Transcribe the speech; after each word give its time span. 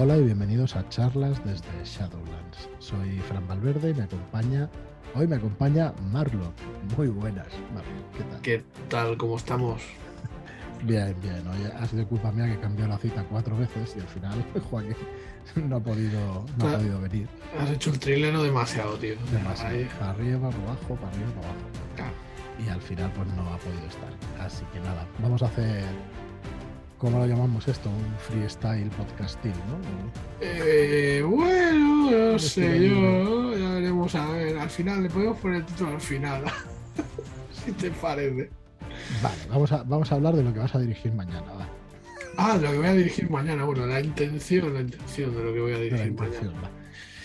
Hola 0.00 0.16
y 0.16 0.22
bienvenidos 0.22 0.76
a 0.76 0.88
charlas 0.90 1.44
desde 1.44 1.66
Shadowlands. 1.84 2.68
Soy 2.78 3.18
Fran 3.18 3.48
Valverde 3.48 3.90
y 3.90 3.94
me 3.94 4.04
acompaña, 4.04 4.70
hoy 5.16 5.26
me 5.26 5.34
acompaña 5.34 5.92
Marlock. 6.12 6.54
Muy 6.96 7.08
buenas, 7.08 7.48
Marlock. 7.74 8.16
¿Qué 8.16 8.22
tal? 8.22 8.40
¿Qué 8.42 8.64
tal? 8.88 9.16
¿Cómo 9.16 9.36
estamos? 9.36 9.82
Bien, 10.84 11.16
bien. 11.20 11.44
Oye, 11.48 11.72
ha 11.76 11.84
sido 11.88 12.06
culpa 12.06 12.30
mía 12.30 12.46
que 12.46 12.60
cambió 12.60 12.86
la 12.86 12.96
cita 12.96 13.24
cuatro 13.24 13.56
veces 13.56 13.96
y 13.96 14.00
al 14.00 14.06
final 14.06 14.44
Joaquín 14.70 14.94
no 15.68 15.76
ha 15.78 15.80
podido, 15.80 16.46
no 16.58 16.68
ha 16.68 16.76
podido 16.78 17.00
venir. 17.00 17.26
Has 17.58 17.70
hecho 17.70 17.90
el 17.90 17.98
trilero 17.98 18.44
demasiado, 18.44 18.96
tío. 18.98 19.16
Demasiado. 19.32 19.74
Ahí, 19.74 19.88
Para 19.98 20.10
arriba, 20.12 20.48
para 20.48 20.62
abajo, 20.62 20.94
para 20.94 21.08
arriba, 21.08 21.28
para 21.34 21.48
abajo. 21.48 22.14
Y 22.64 22.68
al 22.68 22.80
final 22.80 23.12
pues 23.16 23.26
no 23.34 23.42
ha 23.52 23.58
podido 23.58 23.86
estar. 23.88 24.46
Así 24.46 24.64
que 24.72 24.78
nada, 24.78 25.04
vamos 25.20 25.42
a 25.42 25.46
hacer, 25.46 25.82
¿cómo 26.98 27.18
lo 27.18 27.26
llamamos 27.26 27.66
esto? 27.68 27.88
Un 27.90 28.14
freestyle 28.18 28.90
podcasting, 28.90 29.52
¿no? 29.52 29.78
Eh, 30.40 31.22
bueno, 31.26 32.10
no 32.32 32.38
sé, 32.38 32.88
yo 32.88 33.56
ya 33.56 33.74
veremos 33.74 34.14
a 34.14 34.30
ver. 34.32 34.58
Al 34.58 34.70
final 34.70 35.02
le 35.02 35.10
podemos 35.10 35.38
poner 35.38 35.58
el 35.58 35.66
título 35.66 35.90
al 35.94 36.00
final. 36.00 36.44
si 37.64 37.72
te 37.72 37.90
parece. 37.90 38.50
Vale, 39.22 39.36
vamos 39.48 39.72
a, 39.72 39.82
vamos 39.84 40.10
a 40.12 40.14
hablar 40.16 40.34
de 40.34 40.42
lo 40.42 40.52
que 40.52 40.58
vas 40.60 40.74
a 40.74 40.78
dirigir 40.78 41.12
mañana. 41.12 41.52
va. 41.52 41.68
Ah, 42.36 42.56
lo 42.60 42.70
que 42.70 42.78
voy 42.78 42.86
a 42.86 42.92
dirigir 42.94 43.30
mañana. 43.30 43.64
Bueno, 43.64 43.86
la 43.86 44.00
intención, 44.00 44.72
la 44.74 44.80
intención 44.80 45.34
de 45.34 45.42
lo 45.44 45.52
que 45.52 45.60
voy 45.60 45.72
a 45.72 45.78
dirigir 45.78 46.12
mañana. 46.12 46.52
va. 46.62 46.70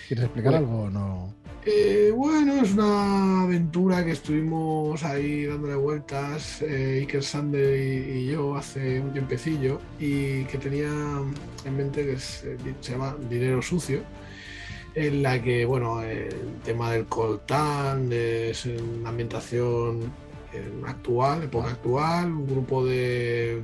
¿Quieres 0.07 0.25
explicar 0.25 0.51
Bueno. 0.53 0.67
algo 0.67 0.81
o 0.83 0.89
no? 0.89 1.33
Eh, 1.65 2.11
bueno, 2.13 2.61
es 2.61 2.73
una 2.73 3.43
aventura 3.43 4.03
que 4.03 4.11
estuvimos 4.11 5.01
ahí 5.03 5.45
dándole 5.45 5.75
vueltas, 5.75 6.61
eh, 6.61 6.99
Iker 6.99 7.23
Sander 7.23 7.79
y, 7.79 8.27
yo 8.27 8.55
hace 8.57 8.99
un 8.99 9.13
tiempecillo 9.13 9.79
y 9.97 10.43
que 10.45 10.57
tenía 10.57 10.89
en 11.63 11.77
mente 11.77 12.03
que 12.03 12.13
eh, 12.13 12.75
se 12.81 12.91
llama 12.91 13.15
Dinero 13.29 13.61
Sucio, 13.61 14.01
en 14.95 15.23
la 15.23 15.41
que, 15.41 15.63
bueno, 15.65 16.01
el 16.03 16.59
tema 16.65 16.91
del 16.91 17.05
coltán, 17.05 18.11
es 18.11 18.65
una 18.65 19.09
ambientación 19.09 20.11
eh, 20.53 20.71
actual, 20.85 21.43
época 21.43 21.69
actual, 21.71 22.31
un 22.31 22.45
grupo 22.45 22.85
de 22.85 23.61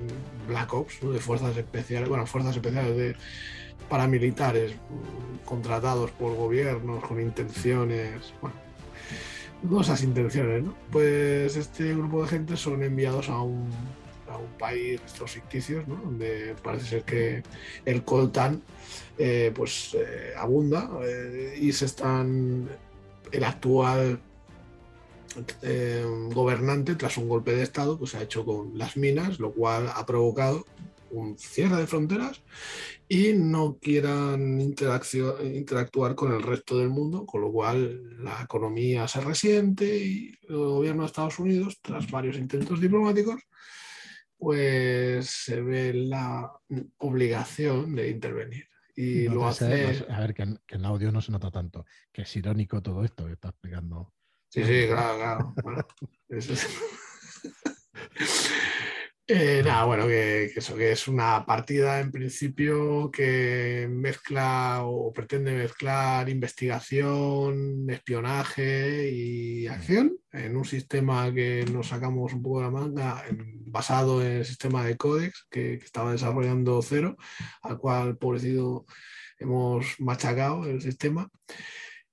Black 0.47 0.73
Ops, 0.73 1.01
de 1.01 1.19
fuerzas 1.19 1.55
especiales, 1.55 2.09
bueno, 2.09 2.25
fuerzas 2.25 2.55
especiales 2.55 2.97
de 2.97 3.15
paramilitares 3.89 4.73
contratados 5.45 6.11
por 6.11 6.35
gobiernos 6.35 7.03
con 7.03 7.19
intenciones, 7.19 8.33
bueno, 8.39 8.55
dudosas 9.63 10.03
intenciones, 10.03 10.63
¿no? 10.63 10.75
Pues 10.91 11.55
este 11.55 11.93
grupo 11.95 12.21
de 12.21 12.29
gente 12.29 12.55
son 12.55 12.83
enviados 12.83 13.29
a 13.29 13.41
un, 13.41 13.69
país, 14.57 15.01
estos 15.05 15.31
ficticios, 15.31 15.87
¿no? 15.87 15.95
Donde 15.95 16.55
parece 16.63 16.85
ser 16.85 17.03
que 17.03 17.43
el 17.85 18.03
coltán 18.03 18.61
eh, 19.17 19.51
pues 19.53 19.95
eh, 19.99 20.33
abunda 20.37 20.89
eh, 21.03 21.57
y 21.59 21.71
se 21.73 21.85
están 21.85 22.69
el 23.31 23.43
actual 23.43 24.21
gobernante 26.33 26.95
tras 26.95 27.17
un 27.17 27.29
golpe 27.29 27.53
de 27.53 27.63
estado 27.63 27.99
pues 27.99 28.15
ha 28.15 28.21
hecho 28.21 28.43
con 28.43 28.77
las 28.77 28.97
minas 28.97 29.39
lo 29.39 29.51
cual 29.51 29.91
ha 29.93 30.05
provocado 30.05 30.65
un 31.11 31.37
cierre 31.37 31.77
de 31.77 31.87
fronteras 31.87 32.43
y 33.07 33.33
no 33.33 33.77
quieran 33.81 34.59
interactuar 34.61 36.15
con 36.15 36.33
el 36.33 36.41
resto 36.43 36.77
del 36.77 36.89
mundo, 36.89 37.25
con 37.25 37.41
lo 37.41 37.51
cual 37.51 38.23
la 38.23 38.41
economía 38.43 39.07
se 39.07 39.21
resiente 39.21 39.97
y 39.97 40.31
el 40.47 40.55
gobierno 40.57 41.03
de 41.03 41.07
Estados 41.07 41.39
Unidos, 41.39 41.79
tras 41.81 42.09
varios 42.11 42.37
intentos 42.37 42.79
diplomáticos, 42.79 43.41
pues 44.37 45.29
se 45.29 45.61
ve 45.61 45.93
la 45.93 46.51
obligación 46.97 47.95
de 47.95 48.09
intervenir. 48.09 48.65
Y 48.95 49.25
No 49.29 49.35
lo 49.35 49.47
hace... 49.47 49.93
sé, 49.95 50.05
a 50.11 50.19
ver, 50.19 50.33
que 50.33 50.43
en, 50.43 50.59
que 50.67 50.75
en 50.75 50.85
audio 50.85 51.11
no 51.11 51.21
se 51.21 51.31
nota 51.31 51.49
tanto, 51.51 51.85
que 52.11 52.23
es 52.23 52.35
irónico 52.35 52.81
todo 52.81 53.03
esto 53.03 53.25
que 53.25 53.33
está 53.33 53.49
explicando. 53.49 54.13
Sí, 54.49 54.63
sí, 54.63 54.87
claro, 54.87 55.17
claro. 55.17 55.53
Bueno, 55.63 55.85
eso 56.29 56.53
es- 56.53 56.67
Eh, 59.31 59.61
nada, 59.63 59.85
bueno, 59.85 60.07
que, 60.07 60.45
eso, 60.55 60.75
que 60.75 60.91
es 60.91 61.07
una 61.07 61.45
partida 61.45 61.99
en 61.99 62.09
principio 62.11 63.11
que 63.11 63.87
mezcla 63.87 64.79
o 64.83 65.13
pretende 65.13 65.51
mezclar 65.51 66.27
investigación, 66.29 67.87
espionaje 67.91 69.11
y 69.11 69.67
acción 69.67 70.17
en 70.31 70.57
un 70.57 70.65
sistema 70.65 71.31
que 71.31 71.63
nos 71.71 71.89
sacamos 71.89 72.33
un 72.33 72.41
poco 72.41 72.57
de 72.57 72.65
la 72.65 72.71
manga 72.71 73.23
basado 73.67 74.23
en 74.23 74.37
el 74.37 74.45
sistema 74.45 74.83
de 74.83 74.97
Codex 74.97 75.45
que, 75.51 75.77
que 75.77 75.85
estaba 75.85 76.11
desarrollando 76.11 76.81
Cero, 76.81 77.15
al 77.61 77.77
cual, 77.77 78.17
pobrecito, 78.17 78.87
hemos 79.37 79.99
machacado 79.99 80.65
el 80.65 80.81
sistema 80.81 81.29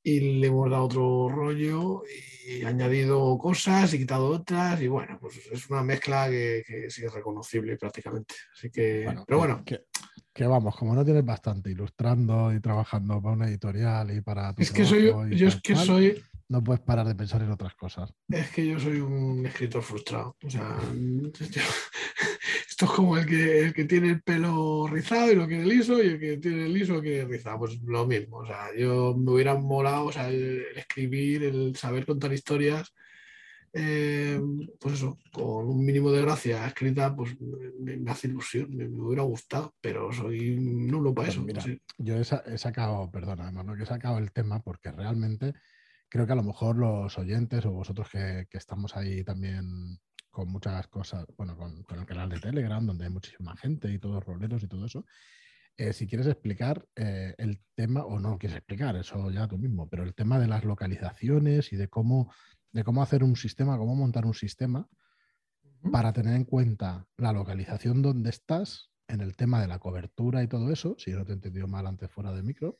y 0.06 0.20
le 0.20 0.46
hemos 0.46 0.70
dado 0.70 0.84
otro 0.84 1.28
rollo 1.28 2.04
y 2.46 2.62
añadido 2.62 3.36
cosas 3.36 3.92
y 3.92 3.98
quitado 3.98 4.28
otras 4.28 4.80
y 4.80 4.86
bueno, 4.86 5.18
pues 5.20 5.36
es 5.50 5.68
una 5.68 5.82
mezcla 5.82 6.30
que, 6.30 6.62
que 6.64 6.88
sí 6.90 7.04
es 7.04 7.12
reconocible 7.12 7.76
prácticamente. 7.76 8.36
Así 8.54 8.70
que, 8.70 9.02
Bueno, 9.04 9.24
pero 9.26 9.38
bueno, 9.38 9.64
Que, 9.64 9.86
que 10.32 10.46
vamos, 10.46 10.76
como 10.76 10.94
no 10.94 11.04
tienes 11.04 11.24
bastante 11.24 11.72
ilustrando 11.72 12.54
y 12.54 12.60
trabajando 12.60 13.20
para 13.20 13.34
una 13.34 13.48
editorial 13.48 14.16
y 14.16 14.20
para 14.20 14.54
tu 14.54 14.62
es 14.62 14.70
que 14.70 14.84
soy, 14.84 15.12
yo 15.36 15.48
es 15.48 15.60
que 15.60 15.74
soy, 15.74 16.22
no 16.50 16.62
puedes 16.62 16.82
parar 16.82 17.08
de 17.08 17.16
pensar 17.16 17.42
en 17.42 17.50
otras 17.50 17.74
cosas. 17.74 18.14
es 18.28 18.50
que 18.50 18.64
yo 18.64 18.78
soy 18.78 19.00
un 19.00 19.44
escritor 19.44 19.82
frustrado. 19.82 20.36
O 20.40 20.48
sea, 20.48 20.78
esto 22.70 22.84
es 22.84 22.90
como 22.92 23.16
el 23.16 23.26
que, 23.26 23.60
el 23.64 23.74
que 23.74 23.86
tiene 23.86 24.10
el 24.10 24.22
pelo 24.22 24.75
rizado 24.86 25.32
y 25.32 25.36
lo 25.36 25.46
quiere 25.46 25.64
liso 25.66 26.02
y 26.02 26.06
el 26.08 26.20
que 26.20 26.36
tiene 26.38 26.66
el 26.66 26.72
liso 26.74 26.94
lo 26.94 27.02
quiere 27.02 27.24
rizado. 27.24 27.58
Pues 27.60 27.80
lo 27.82 28.06
mismo. 28.06 28.38
O 28.38 28.46
sea, 28.46 28.68
yo 28.76 29.14
me 29.16 29.32
hubiera 29.32 29.54
molado, 29.54 30.06
o 30.06 30.12
sea, 30.12 30.28
el, 30.28 30.64
el 30.72 30.78
escribir, 30.78 31.44
el 31.44 31.76
saber 31.76 32.04
contar 32.06 32.32
historias. 32.32 32.92
eh, 33.72 34.40
pues 34.80 34.94
eso, 34.94 35.18
con 35.32 35.66
un 35.68 35.84
mínimo 35.84 36.10
de 36.10 36.22
gracia 36.22 36.66
escrita, 36.66 37.14
pues 37.14 37.36
me, 37.78 37.96
me 37.98 38.10
hace 38.10 38.28
ilusión, 38.28 38.74
me, 38.74 38.88
me 38.88 39.02
hubiera 39.02 39.22
gustado, 39.22 39.74
pero 39.80 40.10
soy 40.12 40.56
nulo 40.58 41.12
para 41.14 41.26
Pues 41.26 41.36
eso. 41.36 41.44
mira, 41.46 41.60
sí. 41.60 41.78
Yo 41.98 42.16
he, 42.16 42.24
sa- 42.24 42.42
he 42.46 42.56
sacado, 42.56 43.10
perdona, 43.10 43.44
además, 43.44 43.66
¿no? 43.66 43.76
que 43.76 43.82
he 43.82 43.86
sacado 43.86 44.18
el 44.18 44.32
tema 44.32 44.62
porque 44.62 44.92
realmente 44.92 45.52
creo 46.08 46.26
que 46.26 46.32
a 46.32 46.36
lo 46.36 46.42
mejor 46.42 46.76
los 46.76 47.18
oyentes 47.18 47.66
o 47.66 47.72
vosotros 47.72 48.08
que, 48.10 48.46
que 48.48 48.56
estamos 48.58 48.96
ahí 48.96 49.22
también 49.24 49.98
con 50.36 50.50
muchas 50.50 50.86
cosas, 50.88 51.24
bueno, 51.38 51.56
con, 51.56 51.82
con 51.84 51.98
el 51.98 52.04
canal 52.04 52.28
de 52.28 52.38
Telegram, 52.38 52.84
donde 52.84 53.04
hay 53.06 53.10
muchísima 53.10 53.56
gente 53.56 53.90
y 53.90 53.98
todos 53.98 54.22
roleros 54.22 54.62
y 54.62 54.68
todo 54.68 54.84
eso, 54.84 55.06
eh, 55.78 55.94
si 55.94 56.06
quieres 56.06 56.26
explicar 56.26 56.86
eh, 56.94 57.34
el 57.38 57.58
tema, 57.74 58.04
o 58.04 58.20
no 58.20 58.36
quieres 58.36 58.58
explicar, 58.58 58.96
eso 58.96 59.30
ya 59.30 59.48
tú 59.48 59.56
mismo, 59.56 59.88
pero 59.88 60.02
el 60.02 60.14
tema 60.14 60.38
de 60.38 60.46
las 60.46 60.62
localizaciones 60.62 61.72
y 61.72 61.76
de 61.76 61.88
cómo, 61.88 62.30
de 62.70 62.84
cómo 62.84 63.02
hacer 63.02 63.24
un 63.24 63.34
sistema, 63.34 63.78
cómo 63.78 63.96
montar 63.96 64.26
un 64.26 64.34
sistema 64.34 64.86
para 65.90 66.12
tener 66.12 66.34
en 66.34 66.44
cuenta 66.44 67.06
la 67.16 67.32
localización 67.32 68.02
donde 68.02 68.28
estás 68.28 68.90
en 69.08 69.22
el 69.22 69.36
tema 69.36 69.62
de 69.62 69.68
la 69.68 69.78
cobertura 69.78 70.42
y 70.42 70.48
todo 70.48 70.70
eso, 70.70 70.96
si 70.98 71.12
yo 71.12 71.16
no 71.16 71.24
te 71.24 71.32
he 71.32 71.36
entendido 71.36 71.66
mal 71.66 71.86
antes 71.86 72.10
fuera 72.10 72.30
de 72.32 72.42
micro, 72.42 72.78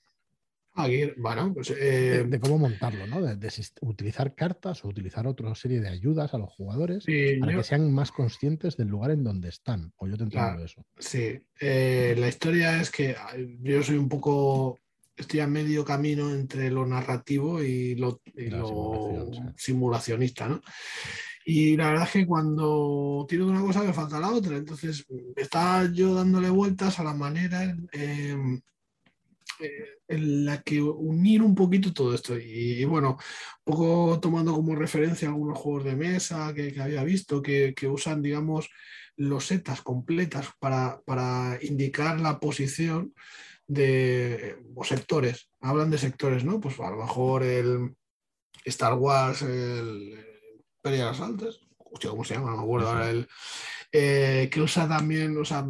Aquí, 0.77 1.11
bueno, 1.17 1.55
pues 1.55 1.69
de, 1.69 2.21
eh, 2.21 2.25
de 2.25 2.39
cómo 2.41 2.59
montarlo, 2.59 3.07
¿no? 3.07 3.23
De, 3.23 3.51
utilizar 3.81 4.35
cartas 4.35 4.85
o 4.85 4.89
utilizar 4.89 5.27
otra 5.27 5.55
serie 5.55 5.81
de 5.81 5.89
ayudas 5.89 6.35
a 6.35 6.39
los 6.39 6.51
jugadores 6.53 7.05
sí, 7.05 7.39
para 7.41 7.53
yo- 7.53 7.59
que 7.59 7.65
sean 7.65 7.91
más 7.93 8.13
conscientes 8.13 8.77
del 8.77 8.89
lugar 8.89 9.11
en 9.11 9.25
donde 9.25 9.49
están. 9.49 9.93
O 9.97 10.07
yo 10.07 10.17
te 10.19 10.25
entiendo 10.25 10.63
eso. 10.63 10.85
Sí, 10.99 11.41
eh, 11.61 12.15
la 12.19 12.29
historia 12.29 12.81
es 12.81 12.91
que 12.91 13.17
yo 13.63 13.83
soy 13.83 13.97
un 13.97 14.09
poco, 14.09 14.79
estoy 15.17 15.41
a 15.41 15.47
medio 15.47 15.83
camino 15.83 16.31
entre 16.35 16.71
lo 16.71 16.87
narrativo 16.87 17.63
y 17.63 17.95
lo, 17.95 18.21
y 18.35 18.51
La 18.51 18.59
lo 18.59 18.69
simulación, 18.69 19.55
simulacionista, 19.57 20.49
¿no? 20.49 20.61
Y 21.49 21.77
la 21.77 21.91
verdad 21.91 22.07
es 22.07 22.13
que 22.13 22.27
cuando 22.27 23.25
tiro 23.29 23.47
de 23.47 23.53
una 23.53 23.61
cosa 23.63 23.83
me 23.83 23.93
falta 23.93 24.21
la 24.21 24.31
otra, 24.31 24.57
entonces 24.57 25.07
estaba 25.37 25.91
yo 25.91 26.13
dándole 26.13 26.51
vueltas 26.51 26.99
a 26.99 27.05
la 27.05 27.15
manera 27.15 27.75
eh, 27.93 28.37
eh, 29.61 29.99
en 30.09 30.45
la 30.45 30.63
que 30.63 30.83
unir 30.83 31.43
un 31.43 31.55
poquito 31.55 31.93
todo 31.93 32.15
esto. 32.15 32.39
Y, 32.39 32.85
bueno, 32.85 33.19
un 33.65 33.73
poco 33.73 34.21
tomando 34.21 34.53
como 34.53 34.75
referencia 34.75 35.29
algunos 35.29 35.59
juegos 35.59 35.85
de 35.85 35.97
mesa 35.97 36.53
que, 36.55 36.75
había 36.81 37.05
visto 37.05 37.43
que, 37.43 37.75
que 37.75 37.89
usan, 37.89 38.23
digamos, 38.23 38.69
losetas 39.17 39.83
completas 39.83 40.49
para, 40.59 41.01
para 41.05 41.59
indicar 41.63 42.21
la 42.21 42.39
posición 42.39 43.15
de 43.67 44.57
o 44.75 44.85
sectores. 44.85 45.51
Hablan 45.61 45.91
de 45.91 45.99
sectores, 45.99 46.45
¿no? 46.45 46.61
Pues 46.61 46.79
a 46.81 46.91
lo 46.91 46.99
mejor 46.99 47.43
el 47.43 47.97
Star 48.65 48.95
Wars, 48.95 49.43
el 49.43 50.15
Imperial 50.77 51.09
Assaults, 51.09 51.66
hostia, 51.97 52.11
¿cómo 52.11 52.25
se 52.25 52.35
llama? 52.35 52.51
No 52.51 52.59
me 52.59 52.63
acuerdo 52.63 52.89
ahora 52.89 53.11
el. 53.11 53.27
eh, 53.93 54.49
que 54.53 54.61
usa 54.61 54.87
también, 54.89 55.37
o 55.37 55.45
sea, 55.45 55.67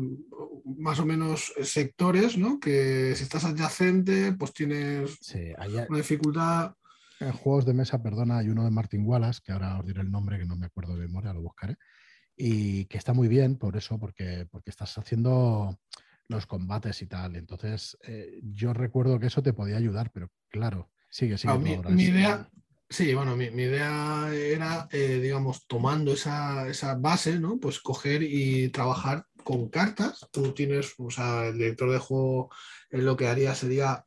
más 0.78 0.98
o 0.98 1.06
menos 1.06 1.52
sectores, 1.62 2.36
¿no? 2.36 2.58
Que 2.58 3.14
si 3.16 3.22
estás 3.22 3.44
adyacente, 3.44 4.32
pues 4.32 4.52
tienes 4.52 5.16
Sí, 5.20 5.52
hay, 5.56 5.74
una 5.88 5.98
dificultad. 5.98 6.74
en 7.20 7.32
juegos 7.32 7.64
de 7.64 7.74
mesa, 7.74 8.02
perdona, 8.02 8.38
hay 8.38 8.48
uno 8.48 8.64
de 8.64 8.70
Martin 8.70 9.06
Wallace, 9.06 9.40
que 9.42 9.52
ahora 9.52 9.78
os 9.78 9.86
diré 9.86 10.00
el 10.00 10.10
nombre, 10.10 10.38
que 10.38 10.44
no 10.44 10.56
me 10.56 10.66
acuerdo 10.66 10.94
de 10.94 11.06
memoria, 11.06 11.32
lo 11.32 11.42
buscaré, 11.42 11.76
y 12.36 12.84
que 12.86 12.98
está 12.98 13.12
muy 13.14 13.28
bien 13.28 13.56
por 13.56 13.76
eso, 13.76 13.98
porque, 13.98 14.46
porque 14.50 14.70
estás 14.70 14.98
haciendo 14.98 15.78
los 16.28 16.46
combates 16.46 17.00
y 17.02 17.06
tal. 17.06 17.36
Entonces, 17.36 17.96
eh, 18.02 18.40
yo 18.42 18.72
recuerdo 18.72 19.18
que 19.20 19.28
eso 19.28 19.42
te 19.42 19.52
podía 19.52 19.76
ayudar, 19.76 20.10
pero 20.12 20.30
claro, 20.48 20.90
sigue, 21.10 21.38
sigue. 21.38 21.54
Ah, 21.54 21.58
mi, 21.58 21.76
mi 21.76 22.02
idea, 22.04 22.48
sí, 22.88 23.14
bueno, 23.14 23.36
mi, 23.36 23.50
mi 23.50 23.64
idea 23.64 24.30
era, 24.32 24.88
eh, 24.92 25.20
digamos, 25.22 25.66
tomando 25.66 26.12
esa, 26.12 26.68
esa, 26.68 26.94
base, 26.96 27.38
¿no? 27.38 27.58
Pues 27.58 27.80
coger 27.80 28.22
y 28.22 28.68
trabajar 28.70 29.26
con 29.44 29.68
cartas. 29.68 30.26
Tú 30.32 30.52
tienes, 30.52 30.94
o 30.98 31.10
sea, 31.10 31.46
el 31.46 31.58
director 31.58 31.90
de 31.90 31.98
juego 31.98 32.50
lo 32.90 33.16
que 33.16 33.28
haría 33.28 33.54
sería 33.54 34.04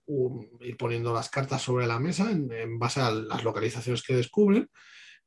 ir 0.61 0.77
poniendo 0.77 1.13
las 1.13 1.29
cartas 1.29 1.61
sobre 1.61 1.87
la 1.87 1.99
mesa 1.99 2.31
en, 2.31 2.51
en 2.51 2.79
base 2.79 3.01
a 3.01 3.11
las 3.11 3.43
localizaciones 3.43 4.03
que 4.03 4.15
descubren, 4.15 4.69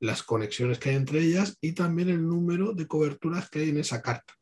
las 0.00 0.22
conexiones 0.22 0.78
que 0.78 0.90
hay 0.90 0.96
entre 0.96 1.20
ellas 1.20 1.56
y 1.60 1.72
también 1.72 2.08
el 2.08 2.26
número 2.26 2.72
de 2.72 2.86
coberturas 2.86 3.48
que 3.48 3.60
hay 3.60 3.70
en 3.70 3.78
esa 3.78 4.02
carta. 4.02 4.34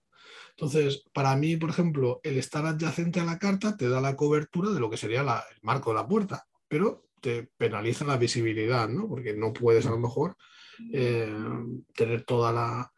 Entonces, 0.50 1.04
para 1.12 1.34
mí, 1.36 1.56
por 1.56 1.70
ejemplo, 1.70 2.20
el 2.22 2.36
estar 2.38 2.66
adyacente 2.66 3.20
a 3.20 3.24
la 3.24 3.38
carta 3.38 3.76
te 3.76 3.88
da 3.88 4.00
la 4.00 4.16
cobertura 4.16 4.70
de 4.70 4.80
lo 4.80 4.90
que 4.90 4.96
sería 4.96 5.22
la, 5.22 5.42
el 5.50 5.58
marco 5.62 5.90
de 5.90 5.96
la 5.96 6.06
puerta, 6.06 6.46
pero 6.68 7.09
te 7.20 7.48
penaliza 7.56 8.04
la 8.04 8.16
visibilidad, 8.16 8.88
¿no? 8.88 9.08
Porque 9.08 9.34
no 9.34 9.52
puedes 9.52 9.86
a 9.86 9.90
lo 9.90 9.98
mejor 9.98 10.36
eh, 10.92 11.30
tener 11.94 12.24
toda 12.24 12.52
la, 12.52 12.92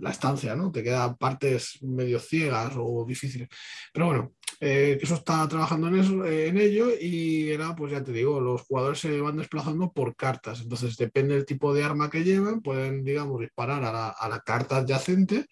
la, 0.00 0.10
estancia, 0.10 0.54
¿no? 0.54 0.70
Te 0.70 0.82
quedan 0.82 1.16
partes 1.16 1.82
medio 1.82 2.18
ciegas 2.18 2.74
o 2.76 3.04
difíciles. 3.06 3.48
Pero 3.92 4.06
bueno, 4.06 4.32
eh, 4.60 4.98
eso 5.00 5.14
está 5.14 5.46
trabajando 5.48 5.88
en, 5.88 5.96
eso, 5.96 6.24
en 6.24 6.58
ello 6.58 6.88
y 7.00 7.50
era, 7.50 7.74
pues 7.74 7.92
ya 7.92 8.02
te 8.02 8.12
digo, 8.12 8.40
los 8.40 8.62
jugadores 8.62 9.00
se 9.00 9.20
van 9.20 9.36
desplazando 9.36 9.92
por 9.92 10.16
cartas. 10.16 10.60
Entonces, 10.60 10.96
depende 10.96 11.34
del 11.34 11.46
tipo 11.46 11.74
de 11.74 11.84
arma 11.84 12.10
que 12.10 12.24
lleven, 12.24 12.60
pueden, 12.60 13.04
digamos, 13.04 13.40
disparar 13.40 13.84
a 13.84 13.92
la, 13.92 14.08
a 14.08 14.28
la 14.28 14.40
carta 14.40 14.78
adyacente 14.78 15.46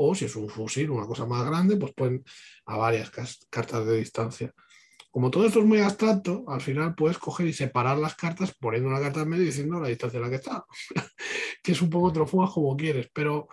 o 0.00 0.14
si 0.14 0.26
es 0.26 0.36
un 0.36 0.48
fusil, 0.48 0.90
una 0.90 1.06
cosa 1.06 1.26
más 1.26 1.44
grande, 1.44 1.76
pues 1.76 1.92
pueden 1.92 2.24
a 2.66 2.76
varias 2.76 3.10
cartas 3.50 3.84
de 3.84 3.96
distancia. 3.96 4.54
Como 5.10 5.30
todo 5.30 5.46
esto 5.46 5.60
es 5.60 5.64
muy 5.64 5.80
abstracto, 5.80 6.44
al 6.48 6.60
final 6.60 6.94
puedes 6.94 7.18
coger 7.18 7.46
y 7.46 7.52
separar 7.52 7.98
las 7.98 8.14
cartas 8.14 8.54
poniendo 8.58 8.88
una 8.88 9.00
carta 9.00 9.22
en 9.22 9.28
medio 9.28 9.44
y 9.44 9.46
diciendo 9.46 9.80
la 9.80 9.88
distancia 9.88 10.18
en 10.18 10.22
la 10.24 10.30
que 10.30 10.36
está, 10.36 10.64
que 11.62 11.72
es 11.72 11.82
un 11.82 11.90
poco 11.90 12.12
te 12.12 12.20
como 12.30 12.76
quieres, 12.76 13.08
pero 13.12 13.48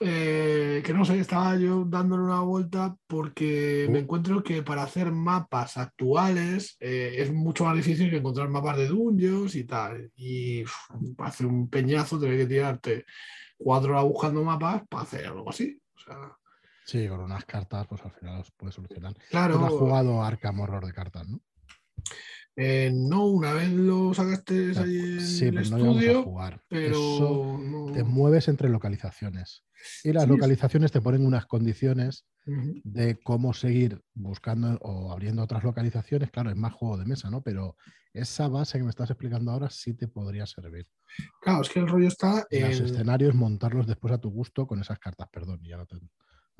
eh, 0.00 0.80
que 0.84 0.94
no 0.94 1.04
sé, 1.04 1.18
estaba 1.18 1.56
yo 1.56 1.84
dándole 1.84 2.22
una 2.22 2.40
vuelta 2.42 2.96
porque 3.08 3.88
me 3.90 3.98
encuentro 4.00 4.44
que 4.44 4.62
para 4.62 4.84
hacer 4.84 5.10
mapas 5.10 5.76
actuales 5.76 6.76
eh, 6.78 7.16
es 7.18 7.32
mucho 7.32 7.64
más 7.64 7.74
difícil 7.74 8.08
que 8.08 8.18
encontrar 8.18 8.48
mapas 8.48 8.76
de 8.76 8.86
dungeons 8.86 9.56
y 9.56 9.64
tal. 9.64 10.12
Y 10.14 10.62
para 11.16 11.30
hacer 11.30 11.46
un 11.46 11.68
peñazo 11.68 12.20
tener 12.20 12.38
que 12.38 12.46
tirarte 12.46 13.04
cuatro 13.56 13.92
horas 13.92 14.04
buscando 14.04 14.44
mapas 14.44 14.82
para 14.88 15.02
hacer 15.02 15.26
algo 15.26 15.50
así. 15.50 15.80
O 15.96 16.00
sea, 16.00 16.36
sí, 16.88 17.06
con 17.06 17.20
unas 17.20 17.44
cartas, 17.44 17.86
pues 17.86 18.00
al 18.02 18.12
final 18.12 18.38
los 18.38 18.50
puedes 18.52 18.74
solucionar. 18.74 19.14
Claro. 19.30 19.58
Tú 19.58 19.64
has 19.66 19.72
jugado 19.72 20.22
Arkham 20.22 20.58
Horror 20.60 20.86
de 20.86 20.92
cartas, 20.92 21.28
¿no? 21.28 21.40
Eh, 22.56 22.90
no, 22.92 23.26
una 23.26 23.52
vez 23.52 23.70
lo 23.70 24.12
sacaste 24.14 24.72
ahí 24.76 24.96
en 24.98 25.20
sí, 25.20 25.44
el 25.46 25.58
estudio, 25.58 25.84
no 25.84 26.02
íbamos 26.02 26.16
a 26.16 26.22
jugar. 26.24 26.62
pero 26.68 26.90
Eso 26.96 27.58
no- 27.60 27.92
te 27.92 28.02
mueves 28.02 28.48
entre 28.48 28.68
localizaciones. 28.68 29.64
Y 30.02 30.12
las 30.12 30.24
Sí. 30.24 30.30
localizaciones 30.30 30.90
te 30.90 31.00
ponen 31.00 31.24
unas 31.24 31.46
condiciones 31.46 32.24
de 32.82 33.20
cómo 33.22 33.52
seguir 33.52 34.02
buscando 34.14 34.78
o 34.80 35.12
abriendo 35.12 35.42
otras 35.42 35.62
localizaciones. 35.62 36.30
Claro, 36.30 36.48
es 36.50 36.56
más 36.56 36.72
juego 36.72 36.96
de 36.96 37.04
mesa, 37.04 37.30
¿no? 37.30 37.42
Pero 37.42 37.76
esa 38.14 38.48
base 38.48 38.78
que 38.78 38.84
me 38.84 38.90
estás 38.90 39.10
explicando 39.10 39.52
ahora 39.52 39.68
sí 39.68 39.92
te 39.94 40.08
podría 40.08 40.46
servir. 40.46 40.86
Claro, 41.42 41.60
es 41.60 41.68
que 41.68 41.78
el 41.80 41.86
rollo 41.86 42.08
está 42.08 42.46
Y 42.50 42.60
Los 42.60 42.80
en... 42.80 42.86
escenarios, 42.86 43.34
montarlos 43.34 43.86
después 43.86 44.14
a 44.14 44.18
tu 44.18 44.30
gusto 44.30 44.66
con 44.66 44.80
esas 44.80 44.98
cartas, 44.98 45.28
perdón, 45.30 45.60
y 45.62 45.68
ya 45.68 45.76
no 45.76 45.84
te 45.86 45.96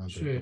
Sí. 0.07 0.41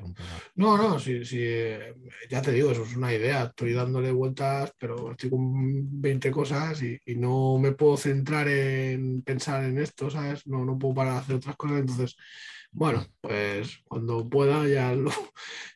No, 0.57 0.77
no, 0.77 0.99
sí, 0.99 1.25
sí, 1.25 1.39
eh, 1.41 1.95
ya 2.29 2.43
te 2.43 2.53
digo, 2.53 2.71
eso 2.71 2.83
es 2.85 2.95
una 2.97 3.13
idea. 3.13 3.45
Estoy 3.45 3.73
dándole 3.73 4.13
vueltas, 4.13 4.73
pero 4.79 5.13
estoy 5.13 5.31
con 5.31 6.01
20 6.01 6.31
cosas 6.31 6.83
y, 6.83 6.99
y 7.07 7.15
no 7.17 7.59
me 7.59 7.73
puedo 7.73 7.97
centrar 7.97 8.47
en 8.49 9.23
pensar 9.23 9.65
en 9.65 9.79
esto, 9.79 10.11
¿sabes? 10.11 10.47
No, 10.47 10.65
no 10.65 10.79
puedo 10.79 10.95
parar 10.95 11.15
de 11.15 11.19
hacer 11.21 11.37
otras 11.37 11.57
cosas. 11.57 11.81
Entonces, 11.81 12.17
bueno, 12.71 13.07
pues 13.21 13.79
cuando 13.89 14.29
pueda 14.29 14.69
ya, 14.69 14.93
lo- 14.95 15.11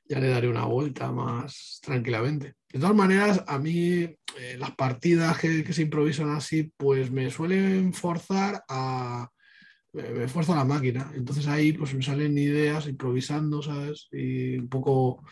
ya 0.05 0.21
le 0.21 0.29
daré 0.29 0.49
una 0.49 0.67
vuelta 0.67 1.11
más 1.11 1.81
tranquilamente. 1.83 2.55
De 2.73 2.79
todas 2.81 2.95
maneras, 2.95 3.43
a 3.47 3.59
mí 3.59 4.03
eh, 4.39 4.57
las 4.59 4.73
partidas 4.73 5.39
que, 5.39 5.65
que 5.65 5.73
se 5.73 5.83
improvisan 5.83 6.29
así, 6.31 6.73
pues 6.77 7.11
me 7.11 7.31
suelen 7.31 7.95
forzar 7.95 8.63
a... 8.69 9.31
Me 9.93 10.09
me 10.11 10.29
fuerza 10.29 10.55
la 10.55 10.65
máquina. 10.65 11.11
Entonces 11.15 11.47
ahí 11.49 11.73
pues 11.73 11.95
me 11.95 12.03
salen 12.03 12.37
ideas 12.39 12.87
improvisando, 12.87 13.61
¿sabes? 13.63 14.09
Y 14.13 14.57
un 14.59 14.69
poco 14.69 15.25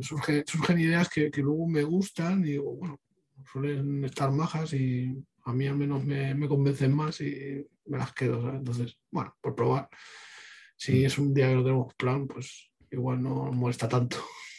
surge- 0.00 0.44
surgen 0.46 0.78
ideas 0.80 1.08
que, 1.08 1.30
que 1.30 1.42
luego 1.42 1.66
me 1.68 1.82
gustan 1.82 2.40
y 2.44 2.52
digo, 2.52 2.74
bueno, 2.76 3.00
suelen 3.50 4.04
estar 4.04 4.30
majas 4.30 4.72
y 4.74 5.16
a 5.44 5.52
mí 5.52 5.66
al 5.66 5.76
menos 5.76 6.04
me, 6.04 6.34
me 6.34 6.48
convencen 6.48 6.94
más 6.94 7.20
y 7.20 7.66
me 7.86 7.98
las 7.98 8.12
quedo, 8.12 8.40
¿sabes? 8.42 8.58
Entonces, 8.58 8.98
bueno, 9.10 9.34
por 9.40 9.54
probar. 9.54 9.88
Si 10.76 11.04
es 11.04 11.18
un 11.18 11.32
día 11.34 11.48
que 11.48 11.54
no 11.54 11.62
tenemos 11.64 11.94
plan, 11.94 12.26
pues 12.26 12.70
igual 12.90 13.22
no 13.22 13.50
molesta 13.52 13.88
tanto. 13.88 14.18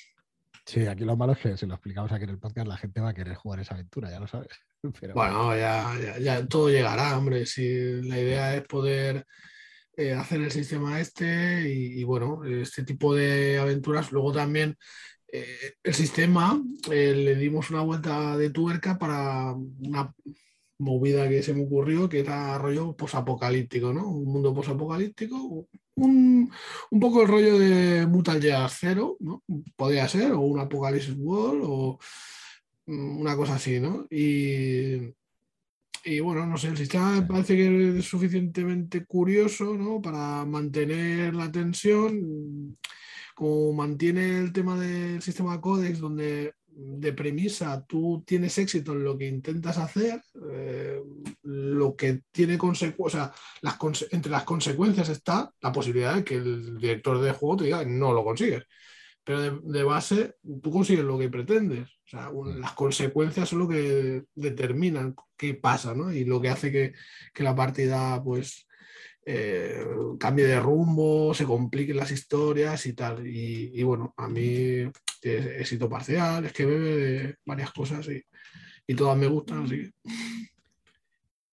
Sí, 0.65 0.85
aquí 0.87 1.03
lo 1.03 1.17
malo 1.17 1.33
es 1.33 1.39
que 1.39 1.57
si 1.57 1.65
lo 1.65 1.73
explicamos 1.73 2.11
aquí 2.11 2.23
en 2.23 2.29
el 2.29 2.39
podcast, 2.39 2.67
la 2.67 2.77
gente 2.77 3.01
va 3.01 3.09
a 3.09 3.13
querer 3.13 3.35
jugar 3.35 3.59
esa 3.59 3.73
aventura, 3.73 4.09
ya 4.09 4.19
lo 4.19 4.27
sabes. 4.27 4.49
Pero 4.99 5.13
Bueno, 5.13 5.55
ya, 5.55 5.93
ya, 6.01 6.19
ya 6.19 6.47
todo 6.47 6.69
llegará, 6.69 7.17
hombre. 7.17 7.45
Si 7.45 8.01
la 8.03 8.19
idea 8.19 8.55
es 8.55 8.63
poder 8.63 9.25
eh, 9.97 10.13
hacer 10.13 10.41
el 10.41 10.51
sistema 10.51 10.99
este 10.99 11.69
y, 11.69 11.99
y, 11.99 12.03
bueno, 12.03 12.43
este 12.45 12.83
tipo 12.83 13.13
de 13.13 13.59
aventuras. 13.59 14.11
Luego 14.11 14.31
también 14.31 14.77
eh, 15.35 15.73
el 15.81 15.95
sistema 15.95 16.61
eh, 16.91 17.11
le 17.15 17.35
dimos 17.35 17.71
una 17.71 17.81
vuelta 17.81 18.37
de 18.37 18.51
tuerca 18.51 18.99
para 18.99 19.51
una 19.53 20.13
movida 20.83 21.27
que 21.29 21.43
se 21.43 21.53
me 21.53 21.63
ocurrió, 21.63 22.09
que 22.09 22.19
era 22.19 22.57
rollo 22.57 22.95
posapocalíptico, 22.95 23.93
¿no? 23.93 24.07
Un 24.09 24.31
mundo 24.31 24.53
posapocalíptico, 24.53 25.67
un, 25.95 26.51
un 26.91 26.99
poco 26.99 27.21
el 27.21 27.27
rollo 27.27 27.59
de 27.59 28.05
Mutal 28.07 28.41
Year 28.41 28.69
Zero, 28.69 29.17
¿no? 29.19 29.43
Podría 29.75 30.07
ser, 30.07 30.31
o 30.33 30.41
un 30.41 30.59
Apocalypse 30.59 31.13
World, 31.13 31.63
o 31.65 31.99
mm, 32.87 33.19
una 33.21 33.35
cosa 33.35 33.55
así, 33.55 33.79
¿no? 33.79 34.07
Y, 34.09 35.13
y 36.05 36.19
bueno, 36.19 36.45
no 36.45 36.57
sé, 36.57 36.67
el 36.69 36.77
sistema 36.77 37.13
me 37.13 37.27
parece 37.27 37.55
que 37.55 37.99
es 37.99 38.05
suficientemente 38.05 39.05
curioso, 39.05 39.75
¿no? 39.77 40.01
Para 40.01 40.45
mantener 40.45 41.33
la 41.35 41.51
tensión, 41.51 42.77
como 43.35 43.73
mantiene 43.73 44.39
el 44.39 44.53
tema 44.53 44.79
del 44.79 45.21
sistema 45.21 45.59
Codex, 45.61 45.99
donde 45.99 46.53
de 46.75 47.13
premisa 47.13 47.85
tú 47.87 48.23
tienes 48.25 48.57
éxito 48.57 48.93
en 48.93 49.03
lo 49.03 49.17
que 49.17 49.27
intentas 49.27 49.77
hacer, 49.77 50.21
eh, 50.51 51.01
lo 51.43 51.95
que 51.95 52.21
tiene 52.31 52.57
consecuencias, 52.57 52.99
o 52.99 53.09
sea, 53.09 53.33
las 53.61 53.75
conse 53.77 54.07
entre 54.11 54.31
las 54.31 54.43
consecuencias 54.43 55.09
está 55.09 55.51
la 55.61 55.71
posibilidad 55.71 56.15
de 56.15 56.23
que 56.23 56.35
el 56.35 56.77
director 56.77 57.21
de 57.21 57.31
juego 57.31 57.57
te 57.57 57.65
diga 57.65 57.85
no 57.85 58.13
lo 58.13 58.23
consigues. 58.23 58.63
Pero 59.23 59.41
de, 59.41 59.59
de 59.63 59.83
base, 59.83 60.35
tú 60.61 60.69
consigues 60.69 61.05
lo 61.05 61.17
que 61.17 61.29
pretendes. 61.29 61.89
O 61.89 62.09
sea, 62.09 62.29
un, 62.29 62.59
las 62.59 62.73
consecuencias 62.73 63.47
son 63.47 63.59
lo 63.59 63.69
que 63.69 64.23
determinan 64.35 65.15
qué 65.37 65.53
pasa, 65.53 65.95
¿no? 65.95 66.11
Y 66.11 66.25
lo 66.25 66.41
que 66.41 66.49
hace 66.49 66.71
que, 66.71 66.93
que 67.33 67.43
la 67.43 67.55
partida, 67.55 68.21
pues, 68.21 68.67
eh, 69.25 69.85
cambie 70.19 70.45
de 70.45 70.59
rumbo, 70.59 71.33
se 71.33 71.45
compliquen 71.45 71.97
las 71.97 72.11
historias 72.11 72.85
y 72.85 72.93
tal. 72.93 73.25
Y, 73.25 73.81
bueno, 73.83 74.13
a 74.17 74.27
mí 74.27 74.91
es 75.21 75.45
éxito 75.45 75.89
parcial, 75.89 76.45
es 76.45 76.53
que 76.53 76.65
bebe 76.65 76.95
de 76.95 77.35
varias 77.45 77.71
cosas 77.71 78.07
y, 78.07 78.21
y 78.87 78.95
todas 78.95 79.17
me 79.17 79.27
gustan, 79.27 79.63
así 79.63 79.77
que. 79.77 79.91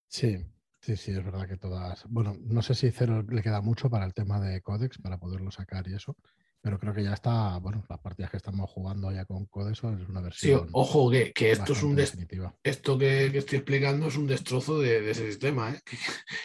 Sí, 0.09 0.45
sí, 0.81 0.97
sí, 0.97 1.13
es 1.13 1.25
verdad 1.25 1.49
que 1.49 1.57
todas. 1.57 2.05
Bueno, 2.09 2.37
no 2.41 2.63
sé 2.63 2.75
si 2.75 2.91
Cero 2.91 3.25
le 3.29 3.43
queda 3.43 3.61
mucho 3.61 3.89
para 3.89 4.05
el 4.05 4.15
tema 4.15 4.41
de 4.41 4.61
Codex, 4.61 4.99
para 4.99 5.19
poderlo 5.19 5.51
sacar 5.51 5.87
y 5.89 5.95
eso, 5.95 6.17
pero 6.63 6.79
creo 6.79 6.93
que 6.93 7.03
ya 7.03 7.15
está, 7.15 7.59
bueno, 7.59 7.85
las 7.89 7.99
partidas 8.01 8.31
que 8.31 8.37
estamos 8.37 8.69
jugando 8.71 9.11
ya 9.13 9.25
con 9.25 9.47
Codex 9.47 9.79
es 9.79 10.09
una 10.09 10.21
Sí, 10.21 10.25
versión. 10.25 10.69
ojo, 10.73 11.11
que, 11.11 11.33
que 11.33 11.53
esto 11.53 11.73
es 11.73 11.83
un 11.83 11.97
definitiva. 11.97 12.55
esto 12.63 12.99
que, 12.99 13.31
que 13.33 13.39
estoy 13.39 13.59
explicando 13.59 14.09
es 14.09 14.17
un 14.17 14.27
destrozo 14.27 14.79
de, 14.79 15.01
de 15.01 15.11
ese 15.13 15.27
sistema, 15.27 15.71
¿eh? 15.73 15.81
que, 15.85 15.97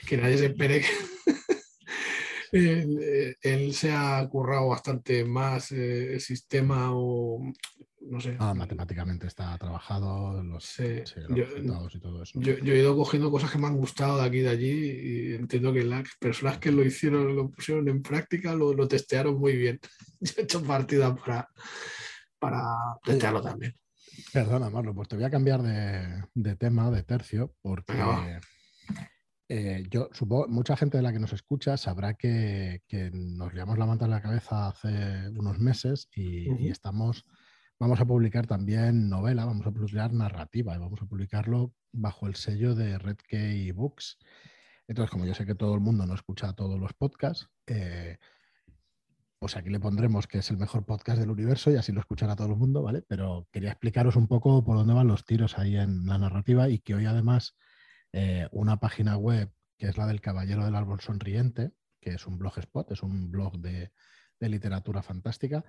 que 0.08 0.18
nadie 0.18 0.38
se 0.38 0.46
espere 0.48 0.82
que 0.82 0.88
él, 2.52 3.00
eh, 3.02 3.36
él 3.42 3.74
se 3.74 3.92
ha 3.92 4.26
currado 4.30 4.70
bastante 4.70 5.26
más 5.26 5.72
eh, 5.72 6.14
el 6.14 6.22
sistema 6.22 6.90
o 6.94 7.42
no 8.06 8.20
sé. 8.20 8.36
Ah, 8.40 8.54
matemáticamente 8.54 9.28
está 9.28 9.58
trabajado, 9.58 10.42
los, 10.44 10.64
Sí, 10.64 11.02
sí, 11.06 11.22
los 11.28 11.38
yo- 11.38 11.46
resultados 11.46 11.96
y 11.96 12.00
todo 12.00 12.24
eso. 12.24 12.40
Yo, 12.40 12.58
yo 12.60 12.74
he 12.74 12.80
ido 12.80 12.96
cogiendo 12.96 13.32
cosas 13.32 13.52
que 13.52 13.58
me 13.58 13.68
han 13.68 13.78
gustado 13.78 14.20
de 14.20 14.28
aquí 14.28 14.38
y 14.38 14.42
de 14.42 14.50
allí 14.50 14.72
y 14.72 15.34
entiendo 15.36 15.74
que 15.74 15.84
las 15.84 16.04
personas 16.20 16.58
que 16.60 16.72
lo 16.72 16.84
hicieron, 16.84 17.36
lo 17.36 17.50
pusieron 17.50 17.88
en 17.90 18.02
práctica, 18.02 18.54
lo, 18.56 18.74
lo 18.74 18.88
testearon 18.88 19.38
muy 19.40 19.56
bien. 19.56 19.80
Yo 20.22 20.34
he 20.38 20.42
hecho 20.44 20.64
partidas 20.64 21.18
para, 21.20 21.48
para 22.40 22.64
testearlo 23.04 23.42
también. 23.42 23.76
Perdona, 24.32 24.70
Marlo, 24.70 24.94
pues 24.94 25.08
te 25.10 25.16
voy 25.16 25.26
a 25.26 25.30
cambiar 25.30 25.62
de, 25.62 26.24
de 26.34 26.56
tema, 26.56 26.90
de 26.90 27.04
tercio, 27.04 27.54
porque 27.62 28.40
eh, 29.48 29.84
yo 29.92 30.10
supongo, 30.12 30.48
mucha 30.48 30.76
gente 30.76 30.98
de 30.98 31.04
la 31.04 31.14
que 31.14 31.20
nos 31.20 31.34
escucha 31.34 31.78
sabrá 31.78 32.16
que, 32.16 32.82
nos 33.14 33.54
llevamos 33.54 33.78
la 33.78 33.86
manta 33.86 34.06
en 34.06 34.12
la 34.12 34.22
cabeza 34.22 34.68
hace 34.68 35.30
unos 35.30 35.60
meses 35.60 36.10
y, 36.16 36.68
estamos, 36.70 37.26
vamos 37.80 38.00
a 38.00 38.06
publicar 38.06 38.48
también 38.48 39.10
novela, 39.10 39.46
vamos 39.46 39.66
a 39.68 39.72
publicar 39.72 40.14
narrativa 40.14 40.76
y 40.76 40.80
vamos 40.80 41.02
a 41.02 41.06
publicarlo 41.06 41.74
bajo 41.92 42.28
el 42.28 42.36
sello 42.36 42.76
de 42.76 42.98
Red 42.98 43.18
Key 43.28 43.72
Books. 43.72 44.18
Entonces, 44.88 45.12
como 45.12 45.26
yo 45.26 45.34
sé 45.34 45.46
que 45.46 45.56
todo 45.56 45.74
el 45.74 45.82
mundo 45.82 46.06
no 46.06 46.14
escucha 46.14 46.54
todos 46.54 46.80
los 46.80 46.94
podcasts, 46.94 47.50
eh, 47.68 48.18
pues 49.40 49.58
aquí 49.58 49.70
le 49.70 49.80
pondremos 49.80 50.28
que 50.28 50.40
es 50.40 50.50
el 50.50 50.58
mejor 50.58 50.86
podcast 50.86 51.20
del 51.20 51.30
universo 51.30 51.72
y 51.72 51.76
así 51.76 51.92
lo 51.92 52.00
escuchará 52.00 52.36
todo 52.36 52.48
el 52.48 52.56
mundo, 52.56 52.82
¿vale? 52.82 53.04
Pero 53.08 53.48
quería 53.52 53.70
explicaros 53.70 54.16
un 54.16 54.28
poco 54.28 54.64
por 54.64 54.78
dónde 54.78 54.94
van 54.94 55.08
los 55.08 55.26
tiros 55.26 55.58
ahí 55.58 55.76
en 55.76 56.06
la 56.06 56.18
narrativa 56.18 56.70
y 56.70 56.80
que 56.80 56.96
hoy 56.96 57.06
además 57.06 57.56
eh, 58.14 58.48
una 58.52 58.80
página 58.80 59.18
web 59.18 59.52
que 59.78 59.88
es 59.88 59.98
la 59.98 60.08
del 60.08 60.22
Caballero 60.22 60.64
del 60.64 60.76
Árbol 60.76 61.02
Sonriente, 61.02 61.72
que 62.00 62.12
es 62.12 62.26
un 62.28 62.38
blogspot, 62.38 62.92
es 62.92 63.04
un 63.04 63.32
blog 63.32 63.60
de, 63.60 63.92
literatura 64.40 65.02
fantástica, 65.02 65.66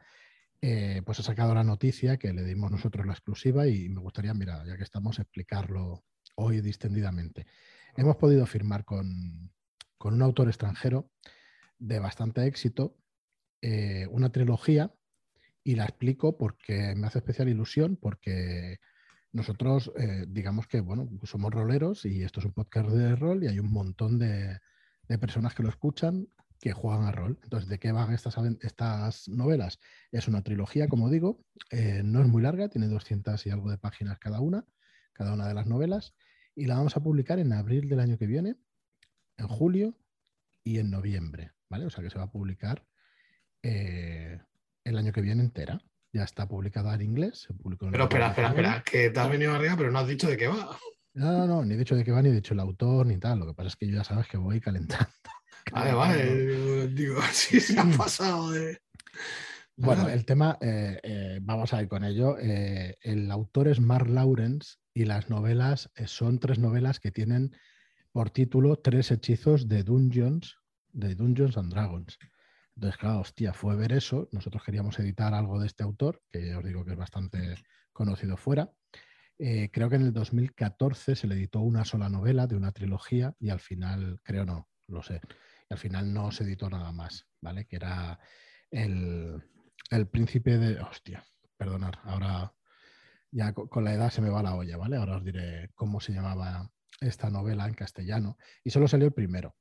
eh, 0.60 1.02
pues 1.04 1.20
ha 1.20 1.22
sacado 1.22 1.54
la 1.54 1.64
noticia 1.64 2.16
que 2.16 2.32
le 2.32 2.42
dimos 2.44 2.70
nosotros 2.70 3.06
la 3.06 3.12
exclusiva 3.12 3.66
y 3.66 3.88
me 3.88 4.00
gustaría, 4.00 4.34
mira, 4.34 4.64
ya 4.66 4.76
que 4.76 4.82
estamos, 4.82 5.18
explicarlo 5.18 6.04
hoy 6.36 6.60
distendidamente. 6.60 7.46
Hemos 7.96 8.16
podido 8.16 8.46
firmar 8.46 8.84
con, 8.84 9.50
un 10.00 10.22
autor 10.22 10.48
extranjero 10.48 11.10
de 11.78 11.98
bastante 11.98 12.46
éxito 12.46 12.96
eh, 13.60 14.06
una 14.10 14.30
trilogía 14.30 14.94
y 15.64 15.74
la 15.74 15.84
explico 15.84 16.38
porque 16.38 16.94
me 16.94 17.08
hace 17.08 17.18
especial 17.18 17.48
ilusión, 17.48 17.96
porque 17.96 18.78
nosotros, 19.32 19.92
eh, 19.98 20.24
digamos 20.28 20.66
que, 20.66 20.80
bueno, 20.80 21.08
somos 21.24 21.52
roleros 21.52 22.04
y 22.04 22.22
esto 22.22 22.40
es 22.40 22.46
un 22.46 22.52
podcast 22.52 22.88
de 22.90 23.16
rol 23.16 23.44
y 23.44 23.48
hay 23.48 23.58
un 23.58 23.70
montón 23.70 24.18
de, 24.18 24.58
personas 25.20 25.54
que 25.54 25.62
lo 25.62 25.68
escuchan 25.68 26.28
que 26.60 26.72
juegan 26.72 27.04
a 27.04 27.12
rol. 27.12 27.38
Entonces, 27.42 27.68
¿de 27.68 27.78
qué 27.78 27.92
van 27.92 28.12
estas, 28.12 28.36
estas 28.62 29.28
novelas? 29.28 29.78
Es 30.12 30.28
una 30.28 30.42
trilogía, 30.42 30.88
como 30.88 31.10
digo, 31.10 31.44
eh, 31.70 32.02
no 32.04 32.20
es 32.20 32.28
muy 32.28 32.42
larga, 32.42 32.68
tiene 32.68 32.88
200 32.88 33.44
y 33.46 33.50
algo 33.50 33.70
de 33.70 33.78
páginas 33.78 34.18
cada 34.18 34.40
una, 34.40 34.64
cada 35.12 35.32
una 35.32 35.48
de 35.48 35.54
las 35.54 35.66
novelas, 35.66 36.14
y 36.54 36.66
la 36.66 36.76
vamos 36.76 36.96
a 36.96 37.02
publicar 37.02 37.38
en 37.38 37.52
abril 37.52 37.88
del 37.88 38.00
año 38.00 38.18
que 38.18 38.26
viene, 38.26 38.56
en 39.36 39.48
julio 39.48 39.98
y 40.64 40.78
en 40.78 40.90
noviembre, 40.90 41.52
¿vale? 41.68 41.86
O 41.86 41.90
sea 41.90 42.02
que 42.02 42.10
se 42.10 42.18
va 42.18 42.24
a 42.24 42.30
publicar 42.30 42.86
eh, 43.62 44.40
el 44.84 44.98
año 44.98 45.12
que 45.12 45.20
viene 45.20 45.42
entera 45.42 45.80
ya 46.12 46.24
está 46.24 46.48
publicada 46.48 46.94
en 46.94 47.02
inglés. 47.02 47.46
Se 47.46 47.54
publicó 47.54 47.90
pero 47.90 48.04
espera, 48.04 48.28
espera, 48.28 48.48
espera, 48.48 48.82
que 48.82 49.10
te 49.10 49.20
has 49.20 49.30
venido 49.30 49.54
arriba, 49.54 49.74
pero 49.76 49.90
no 49.90 49.98
has 49.98 50.08
dicho 50.08 50.28
de 50.28 50.36
qué 50.36 50.48
va. 50.48 50.78
No, 51.14 51.32
no, 51.32 51.46
no, 51.46 51.64
ni 51.64 51.74
he 51.74 51.78
dicho 51.78 51.94
de 51.94 52.04
qué 52.04 52.12
va, 52.12 52.22
ni 52.22 52.28
he 52.28 52.32
dicho 52.32 52.54
el 52.54 52.60
autor, 52.60 53.06
ni 53.06 53.18
tal. 53.18 53.38
Lo 53.38 53.46
que 53.46 53.54
pasa 53.54 53.68
es 53.68 53.76
que 53.76 53.86
yo 53.86 53.96
ya 53.96 54.04
sabes 54.04 54.26
que 54.28 54.36
voy 54.36 54.60
calentando. 54.60 55.06
Vale, 55.72 55.92
vale, 55.92 56.88
digo, 56.88 57.18
así 57.22 57.60
se 57.60 57.78
ha 57.78 57.84
pasado 57.84 58.50
de... 58.50 58.80
Bueno, 59.78 60.08
el 60.08 60.24
tema, 60.24 60.56
eh, 60.60 60.98
eh, 61.02 61.38
vamos 61.42 61.74
a 61.74 61.82
ir 61.82 61.88
con 61.88 62.02
ello. 62.02 62.38
Eh, 62.38 62.96
el 63.02 63.30
autor 63.30 63.68
es 63.68 63.78
Mark 63.78 64.08
Lawrence 64.08 64.76
y 64.94 65.04
las 65.04 65.28
novelas 65.28 65.90
son 66.06 66.38
tres 66.38 66.58
novelas 66.58 66.98
que 66.98 67.10
tienen 67.10 67.54
por 68.10 68.30
título 68.30 68.76
Tres 68.76 69.10
hechizos 69.10 69.68
de 69.68 69.82
Dungeons, 69.82 70.56
de 70.92 71.14
Dungeons 71.14 71.58
and 71.58 71.70
Dragons. 71.70 72.18
Entonces, 72.74 72.98
claro, 72.98 73.20
hostia, 73.20 73.52
fue 73.52 73.76
ver 73.76 73.92
eso. 73.92 74.28
Nosotros 74.32 74.62
queríamos 74.62 74.98
editar 74.98 75.34
algo 75.34 75.58
de 75.60 75.66
este 75.66 75.82
autor, 75.82 76.22
que 76.30 76.46
ya 76.46 76.58
os 76.58 76.64
digo 76.64 76.84
que 76.84 76.92
es 76.92 76.96
bastante 76.96 77.54
conocido 77.92 78.36
fuera. 78.36 78.70
Eh, 79.38 79.70
creo 79.70 79.90
que 79.90 79.96
en 79.96 80.02
el 80.02 80.12
2014 80.12 81.16
se 81.16 81.26
le 81.26 81.34
editó 81.34 81.60
una 81.60 81.84
sola 81.84 82.08
novela 82.08 82.46
de 82.46 82.56
una 82.56 82.72
trilogía 82.72 83.34
y 83.38 83.50
al 83.50 83.60
final, 83.60 84.20
creo 84.22 84.44
no, 84.44 84.68
lo 84.88 85.02
sé, 85.02 85.20
al 85.68 85.78
final 85.78 86.12
no 86.12 86.30
se 86.30 86.44
editó 86.44 86.70
nada 86.70 86.92
más, 86.92 87.26
¿vale? 87.40 87.66
Que 87.66 87.76
era 87.76 88.18
el, 88.70 89.42
príncipe 90.10 90.58
de... 90.58 90.80
Hostia, 90.80 91.24
perdonad, 91.56 91.94
ahora 92.04 92.54
ya 93.30 93.52
con 93.52 93.84
la 93.84 93.92
edad 93.92 94.10
se 94.10 94.22
me 94.22 94.30
va 94.30 94.42
la 94.42 94.54
olla, 94.54 94.76
¿vale? 94.76 94.96
Ahora 94.96 95.16
os 95.16 95.24
diré 95.24 95.70
cómo 95.74 96.00
se 96.00 96.12
llamaba 96.12 96.70
esta 97.00 97.30
novela 97.30 97.66
en 97.66 97.74
castellano. 97.74 98.38
Y 98.64 98.70
solo 98.70 98.88
salió 98.88 99.06
el 99.06 99.12
primero. 99.12 99.56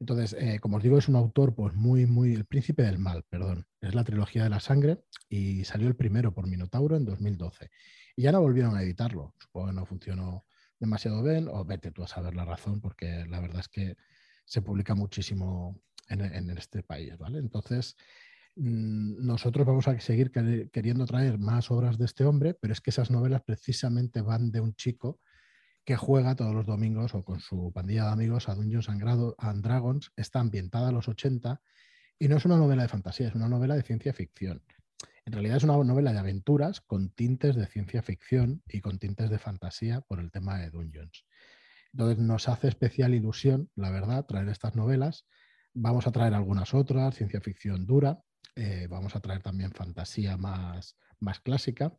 Entonces, 0.00 0.36
eh, 0.38 0.58
como 0.60 0.78
os 0.78 0.82
digo, 0.82 0.98
es 0.98 1.08
un 1.08 1.16
autor 1.16 1.54
pues 1.54 1.74
muy, 1.74 2.06
muy, 2.06 2.34
el 2.34 2.44
príncipe 2.44 2.82
del 2.82 2.98
mal, 2.98 3.24
perdón. 3.28 3.66
Es 3.80 3.94
la 3.94 4.04
trilogía 4.04 4.42
de 4.44 4.50
la 4.50 4.60
sangre 4.60 5.04
y 5.28 5.64
salió 5.64 5.88
el 5.88 5.96
primero 5.96 6.34
por 6.34 6.48
Minotauro 6.48 6.96
en 6.96 7.04
2012. 7.04 7.70
Y 8.16 8.22
ya 8.22 8.32
no 8.32 8.40
volvieron 8.40 8.76
a 8.76 8.82
editarlo. 8.82 9.34
Supongo 9.38 9.68
que 9.68 9.72
no 9.74 9.86
funcionó 9.86 10.44
demasiado 10.78 11.22
bien 11.22 11.48
o 11.48 11.64
vete 11.64 11.92
tú 11.92 12.02
a 12.02 12.08
saber 12.08 12.34
la 12.34 12.44
razón 12.44 12.80
porque 12.80 13.24
la 13.28 13.40
verdad 13.40 13.60
es 13.60 13.68
que 13.68 13.96
se 14.44 14.62
publica 14.62 14.94
muchísimo 14.94 15.80
en, 16.08 16.50
este 16.50 16.82
país, 16.82 17.16
¿vale? 17.18 17.38
Entonces, 17.38 17.96
mm, 18.56 19.24
nosotros 19.24 19.66
vamos 19.66 19.88
a 19.88 19.98
seguir 20.00 20.30
queriendo 20.70 21.06
traer 21.06 21.38
más 21.38 21.70
obras 21.70 21.98
de 21.98 22.04
este 22.04 22.24
hombre, 22.24 22.54
pero 22.54 22.72
es 22.72 22.80
que 22.80 22.90
esas 22.90 23.10
novelas 23.10 23.42
precisamente 23.42 24.20
van 24.20 24.50
de 24.50 24.60
un 24.60 24.74
chico 24.74 25.20
que 25.84 25.96
juega 25.96 26.34
todos 26.34 26.54
los 26.54 26.66
domingos 26.66 27.14
o 27.14 27.22
con 27.22 27.40
su 27.40 27.72
pandilla 27.72 28.04
de 28.04 28.12
amigos 28.12 28.48
a 28.48 28.54
Dungeons 28.54 28.88
and 28.88 29.62
Dragons. 29.62 30.12
Está 30.16 30.40
ambientada 30.40 30.88
a 30.88 30.92
los 30.92 31.08
80 31.08 31.60
y 32.18 32.28
no 32.28 32.36
es 32.36 32.44
una 32.44 32.56
novela 32.56 32.82
de 32.82 32.88
fantasía, 32.88 33.28
es 33.28 33.34
una 33.34 33.48
novela 33.48 33.74
de 33.74 33.82
ciencia 33.82 34.12
ficción. 34.12 34.62
En 35.26 35.32
realidad 35.32 35.56
es 35.56 35.64
una 35.64 35.76
novela 35.76 36.12
de 36.12 36.18
aventuras 36.18 36.80
con 36.80 37.10
tintes 37.10 37.56
de 37.56 37.66
ciencia 37.66 38.02
ficción 38.02 38.62
y 38.68 38.80
con 38.80 38.98
tintes 38.98 39.30
de 39.30 39.38
fantasía 39.38 40.00
por 40.02 40.20
el 40.20 40.30
tema 40.30 40.58
de 40.58 40.70
Dungeons. 40.70 41.24
Entonces 41.94 42.18
nos 42.18 42.48
hace 42.48 42.68
especial 42.68 43.14
ilusión, 43.14 43.70
la 43.76 43.90
verdad, 43.90 44.26
traer 44.26 44.48
estas 44.48 44.74
novelas. 44.74 45.26
Vamos 45.72 46.08
a 46.08 46.12
traer 46.12 46.34
algunas 46.34 46.74
otras, 46.74 47.14
ciencia 47.14 47.40
ficción 47.40 47.86
dura, 47.86 48.20
eh, 48.56 48.88
vamos 48.90 49.14
a 49.14 49.20
traer 49.20 49.42
también 49.42 49.70
fantasía 49.70 50.36
más, 50.36 50.96
más 51.20 51.38
clásica. 51.38 51.96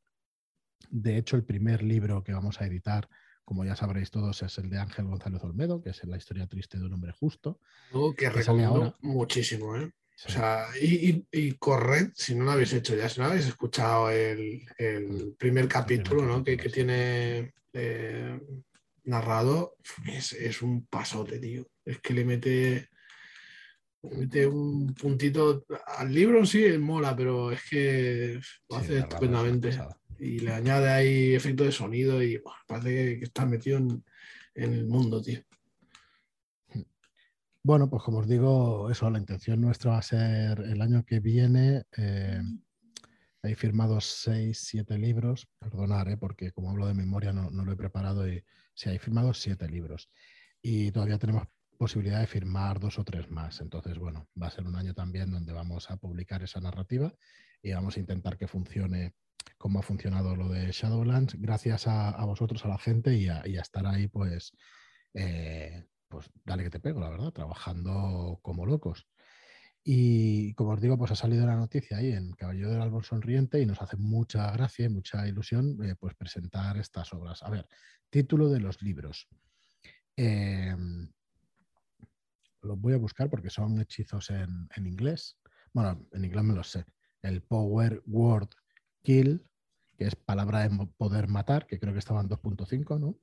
De 0.89 1.17
hecho, 1.17 1.37
el 1.37 1.45
primer 1.45 1.81
libro 1.81 2.23
que 2.23 2.33
vamos 2.33 2.59
a 2.59 2.65
editar 2.65 3.09
como 3.45 3.63
ya 3.63 3.75
sabréis 3.75 4.09
todos, 4.09 4.41
es 4.41 4.57
el 4.57 4.69
de 4.69 4.79
Ángel 4.79 5.05
González 5.05 5.43
Olmedo, 5.43 5.81
que 5.81 5.91
es 5.91 6.03
la 6.03 6.17
historia 6.17 6.47
triste 6.47 6.79
de 6.79 6.85
un 6.85 6.93
hombre 6.93 7.11
justo. 7.11 7.59
que, 8.17 8.29
recomiendo 8.29 8.95
muchísimo, 9.01 9.77
¿eh? 9.77 9.91
O 10.25 10.29
sea, 10.29 10.65
y, 10.81 11.25
y, 11.31 11.51
corred, 11.53 12.09
si 12.15 12.35
no 12.35 12.45
lo 12.45 12.51
habéis 12.53 12.73
hecho 12.73 12.95
ya, 12.95 13.07
si 13.07 13.19
no 13.19 13.27
habéis 13.27 13.47
escuchado 13.47 14.09
el, 14.09 14.65
primer 15.37 15.67
capítulo, 15.67 16.23
¿no? 16.23 16.43
Que, 16.43 16.57
tiene 16.57 17.53
eh, 17.73 18.39
narrado, 19.05 19.75
es, 20.07 20.61
un 20.61 20.85
pasote, 20.85 21.39
tío. 21.39 21.67
Es 21.83 21.99
que 21.99 22.13
le 22.13 22.25
mete, 22.25 22.89
mete 24.03 24.47
un 24.47 24.93
puntito 24.93 25.65
al 25.97 26.13
libro, 26.13 26.45
sí, 26.45 26.65
mola, 26.77 27.15
pero 27.15 27.51
es 27.51 27.61
que 27.69 28.39
lo 28.69 28.77
hace 28.77 28.99
estupendamente 28.99 29.77
y 30.19 30.39
le 30.39 30.53
añade 30.53 30.89
ahí 30.89 31.33
efecto 31.33 31.63
de 31.63 31.71
sonido 31.71 32.21
y 32.23 32.41
parece 32.67 33.19
que, 33.19 33.25
está 33.25 33.45
metido 33.45 33.77
en, 33.77 34.03
el 34.55 34.85
mundo, 34.85 35.21
tío. 35.21 35.41
Bueno, 37.61 37.89
pues 37.89 38.03
como 38.03 38.19
os 38.19 38.27
digo, 38.27 38.89
eso, 38.91 39.09
la 39.09 39.19
intención 39.19 39.59
nuestra 39.59 39.91
va 39.91 39.97
a 39.97 40.03
ser 40.03 40.59
el 40.61 40.81
año 40.81 41.03
que 41.03 41.19
viene. 41.19 41.83
Eh, 41.97 42.41
hay 43.41 43.55
firmados 43.55 44.05
seis, 44.05 44.59
siete 44.59 44.97
libros, 44.97 45.47
perdonad, 45.59 46.07
eh, 46.09 46.17
porque 46.17 46.51
como 46.51 46.71
hablo 46.71 46.87
de 46.87 46.93
memoria 46.93 47.33
no, 47.33 47.49
lo 47.49 47.71
he 47.71 47.75
preparado 47.75 48.27
y 48.27 48.43
sí, 48.75 48.89
hay 48.89 48.99
firmados 48.99 49.39
siete 49.39 49.67
libros. 49.67 50.09
Y 50.61 50.91
todavía 50.91 51.17
tenemos 51.17 51.47
posibilidad 51.77 52.19
de 52.19 52.27
firmar 52.27 52.79
dos 52.79 52.99
o 52.99 53.03
tres 53.03 53.29
más. 53.29 53.61
Entonces, 53.61 53.97
bueno, 53.97 54.29
va 54.41 54.47
a 54.47 54.51
ser 54.51 54.65
un 54.65 54.75
año 54.75 54.93
también 54.93 55.31
donde 55.31 55.53
vamos 55.53 55.89
a 55.91 55.97
publicar 55.97 56.43
esa 56.43 56.59
narrativa 56.59 57.13
y 57.61 57.73
vamos 57.73 57.97
a 57.97 57.99
intentar 57.99 58.37
que 58.37 58.47
funcione 58.47 59.15
cómo 59.57 59.79
ha 59.79 59.83
funcionado 59.83 60.35
lo 60.35 60.49
de 60.49 60.71
Shadowlands, 60.71 61.35
gracias 61.39 61.87
a, 61.87 62.23
vosotros, 62.25 62.65
a 62.65 62.67
la 62.67 62.77
gente 62.77 63.15
y 63.15 63.27
a, 63.27 63.41
estar 63.41 63.85
ahí, 63.85 64.07
pues, 64.07 64.53
eh, 65.13 65.85
pues 66.07 66.29
dale 66.43 66.63
que 66.63 66.69
te 66.69 66.79
pego, 66.79 66.99
la 66.99 67.09
verdad, 67.09 67.31
trabajando 67.31 68.39
como 68.41 68.65
locos. 68.65 69.07
Y 69.87 70.55
como 70.55 70.71
os 70.71 70.81
digo, 70.81 70.97
pues 70.97 71.11
ha 71.11 71.15
salido 71.15 71.45
la 71.45 71.55
noticia 71.55 71.97
ahí 71.97 72.11
en 72.11 72.31
Caballero 72.31 72.71
del 72.71 72.81
Árbol 72.81 73.05
Sonriente 73.05 73.61
y 73.61 73.67
nos 73.67 73.79
hace 73.83 73.97
mucha 73.97 74.51
gracia 74.51 74.85
y 74.85 74.89
mucha 74.89 75.27
ilusión 75.27 75.77
eh, 75.85 75.93
pues 75.95 76.15
presentar 76.15 76.75
estas 76.77 77.13
obras. 77.13 77.43
A 77.43 77.51
ver, 77.51 77.67
título 78.09 78.49
de 78.49 78.59
los 78.61 78.81
libros. 78.81 79.27
Em, 80.15 81.07
los 82.63 82.81
voy 82.81 82.93
a 82.93 82.97
buscar 82.97 83.29
porque 83.29 83.51
son 83.51 83.79
hechizos 83.79 84.31
en, 84.31 84.67
en, 84.75 84.87
inglés. 84.87 85.37
Bueno, 85.71 86.07
en 86.13 86.25
inglés 86.25 86.43
me 86.43 86.55
los 86.55 86.71
sé. 86.71 86.83
El 87.21 87.43
Power 87.43 88.01
Word 88.07 88.49
Kill, 89.03 89.47
que 89.99 90.07
es 90.07 90.15
palabra 90.15 90.67
de 90.67 90.87
poder 90.97 91.27
matar, 91.27 91.67
que 91.67 91.79
creo 91.79 91.93
que 91.93 91.99
estaba 91.99 92.21
en 92.21 92.29
2.5, 92.29 92.99
¿no? 92.99 93.19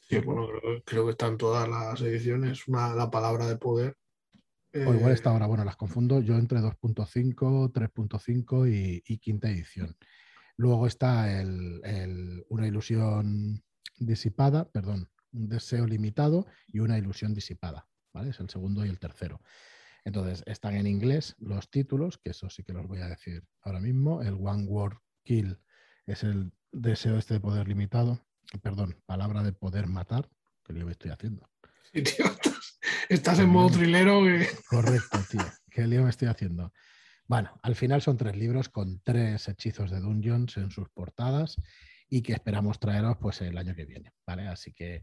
Sí, 0.00 0.18
bueno, 0.20 0.48
creo 0.86 1.04
que 1.04 1.10
están 1.10 1.36
todas 1.36 1.68
las 1.68 2.00
ediciones, 2.00 2.66
una, 2.68 2.94
la 2.94 3.10
palabra 3.10 3.46
de 3.46 3.56
poder. 3.56 3.98
O 4.74 4.92
igual 4.92 5.12
está 5.12 5.30
ahora, 5.30 5.46
bueno, 5.46 5.64
las 5.64 5.76
confundo 5.76 6.20
yo 6.20 6.36
entre 6.36 6.58
2.5, 6.58 7.72
3.5 7.72 9.02
y, 9.06 9.18
quinta 9.18 9.48
edición. 9.48 9.96
Luego 10.56 10.86
está 10.88 11.40
el, 11.40 12.44
una 12.48 12.66
ilusión 12.66 13.62
disipada, 13.98 14.68
perdón, 14.70 15.08
un 15.32 15.48
deseo 15.48 15.86
limitado 15.86 16.46
y 16.72 16.80
una 16.80 16.98
ilusión 16.98 17.34
disipada. 17.34 17.86
¿vale? 18.12 18.30
Es 18.30 18.40
el 18.40 18.50
segundo 18.50 18.84
y 18.84 18.88
el 18.88 18.98
tercero. 18.98 19.40
Entonces, 20.04 20.42
están 20.46 20.74
en 20.74 20.86
inglés 20.86 21.36
los 21.38 21.70
títulos, 21.70 22.18
que 22.18 22.30
eso 22.30 22.50
sí 22.50 22.64
que 22.64 22.72
los 22.72 22.86
voy 22.86 23.00
a 23.00 23.08
decir 23.08 23.44
ahora 23.62 23.80
mismo. 23.80 24.22
El 24.22 24.34
One 24.34 24.64
Word 24.64 24.98
Kill 25.22 25.58
es 26.06 26.24
el 26.24 26.52
deseo 26.72 27.16
este 27.16 27.34
de 27.34 27.40
poder 27.40 27.68
limitado, 27.68 28.26
perdón, 28.60 29.00
palabra 29.06 29.42
de 29.42 29.52
poder 29.52 29.86
matar, 29.86 30.28
que 30.64 30.74
yo 30.74 30.84
me 30.84 30.92
estoy 30.92 31.12
haciendo. 31.12 31.48
estás, 33.08 33.38
en 33.38 33.48
modo 33.48 33.70
trilero. 33.70 34.22
Correcto, 34.68 35.18
tío. 35.30 35.44
¿Qué 35.70 35.86
lío 35.86 36.04
me 36.04 36.10
estoy 36.10 36.28
haciendo? 36.28 36.72
Bueno, 37.26 37.58
al 37.62 37.74
final 37.74 38.02
son 38.02 38.16
tres 38.16 38.36
libros 38.36 38.68
con 38.68 39.00
tres 39.02 39.48
hechizos 39.48 39.90
de 39.90 40.00
Dungeons 40.00 40.56
en 40.56 40.70
sus 40.70 40.88
portadas 40.90 41.56
y 42.08 42.22
que 42.22 42.34
esperamos 42.34 42.78
traeros 42.78 43.16
pues 43.18 43.40
el 43.40 43.56
año 43.56 43.74
que 43.74 43.86
viene, 43.86 44.12
¿vale? 44.26 44.46
Así 44.46 44.72
que 44.72 45.02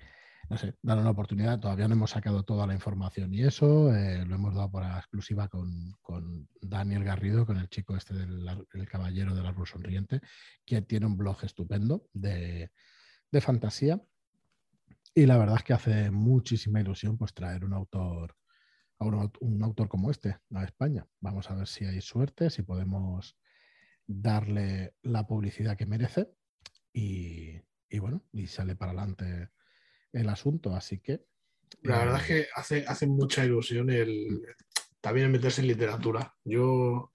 no 0.50 0.58
sé, 0.58 0.76
dar 0.82 0.98
una 0.98 1.12
oportunidad. 1.12 1.60
Todavía 1.60 1.88
no 1.88 1.94
hemos 1.94 2.12
sacado 2.12 2.44
toda 2.44 2.68
la 2.68 2.74
información 2.74 3.34
y 3.34 3.44
eso, 3.44 3.96
eh, 3.96 4.26
lo 4.26 4.36
hemos 4.36 4.54
dado 4.54 4.70
por 4.70 4.84
exclusiva 4.84 5.48
con, 5.48 5.96
Daniel 6.62 7.04
Garrido, 7.04 7.46
con 7.46 7.58
el 7.58 7.70
chico 7.70 7.96
este 7.96 8.14
del 8.14 8.88
caballero 8.90 9.34
del 9.34 9.46
árbol 9.46 9.68
sonriente, 9.68 10.20
que 10.66 10.82
tiene 10.82 11.06
un 11.06 11.18
blog 11.18 11.38
estupendo 11.44 12.08
de, 12.14 12.70
fantasía. 13.40 14.02
Y 15.14 15.26
la 15.26 15.38
verdad 15.38 15.58
es 15.58 15.64
que 15.64 15.74
hace 15.74 16.12
muchísima 16.12 16.80
ilusión 16.80 17.18
pues 17.18 17.34
traer 17.34 17.66
un 17.66 17.74
autor, 17.74 18.36
un, 19.00 19.32
un 19.42 19.64
autor 19.64 19.88
como 19.90 20.10
este 20.10 20.38
a 20.54 20.64
España. 20.64 21.06
Vamos 21.20 21.50
a 21.50 21.56
ver 21.56 21.68
si 21.68 21.86
hay 21.86 22.02
suerte, 22.02 22.50
si 22.50 22.62
podemos 22.62 23.38
darle 24.08 24.96
la 25.04 25.28
publicidad 25.28 25.78
que 25.78 25.86
merece 25.86 26.30
y, 26.94 27.60
y 27.90 28.00
bueno, 28.00 28.24
y 28.32 28.48
sale 28.48 28.76
para 28.76 28.92
adelante 28.92 29.50
el 30.14 30.30
asunto, 30.30 30.76
así 30.76 31.00
que... 31.00 31.26
La 31.84 32.00
verdad 32.00 32.22
es 32.22 32.28
que 32.28 32.48
hace, 32.56 32.86
hace 32.86 33.08
mucha 33.08 33.46
ilusión 33.46 33.90
el, 33.90 34.46
también 35.00 35.32
meterse 35.32 35.62
en 35.62 35.68
literatura. 35.68 36.36
Yo 36.44 37.14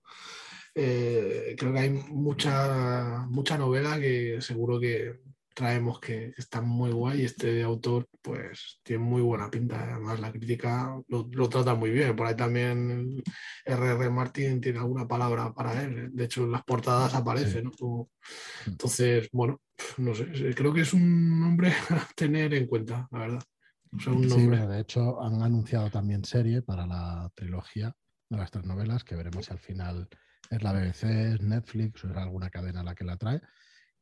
eh, 0.75 1.55
creo 1.59 1.73
que 1.73 1.79
hay 1.79 1.91
mucha, 1.91 3.27
mucha 3.29 3.59
novela 3.59 3.99
que 4.01 4.41
seguro 4.41 4.81
que 4.81 5.21
traemos 5.57 5.99
que 6.01 6.35
está 6.37 6.61
muy 6.61 6.91
guay 6.91 7.25
este 7.25 7.63
autor 7.63 8.07
pues 8.21 8.79
tiene 8.83 9.03
muy 9.03 9.23
buena 9.23 9.51
pinta. 9.51 9.83
Además 9.83 10.21
la 10.21 10.31
crítica 10.31 11.01
lo, 11.09 11.49
trata 11.49 11.75
muy 11.75 11.91
bien. 11.91 12.15
Por 12.15 12.27
ahí 12.27 12.37
también 12.37 13.23
R.R. 13.65 14.11
Martin 14.11 14.61
tiene 14.61 14.81
alguna 14.81 15.09
palabra 15.09 15.55
para 15.55 15.83
él. 15.83 16.11
De 16.13 16.25
hecho 16.25 16.45
en 16.45 16.53
las 16.53 16.63
portadas 16.63 17.15
aparece. 17.15 17.63
¿no? 17.63 17.71
Mm. 17.71 18.07
entonces, 18.67 19.31
bueno, 19.33 19.63
no 19.97 20.15
sé, 20.15 20.27
creo 20.55 20.75
que 20.75 20.83
es 20.83 20.93
un 20.93 21.41
nombre 21.41 21.73
a 21.91 22.07
tener 22.15 22.53
en 22.53 22.67
cuenta, 22.67 23.09
la 23.11 23.19
verdad. 23.19 23.43
sí, 23.99 24.47
de 24.47 24.81
hecho 24.81 25.23
han 25.23 25.41
anunciado 25.43 25.91
también 25.91 26.23
serie 26.23 26.61
para 26.61 26.87
la 26.87 27.31
trilogía 27.35 27.95
de 28.29 28.37
las 28.37 28.51
tres 28.51 28.67
novelas, 28.67 29.05
que 29.05 29.17
veremos 29.17 29.47
si 29.47 29.53
al 29.53 29.59
final 29.59 30.07
es 30.51 30.63
la 30.63 30.75
BBC, 30.75 31.05
es 31.05 31.41
Netflix 31.41 32.05
o 32.05 32.11
es 32.11 32.17
alguna 32.17 32.51
cadena 32.51 32.83
la 32.83 32.95
que 32.95 33.05
la 33.05 33.17
trae. 33.17 33.41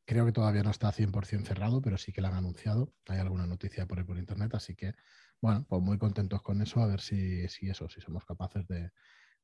Creo 0.05 0.25
que 0.25 0.31
todavía 0.31 0.63
no 0.63 0.71
está 0.71 0.91
100% 0.91 1.45
cerrado, 1.45 1.81
pero 1.81 1.97
sí 1.97 2.11
que 2.11 2.21
la 2.21 2.29
han 2.29 2.35
anunciado. 2.35 2.93
Hay 3.07 3.19
alguna 3.19 3.47
noticia 3.47 3.87
por 3.87 3.97
ahí 3.97 4.03
por 4.03 4.17
internet, 4.17 4.53
así 4.53 4.75
que, 4.75 4.93
bueno, 5.41 5.65
pues 5.67 5.81
muy 5.81 5.97
contentos 5.97 6.41
con 6.41 6.61
eso, 6.61 6.81
a 6.81 6.87
ver 6.87 7.01
si, 7.01 7.47
si 7.49 7.69
eso, 7.69 7.89
si 7.89 8.01
somos 8.01 8.25
capaces 8.25 8.67
de, 8.67 8.91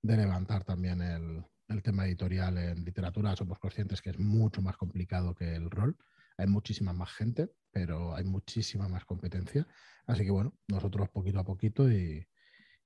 de 0.01 0.18
levantar 0.18 0.63
también 0.63 1.01
el, 1.01 1.44
el, 1.68 1.82
tema 1.82 2.06
editorial 2.06 2.58
en 2.58 2.84
literatura. 2.86 3.36
Somos 3.36 3.60
conscientes 3.60 4.01
que 4.01 4.12
es 4.12 4.20
mucho 4.20 4.62
más 4.62 4.77
complicado 4.77 5.34
que 5.34 5.56
el 5.56 5.70
rol 5.72 5.98
hay 6.41 6.48
muchísima 6.48 6.94
más 6.94 7.12
gente, 7.12 7.51
pero 7.72 8.15
hay 8.15 8.24
muchísima 8.24 8.88
más 8.88 9.06
competencia. 9.06 9.68
Así 10.06 10.24
que 10.24 10.32
bueno, 10.32 10.58
nosotros 10.68 11.10
poquito 11.10 11.39
a 11.39 11.44
poquito 11.44 11.91
y, 11.91 12.27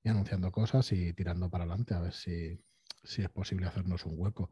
anunciando 0.04 0.52
cosas 0.52 0.92
y 0.92 1.12
tirando 1.14 1.50
para 1.50 1.64
adelante 1.64 1.94
a 1.94 2.00
ver 2.00 2.12
si, 2.12 2.60
es 3.02 3.28
posible 3.30 3.66
hacernos 3.66 4.04
un 4.04 4.14
hueco. 4.16 4.50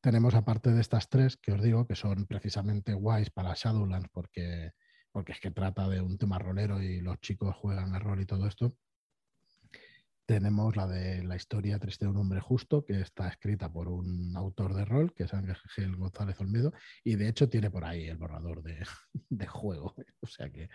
Tenemos 0.00 0.34
aparte 0.34 0.70
de 0.70 0.80
estas 0.80 1.08
tres 1.08 1.36
que 1.36 1.52
os 1.52 1.62
digo 1.62 1.86
que 1.86 1.96
son 1.96 2.26
precisamente 2.26 2.94
guays 2.94 3.30
para 3.30 3.54
Shadowlands 3.54 4.08
porque, 4.12 4.72
porque 5.10 5.32
es 5.32 5.40
que 5.40 5.50
trata 5.50 5.88
de 5.88 6.00
un 6.00 6.18
tema 6.18 6.38
rolero 6.38 6.80
y 6.80 7.00
los 7.00 7.20
chicos 7.20 7.56
juegan 7.56 7.94
a 7.94 7.98
rol 7.98 8.20
y 8.20 8.26
todo 8.26 8.46
esto. 8.46 8.76
Tenemos 10.24 10.76
la 10.76 10.86
de 10.86 11.24
la 11.24 11.36
historia 11.36 11.78
triste 11.78 12.04
de 12.04 12.10
un 12.10 12.18
hombre 12.18 12.38
justo, 12.40 12.84
que 12.84 13.00
está 13.00 13.28
escrita 13.28 13.72
por 13.72 13.88
un 13.88 14.36
autor 14.36 14.74
de 14.74 14.84
rol, 14.84 15.14
que 15.14 15.24
es 15.24 15.32
Ángel 15.32 15.96
González 15.96 16.38
Olmedo, 16.38 16.72
y 17.02 17.16
de 17.16 17.28
hecho 17.28 17.48
tiene 17.48 17.70
por 17.70 17.86
ahí 17.86 18.08
el 18.08 18.18
borrador 18.18 18.62
de, 18.62 18.84
juego. 19.48 19.94
O 20.20 20.26
sea 20.26 20.50
que 20.50 20.68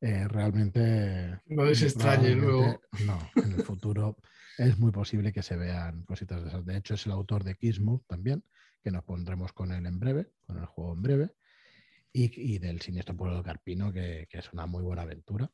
eh, 0.00 0.28
realmente... 0.28 1.40
No 1.46 1.66
es 1.66 1.82
extraño 1.82 2.34
luego. 2.34 2.80
No, 3.06 3.18
en 3.36 3.52
el 3.52 3.62
futuro 3.62 4.16
es 4.58 4.78
muy 4.78 4.92
posible 4.92 5.32
que 5.32 5.42
se 5.42 5.56
vean 5.56 6.04
cositas 6.04 6.42
de 6.42 6.48
esas. 6.48 6.64
De 6.64 6.76
hecho, 6.76 6.94
es 6.94 7.06
el 7.06 7.12
autor 7.12 7.44
de 7.44 7.56
Kismu 7.56 8.00
también, 8.06 8.44
que 8.82 8.90
nos 8.90 9.04
pondremos 9.04 9.52
con 9.52 9.72
él 9.72 9.86
en 9.86 9.98
breve, 9.98 10.32
con 10.46 10.58
el 10.58 10.66
juego 10.66 10.94
en 10.94 11.02
breve, 11.02 11.30
y, 12.12 12.58
del 12.58 12.80
Siniestro 12.80 13.16
Pueblo 13.16 13.38
de 13.38 13.42
Carpino, 13.42 13.92
que 13.92 14.28
es 14.30 14.52
una 14.52 14.66
muy 14.66 14.82
buena 14.82 15.02
aventura. 15.02 15.50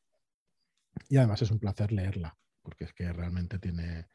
Y 1.08 1.16
además 1.16 1.40
es 1.42 1.50
un 1.50 1.58
placer 1.58 1.92
leerla 1.92 2.36
porque 2.62 2.84
es 2.84 2.92
que 2.92 3.12
realmente 3.12 3.58
tiene, 3.58 4.06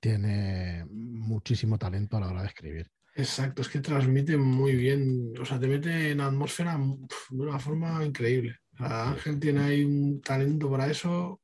tiene 0.00 0.86
muchísimo 0.90 1.78
talento 1.78 2.16
a 2.16 2.20
la 2.20 2.28
hora 2.28 2.42
de 2.42 2.48
escribir. 2.48 2.90
Exacto, 3.14 3.60
es 3.60 3.68
que 3.68 3.80
transmite 3.80 4.36
muy 4.38 4.74
bien, 4.74 5.34
o 5.38 5.44
sea, 5.44 5.60
te 5.60 5.68
mete 5.68 6.12
en 6.12 6.20
atmósfera 6.20 6.78
de 6.78 7.42
una 7.42 7.58
forma 7.58 8.04
increíble. 8.04 8.56
Ángel 8.84 9.38
tiene 9.38 9.60
ahí 9.60 9.84
un 9.84 10.20
talento 10.20 10.70
para 10.70 10.90
eso 10.90 11.40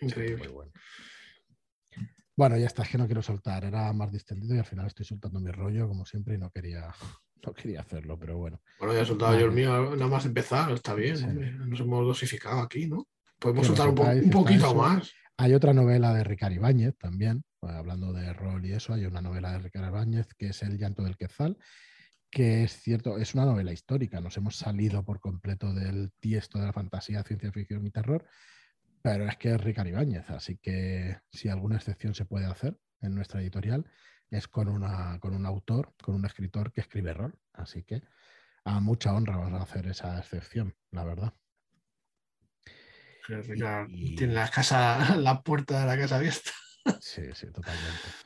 increíble. 0.00 0.48
bueno. 0.48 0.72
bueno. 2.36 2.56
ya 2.58 2.66
está, 2.66 2.82
es 2.82 2.90
que 2.90 2.98
no 2.98 3.06
quiero 3.06 3.22
soltar, 3.22 3.64
era 3.64 3.92
más 3.92 4.12
distendido 4.12 4.54
y 4.54 4.58
al 4.58 4.64
final 4.64 4.86
estoy 4.86 5.06
soltando 5.06 5.40
mi 5.40 5.50
rollo 5.50 5.88
como 5.88 6.04
siempre 6.04 6.34
y 6.34 6.38
no 6.38 6.50
quería, 6.50 6.88
no 7.46 7.52
quería 7.52 7.80
hacerlo, 7.80 8.18
pero 8.18 8.36
bueno. 8.36 8.60
Bueno, 8.78 8.94
ya 8.94 9.02
he 9.02 9.06
soltado 9.06 9.38
yo 9.38 9.46
el 9.46 9.52
mío, 9.52 9.96
nada 9.96 10.08
más 10.08 10.26
empezar, 10.26 10.72
está 10.72 10.94
bien, 10.94 11.68
nos 11.68 11.80
hemos 11.80 12.06
dosificado 12.06 12.60
aquí, 12.60 12.86
¿no? 12.86 13.06
Podemos 13.38 13.66
soltar 13.66 13.88
un, 13.88 14.30
poquito 14.30 14.74
más. 14.74 15.12
Hay 15.36 15.52
otra 15.52 15.72
novela 15.72 16.14
de 16.14 16.22
Ricardo 16.22 16.54
Ibáñez 16.54 16.96
también, 16.96 17.44
pues, 17.58 17.74
hablando 17.74 18.12
de 18.12 18.32
rol 18.32 18.64
y 18.64 18.72
eso, 18.72 18.94
hay 18.94 19.04
una 19.04 19.20
novela 19.20 19.52
de 19.52 19.58
Ricardo 19.58 19.88
Ibáñez 19.88 20.28
que 20.38 20.48
es 20.48 20.62
El 20.62 20.78
llanto 20.78 21.02
del 21.02 21.16
quetzal, 21.16 21.58
que 22.34 22.64
es 22.64 22.82
cierto, 22.82 23.16
es 23.16 23.34
una 23.34 23.44
novela 23.44 23.72
histórica, 23.72 24.20
nos 24.20 24.36
hemos 24.36 24.56
salido 24.56 25.04
por 25.04 25.20
completo 25.20 25.72
del 25.72 26.12
tiesto 26.18 26.58
de 26.58 26.66
la 26.66 26.72
fantasía, 26.72 27.22
ciencia 27.22 27.52
ficción 27.52 27.86
y 27.86 27.92
terror, 27.92 28.26
pero 29.02 29.28
es 29.28 29.36
que 29.36 29.52
es 29.52 29.60
Ricardo 29.60 29.90
Ibáñez, 29.90 30.28
así 30.30 30.56
que 30.56 31.20
si 31.30 31.48
alguna 31.48 31.76
excepción 31.76 32.12
se 32.12 32.24
puede 32.24 32.46
hacer 32.46 32.76
en 33.02 33.14
nuestra 33.14 33.40
editorial 33.40 33.88
es 34.30 34.48
con, 34.48 34.66
una, 34.66 35.20
con 35.20 35.32
un 35.32 35.46
autor, 35.46 35.94
con 36.02 36.16
un 36.16 36.26
escritor 36.26 36.72
que 36.72 36.80
escribe 36.80 37.14
rol, 37.14 37.38
así 37.52 37.84
que 37.84 38.02
a 38.64 38.80
mucha 38.80 39.14
honra 39.14 39.36
vamos 39.36 39.60
a 39.60 39.62
hacer 39.62 39.86
esa 39.86 40.18
excepción, 40.18 40.74
la 40.90 41.04
verdad. 41.04 41.34
Tiene 44.16 44.34
la 44.34 44.50
casa, 44.50 45.16
la 45.18 45.40
puerta 45.40 45.80
de 45.80 45.86
la 45.86 45.96
casa 45.96 46.16
abierta. 46.16 46.50
Sí, 47.00 47.22
sí, 47.32 47.46
totalmente. 47.46 48.23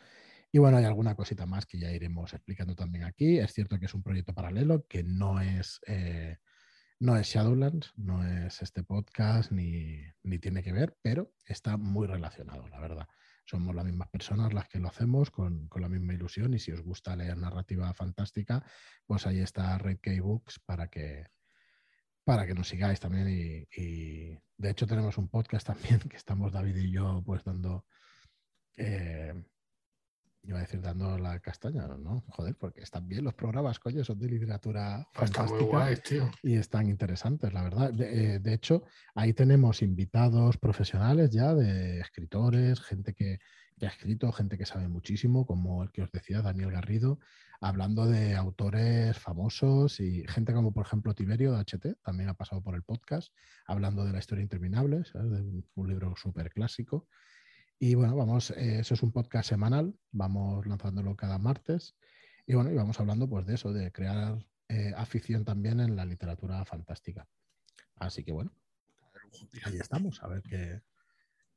Y 0.50 0.58
bueno, 0.58 0.78
hay 0.78 0.84
alguna 0.84 1.14
cosita 1.14 1.44
más 1.46 1.66
que 1.66 1.78
ya 1.78 1.92
iremos 1.92 2.32
explicando 2.32 2.74
también 2.74 3.04
aquí. 3.04 3.38
Es 3.38 3.52
cierto 3.52 3.78
que 3.78 3.86
es 3.86 3.94
un 3.94 4.02
proyecto 4.02 4.34
paralelo, 4.34 4.86
que 4.86 5.02
no 5.02 5.40
es, 5.40 5.80
eh, 5.86 6.38
no 7.00 7.16
es 7.16 7.26
Shadowlands, 7.28 7.92
no 7.96 8.26
es 8.26 8.62
este 8.62 8.82
podcast, 8.82 9.52
ni, 9.52 10.00
ni, 10.22 10.38
tiene 10.38 10.62
que 10.62 10.72
ver, 10.72 10.96
pero 11.02 11.32
está 11.44 11.76
muy 11.76 12.06
relacionado, 12.06 12.66
la 12.68 12.80
verdad. 12.80 13.08
Somos 13.44 13.74
las 13.74 13.84
mismas 13.84 14.08
personas 14.08 14.52
las 14.52 14.68
que 14.68 14.78
lo 14.78 14.88
hacemos 14.88 15.30
con, 15.30 15.68
con 15.68 15.82
la 15.82 15.88
misma 15.88 16.14
ilusión 16.14 16.54
y 16.54 16.58
si 16.58 16.72
os 16.72 16.82
gusta 16.82 17.16
leer 17.16 17.36
narrativa 17.36 17.92
fantástica, 17.94 18.64
pues 19.06 19.26
ahí 19.26 19.40
está 19.40 19.76
Red 19.78 19.98
K 20.00 20.10
Books 20.20 20.60
para 20.60 20.88
que, 20.88 21.28
para 22.24 22.46
que 22.46 22.54
nos 22.54 22.68
sigáis 22.68 23.00
también. 23.00 23.28
Y, 23.28 24.38
de 24.58 24.70
hecho 24.70 24.86
tenemos 24.86 25.16
un 25.18 25.28
podcast 25.28 25.66
también 25.68 26.00
que 26.00 26.16
estamos 26.16 26.52
David 26.52 26.76
y 26.76 26.90
yo 26.90 27.22
pues 27.24 27.44
dando, 27.44 27.86
eh, 28.76 29.34
iba 30.42 30.58
a 30.58 30.62
decir 30.62 30.80
dando 30.80 31.18
la 31.18 31.38
castaña, 31.40 31.86
¿no? 31.86 32.24
Joder, 32.28 32.54
porque 32.56 32.82
están 32.82 33.08
bien 33.08 33.24
los 33.24 33.34
programas, 33.34 33.78
coño, 33.78 34.04
son 34.04 34.18
de 34.18 34.28
literatura 34.28 35.06
fantástica 35.12 35.90
y 36.42 36.54
están 36.54 36.88
interesantes, 36.88 37.52
la 37.52 37.62
verdad. 37.62 37.92
De, 37.92 38.34
eh, 38.34 38.38
de, 38.38 38.54
hecho, 38.54 38.84
ahí 39.14 39.32
tenemos 39.32 39.82
invitados 39.82 40.56
profesionales 40.56 41.30
ya 41.30 41.54
de 41.54 42.00
escritores, 42.00 42.80
gente 42.80 43.14
que, 43.14 43.38
que 43.78 43.86
ha 43.86 43.90
escrito, 43.90 44.32
gente 44.32 44.58
que 44.58 44.66
sabe 44.66 44.88
muchísimo, 44.88 45.46
como 45.46 45.82
el 45.82 45.90
que 45.90 46.02
os 46.02 46.12
decía, 46.12 46.42
Daniel 46.42 46.72
Garrido, 46.72 47.18
hablando 47.60 48.06
de 48.06 48.36
autores 48.36 49.18
famosos 49.18 50.00
y 50.00 50.24
gente 50.28 50.52
como 50.52 50.72
por 50.72 50.86
ejemplo 50.86 51.14
Tiberio 51.14 51.52
de 51.52 51.64
HT, 51.64 52.02
también 52.02 52.28
ha 52.28 52.34
pasado 52.34 52.62
por 52.62 52.74
el 52.74 52.82
podcast, 52.82 53.32
hablando 53.66 54.04
de 54.04 54.12
la 54.12 54.18
historia 54.18 54.42
interminable, 54.42 55.02
de 55.14 55.62
un, 55.74 55.88
libro 55.88 56.14
súper 56.16 56.50
clásico. 56.50 57.06
Y 57.78 57.94
bueno, 57.94 58.16
vamos, 58.16 58.50
eh, 58.50 58.80
eso 58.80 58.94
es 58.94 59.02
un 59.02 59.12
podcast 59.12 59.48
semanal, 59.48 59.94
vamos 60.10 60.66
lanzándolo 60.66 61.14
cada 61.16 61.38
martes 61.38 61.94
y 62.46 62.54
bueno, 62.54 62.72
y 62.72 62.74
vamos 62.74 62.98
hablando 62.98 63.28
pues 63.28 63.46
de 63.46 63.54
eso, 63.54 63.72
de 63.72 63.92
crear 63.92 64.44
eh, 64.68 64.92
afición 64.96 65.44
también 65.44 65.80
en 65.80 65.94
la 65.94 66.04
literatura 66.04 66.64
fantástica. 66.64 67.28
Así 67.96 68.24
que 68.24 68.32
bueno. 68.32 68.52
ahí 69.64 69.76
estamos, 69.76 70.22
a 70.22 70.28
ver 70.28 70.42
qué, 70.42 70.80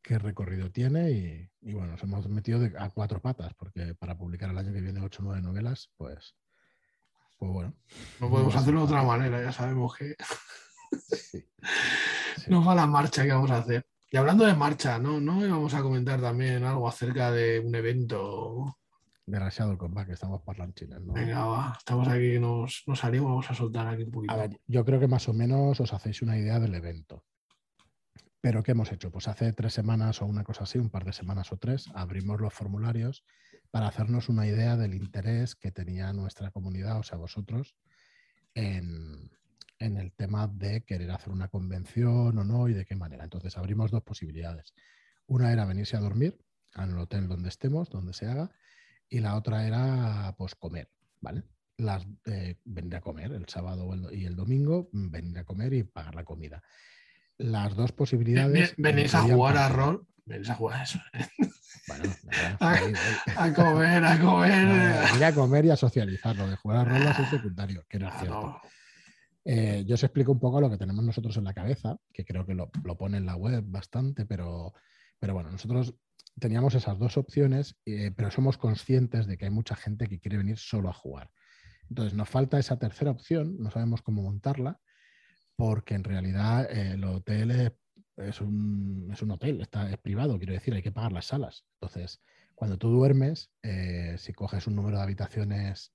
qué 0.02 0.20
recorrido 0.20 0.72
tiene 0.72 1.12
y, 1.62 1.74
bueno, 1.74 1.94
nos 1.94 2.04
hemos 2.04 2.28
metido 2.28 2.62
a 2.78 2.90
cuatro 2.90 3.22
patas, 3.22 3.54
porque 3.56 3.96
para 3.96 4.18
publicar 4.18 4.50
el 4.50 4.58
año 4.58 4.74
que 4.74 4.82
viene 4.82 5.02
ocho 5.02 5.22
o 5.22 5.26
nueve 5.26 5.42
novelas, 5.42 5.92
pues, 5.98 6.36
pues 7.38 7.52
bueno. 7.52 7.74
No 8.20 8.30
podemos 8.30 8.56
hacerlo 8.56 8.82
de 8.82 8.86
otra 8.86 9.04
manera, 9.04 9.42
ya 9.42 9.52
sabemos 9.52 9.96
que 9.96 10.16
nos 12.48 12.68
va 12.68 12.76
la 12.76 12.86
marcha 12.86 13.24
que 13.24 13.32
vamos 13.32 13.52
a 13.52 13.58
hacer. 13.58 13.86
Y 14.14 14.18
hablando 14.18 14.46
de 14.46 14.54
marcha, 14.54 15.00
¿no? 15.00 15.22
¿no? 15.22 15.40
vamos 15.40 15.74
a 15.74 15.82
comentar 15.82 16.20
también 16.20 16.66
algo 16.66 16.86
acerca 16.86 17.32
de 17.32 17.62
un 17.62 17.74
evento. 17.74 18.78
De 19.26 19.40
la 19.40 19.48
Shadow 19.48 19.78
Combat, 19.78 20.06
que 20.06 20.14
estamos 20.14 20.42
parlanchines, 20.42 21.00
¿no? 21.00 21.14
Venga, 21.14 21.46
va, 21.46 21.76
estamos 21.78 22.10
aquí, 22.10 22.38
nos, 22.38 22.84
nos 22.88 23.00
salimos, 23.00 23.30
vamos 23.30 23.50
a 23.50 23.56
soltar 23.56 23.88
aquí 23.88 24.04
un 24.04 24.12
poquito. 24.12 24.34
A 24.34 24.36
ver, 24.36 24.60
yo 24.68 24.84
creo 24.84 25.00
que 25.00 25.08
más 25.08 25.30
o 25.30 25.34
menos 25.34 25.80
os 25.80 25.94
hacéis 25.94 26.22
una 26.22 26.38
idea 26.38 26.60
del 26.60 26.76
evento. 26.76 27.24
Pero 28.42 28.64
¿qué 28.64 28.72
hemos 28.72 28.92
hecho? 28.92 29.12
Pues 29.12 29.30
hace 29.30 29.54
tres 29.54 29.74
semanas 29.74 30.22
o 30.22 30.26
una 30.26 30.44
cosa 30.44 30.66
así, 30.66 30.78
un 30.78 30.90
par 30.90 31.06
de 31.06 31.14
semanas 31.14 31.54
o 31.54 31.58
tres, 31.58 31.90
abrimos 31.94 32.42
los 32.42 32.54
formularios 32.54 33.24
para 33.70 33.88
hacernos 33.88 34.28
una 34.28 34.46
idea 34.46 34.76
del 34.76 34.94
interés 34.94 35.56
que 35.56 35.72
tenía 35.72 36.12
nuestra 36.12 36.52
comunidad, 36.52 37.00
o 37.00 37.04
sea, 37.04 37.18
vosotros, 37.18 37.78
en, 38.56 39.32
el 39.82 40.12
tema 40.14 40.48
de 40.48 40.84
querer 40.84 41.12
hacer 41.12 41.32
una 41.32 41.48
convención 41.48 42.38
o 42.38 42.44
no 42.44 42.68
y 42.68 42.74
de 42.74 42.86
qué 42.86 42.96
manera. 42.96 43.24
Entonces 43.24 43.58
abrimos 43.58 43.92
dos 43.92 44.04
posibilidades. 44.04 44.74
Una 45.28 45.52
era 45.52 45.66
venirse 45.66 45.98
a 45.98 46.02
dormir 46.02 46.38
al 46.74 46.98
hotel 46.98 47.28
donde 47.28 47.50
estemos, 47.50 47.90
donde 47.90 48.14
se 48.14 48.28
haga, 48.28 48.52
y 49.10 49.20
la 49.20 49.36
otra 49.36 49.68
era 49.68 50.34
pues 50.38 50.56
comer, 50.56 50.90
¿vale? 51.20 51.44
Las, 51.78 52.06
eh, 52.26 52.58
venir 52.64 52.96
a 52.96 53.02
comer 53.02 53.32
el 53.32 53.48
sábado 53.48 53.90
y 54.12 54.26
el 54.26 54.36
domingo, 54.36 54.90
venir 54.92 55.40
a 55.40 55.44
comer 55.44 55.74
y 55.74 55.84
pagar 55.84 56.16
la 56.16 56.24
comida 56.24 56.62
las 57.42 57.76
dos 57.76 57.92
posibilidades. 57.92 58.74
¿Venís 58.78 59.14
a 59.16 59.24
jugar 59.24 59.58
a 59.58 59.70
rol? 59.70 60.08
Venís 60.26 60.50
a 60.50 60.56
jugar 60.56 60.80
a 60.80 60.84
eso. 60.84 61.00
¿eh? 61.14 61.28
Bueno, 61.88 62.04
a, 62.60 63.54
comer, 63.54 64.06
a 64.06 64.20
comer. 64.22 65.16
ir 65.16 65.24
a 65.24 65.34
comer 65.34 65.66
y 65.66 65.70
a 65.72 65.76
socializar. 65.76 66.36
Lo 66.36 66.48
de 66.48 66.56
jugar 66.56 66.80
a 66.80 66.86
rol 66.86 67.02
es 67.02 67.30
secundario, 67.30 67.84
que 67.90 68.00
no 68.00 68.08
es 68.08 68.14
cierto. 68.20 68.62
Eh, 69.44 69.84
yo 69.88 69.96
os 69.96 70.04
explico 70.04 70.32
un 70.32 70.40
poco 70.40 70.62
lo 70.62 70.70
que 70.70 70.78
tenemos 70.78 71.04
nosotros 71.04 71.36
en 71.38 71.46
la 71.46 71.54
cabeza, 71.54 71.98
que 72.14 72.26
creo 72.26 72.46
que 72.46 72.54
lo, 72.54 72.70
pone 72.98 73.18
en 73.18 73.26
la 73.26 73.36
web 73.36 73.64
bastante, 73.66 74.26
pero, 74.26 74.74
pero 75.20 75.34
bueno, 75.34 75.52
nosotros 75.52 75.96
teníamos 76.40 76.76
esas 76.76 77.00
dos 77.00 77.18
opciones, 77.18 77.76
eh, 77.86 78.12
pero 78.16 78.32
somos 78.32 78.58
conscientes 78.58 79.26
de 79.28 79.38
que 79.38 79.46
hay 79.46 79.52
mucha 79.52 79.76
gente 79.76 80.08
que 80.08 80.20
quiere 80.20 80.38
venir 80.38 80.58
solo 80.58 80.90
a 80.90 80.94
jugar. 80.94 81.32
Entonces 81.90 82.14
nos 82.14 82.30
falta 82.30 82.60
esa 82.60 82.78
tercera 82.78 83.12
opción, 83.12 83.58
no 83.60 83.72
sabemos 83.72 84.02
cómo 84.02 84.22
montarla, 84.22 84.80
porque 85.56 85.96
en 85.96 86.04
realidad 86.04 86.72
eh, 86.72 86.94
el 86.94 87.04
hotel 87.04 87.74
es, 88.18 88.42
un, 88.42 89.10
es, 89.12 89.22
un, 89.22 89.32
hotel, 89.32 89.62
está, 89.62 89.90
es 89.90 89.98
privado, 89.98 90.38
quiero 90.38 90.54
decir, 90.54 90.74
hay 90.74 90.84
que 90.84 90.92
pagar 90.92 91.12
las 91.12 91.26
salas. 91.26 91.66
Entonces, 91.80 92.22
cuando 92.56 92.78
tú 92.78 92.90
duermes, 92.90 93.50
si 94.18 94.34
coges 94.34 94.68
un 94.68 94.76
número 94.76 94.98
de 94.98 95.04
habitaciones, 95.04 95.94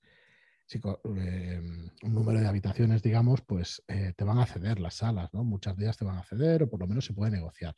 si, 0.67 0.77
eh, 0.77 1.59
un 2.03 2.13
número 2.13 2.39
de 2.39 2.47
habitaciones, 2.47 3.01
digamos, 3.01 3.41
pues 3.41 3.83
te 3.87 4.23
van 4.23 4.37
a 4.37 4.45
ceder 4.45 4.79
las 4.79 4.95
salas, 4.95 5.33
¿no? 5.33 5.43
Muchas 5.43 5.75
de 5.77 5.85
ellas 5.85 5.97
te 5.97 6.05
van 6.05 6.17
a 6.17 6.23
ceder 6.23 6.63
o 6.63 6.69
por 6.69 6.79
lo 6.79 6.87
menos 6.87 7.05
se 7.05 7.13
puede 7.13 7.31
negociar. 7.31 7.75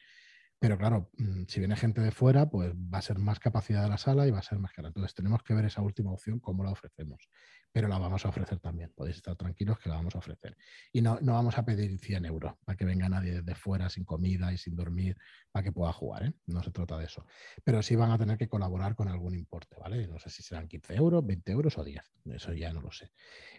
Pero 0.59 0.77
claro, 0.77 1.09
mm, 1.17 1.43
si 1.47 1.59
viene 1.59 1.77
gente 1.77 2.01
de 2.01 2.11
fuera, 2.11 2.49
pues 2.49 2.73
va 2.73 2.97
a 2.97 3.01
ser 3.01 3.17
más 3.17 3.39
capacidad 3.39 3.81
de 3.83 3.89
la 3.89 3.97
sala 3.97 4.27
y 4.27 4.31
va 4.31 4.39
a 4.39 4.43
ser 4.43 4.59
más 4.59 4.73
cara. 4.73 4.89
Entonces 4.89 5.15
tenemos 5.15 5.41
que 5.41 5.53
ver 5.53 5.63
esa 5.63 5.81
última 5.81 6.11
opción, 6.11 6.39
cómo 6.39 6.65
la 6.65 6.71
ofrecemos. 6.71 7.29
Pero 7.71 7.87
la 7.87 7.97
vamos 7.97 8.25
a 8.25 8.29
ofrecer 8.29 8.59
también. 8.59 8.91
Podéis 8.93 9.17
estar 9.17 9.37
tranquilos 9.37 9.79
que 9.79 9.87
la 9.87 9.95
vamos 9.95 10.15
a 10.15 10.17
ofrecer. 10.17 10.57
Y 10.91 11.01
no, 11.01 11.17
no 11.21 11.33
vamos 11.33 11.57
a 11.57 11.63
pedir 11.63 11.97
100 11.97 12.25
euros 12.25 12.55
para 12.65 12.75
que 12.75 12.83
venga 12.83 13.07
nadie 13.07 13.41
de 13.41 13.55
fuera 13.55 13.89
sin 13.89 14.03
comida 14.03 14.51
y 14.51 14.57
sin 14.57 14.75
dormir 14.75 15.17
para 15.51 15.63
que 15.63 15.71
pueda 15.71 15.93
jugar. 15.93 16.25
¿eh? 16.25 16.33
No 16.47 16.61
se 16.61 16.71
trata 16.71 16.97
de 16.97 17.05
eso. 17.05 17.25
Pero 17.63 17.81
sí 17.81 17.95
van 17.95 18.11
a 18.11 18.17
tener 18.17 18.37
que 18.37 18.49
colaborar 18.49 18.95
con 18.95 19.07
algún 19.07 19.35
importe, 19.35 19.77
¿vale? 19.79 20.07
No 20.07 20.19
sé 20.19 20.29
si 20.29 20.43
serán 20.43 20.67
15 20.67 20.93
euros, 20.95 21.25
20 21.25 21.51
euros 21.53 21.77
o 21.77 21.83
10. 21.85 22.03
Eso 22.25 22.53
ya 22.53 22.73
no 22.73 22.81
lo 22.81 22.91
sé. 22.91 23.11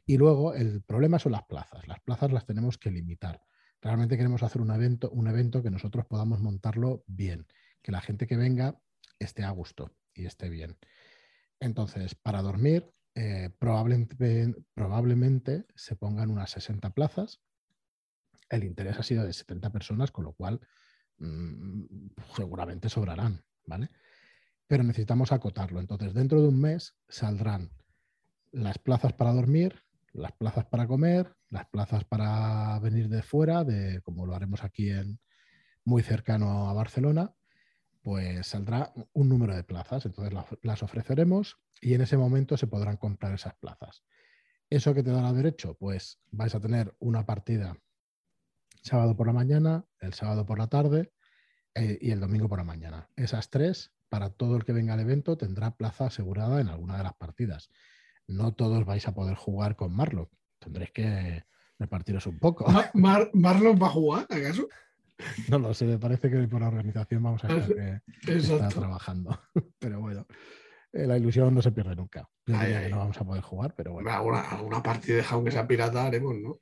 Y 0.05 0.19
luego 0.19 0.55
el 0.55 0.83
problema 0.83 1.19
son 1.19 1.33
las 1.33 1.45
plazas. 1.45 1.87
Las 1.89 2.01
plazas 2.01 2.31
las 2.31 2.45
tenemos 2.45 2.77
que 2.77 2.91
limitar 2.91 3.41
realmente 3.83 4.17
queremos 4.17 4.43
hacer 4.43 4.61
un 4.61 4.71
evento, 4.71 5.11
un 5.11 5.27
evento 5.29 5.63
que 5.63 5.71
nosotros 5.71 6.07
podamos 6.07 6.41
montarlo 6.41 7.05
bien, 7.07 7.47
que 7.83 7.93
la 7.93 8.01
gente 8.01 8.27
que 8.27 8.37
venga 8.37 8.81
esté 9.19 9.45
a 9.45 9.51
gusto 9.51 9.95
y 10.15 10.27
esté 10.27 10.49
bien. 10.49 10.79
Entonces, 11.61 12.15
para 12.15 12.43
dormir, 12.43 12.91
eh, 13.15 13.51
probablemente, 13.59 14.55
probablemente 14.75 15.67
se 15.75 15.97
pongan 15.97 16.31
unas 16.31 16.51
60 16.51 16.91
plazas. 16.91 17.41
El 18.49 18.65
interés 18.65 18.99
ha 18.99 19.03
sido 19.03 19.25
de 19.25 19.33
70 19.33 19.71
personas, 19.71 20.11
con 20.11 20.25
lo 20.25 20.33
cual 20.33 20.61
mm, 21.19 21.85
seguramente 22.37 22.89
sobrarán, 22.89 23.45
¿vale? 23.67 23.91
Pero 24.67 24.85
necesitamos 24.85 25.33
acotarlo. 25.33 25.81
Entonces, 25.81 26.15
dentro 26.15 26.41
de 26.41 26.49
un 26.49 26.61
mes 26.61 26.97
saldrán 27.09 27.71
las 28.53 28.79
plazas 28.79 29.13
para 29.13 29.33
dormir, 29.33 29.83
las 30.13 30.33
plazas 30.33 30.67
para 30.67 30.87
comer, 30.87 31.35
las 31.49 31.67
plazas 31.69 32.05
para 32.05 32.79
venir 32.81 33.09
de 33.09 33.23
fuera, 33.23 33.65
de 33.65 34.01
como 34.03 34.27
lo 34.27 34.35
haremos 34.35 34.65
aquí 34.65 34.91
en 34.91 35.21
muy 35.85 36.03
cercano 36.03 36.69
a 36.69 36.73
Barcelona, 36.73 37.33
pues 38.03 38.47
saldrá 38.47 38.93
un 39.13 39.29
número 39.29 39.55
de 39.55 39.65
plazas. 39.65 40.07
Entonces 40.07 40.35
las, 40.63 40.83
ofreceremos 40.83 41.59
y 41.81 41.95
en 41.95 42.03
ese 42.03 42.17
momento 42.17 42.57
se 42.57 42.67
podrán 42.67 42.97
comprar 42.97 43.33
esas 43.35 43.55
plazas. 43.55 44.03
¿Eso 44.69 44.95
que 44.95 45.03
te 45.03 45.11
dará 45.11 45.33
derecho? 45.33 45.75
Pues 45.75 46.21
vais 46.31 46.55
a 46.55 46.61
tener 46.61 46.95
una 46.99 47.27
partida 47.27 47.77
sábado 48.83 49.17
por 49.17 49.27
la 49.27 49.33
mañana, 49.33 49.85
el 50.01 50.15
sábado 50.15 50.47
por 50.47 50.59
la 50.59 50.69
tarde 50.69 51.13
eh, 51.75 51.99
y 52.01 52.13
el 52.13 52.21
domingo 52.21 52.49
por 52.49 52.59
la 52.59 52.65
mañana. 52.65 53.09
Esas 53.17 53.51
tres, 53.51 53.93
para 54.09 54.31
todo 54.31 54.57
el 54.57 54.65
que 54.65 54.73
venga 54.73 54.95
al 54.95 55.01
evento, 55.01 55.37
tendrá 55.37 55.77
plaza 55.77 56.07
asegurada 56.07 56.61
en 56.61 56.69
alguna 56.69 56.97
de 56.97 57.03
las 57.03 57.15
partidas 57.15 57.71
no 58.31 58.53
todos 58.53 58.85
vais 58.85 59.07
a 59.07 59.15
poder 59.15 59.35
jugar 59.35 59.77
con 59.77 59.95
Marlock. 59.95 60.31
Tendréis 60.59 60.93
que 60.93 61.45
repartiros 61.79 62.27
un 62.27 62.39
poco. 62.39 62.67
¿Marlock 62.95 63.83
va 63.83 63.87
a 63.87 63.91
jugar, 63.91 64.27
acaso? 64.31 64.69
No 65.51 65.59
lo 65.59 65.75
sé, 65.75 65.85
me 65.85 65.99
parece 65.99 66.31
que 66.31 66.49
por 66.49 66.63
la 66.63 66.69
organización 66.69 67.23
vamos 67.23 67.45
a 67.45 67.49
ver 67.49 68.03
que 68.25 68.37
está 68.37 68.69
trabajando. 68.71 69.39
Pero 69.79 70.01
bueno, 70.01 70.27
eh, 70.93 71.07
la 71.07 71.19
ilusión 71.19 71.55
no 71.55 71.61
se 71.61 71.73
pierde 71.73 71.95
nunca. 71.95 72.27
No 72.47 72.97
vamos 72.97 73.21
a 73.21 73.25
poder 73.25 73.43
jugar, 73.43 73.75
pero 73.77 73.93
bueno. 73.93 74.11
Alguna, 74.11 74.83
partida, 74.83 75.23
aunque 75.31 75.51
sea 75.51 75.69
pirata, 75.69 76.07
haremos, 76.07 76.35
¿no? 76.37 76.59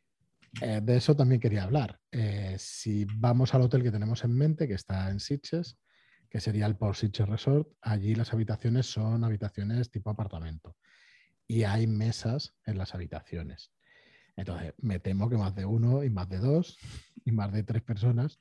Eh, 0.60 0.80
de 0.82 0.96
eso 0.96 1.14
también 1.16 1.40
quería 1.40 1.62
hablar. 1.62 1.98
Eh, 2.10 2.56
si 2.58 3.06
vamos 3.16 3.54
al 3.54 3.62
hotel 3.62 3.82
que 3.82 3.92
tenemos 3.92 4.24
en 4.24 4.36
mente, 4.36 4.66
que 4.68 4.74
está 4.74 5.08
en 5.08 5.20
Sitges, 5.20 5.78
que 6.28 6.40
sería 6.40 6.66
el 6.66 6.76
Port 6.76 6.96
Sitges 6.96 7.28
Resort, 7.28 7.68
allí 7.80 8.14
las 8.14 8.34
habitaciones 8.34 8.86
son 8.86 9.24
habitaciones 9.24 9.90
tipo 9.90 10.10
apartamento 10.10 10.76
y 11.48 11.64
hay 11.64 11.86
mesas 11.88 12.54
en 12.64 12.78
las 12.78 12.94
habitaciones. 12.94 13.72
Entonces, 14.36 14.74
me 14.78 15.00
temo 15.00 15.28
que 15.28 15.36
más 15.36 15.56
de 15.56 15.64
uno 15.64 16.04
y 16.04 16.10
más 16.10 16.28
de 16.28 16.38
dos 16.38 16.78
y 17.24 17.32
más 17.32 17.52
de 17.52 17.64
tres 17.64 17.82
personas 17.82 18.38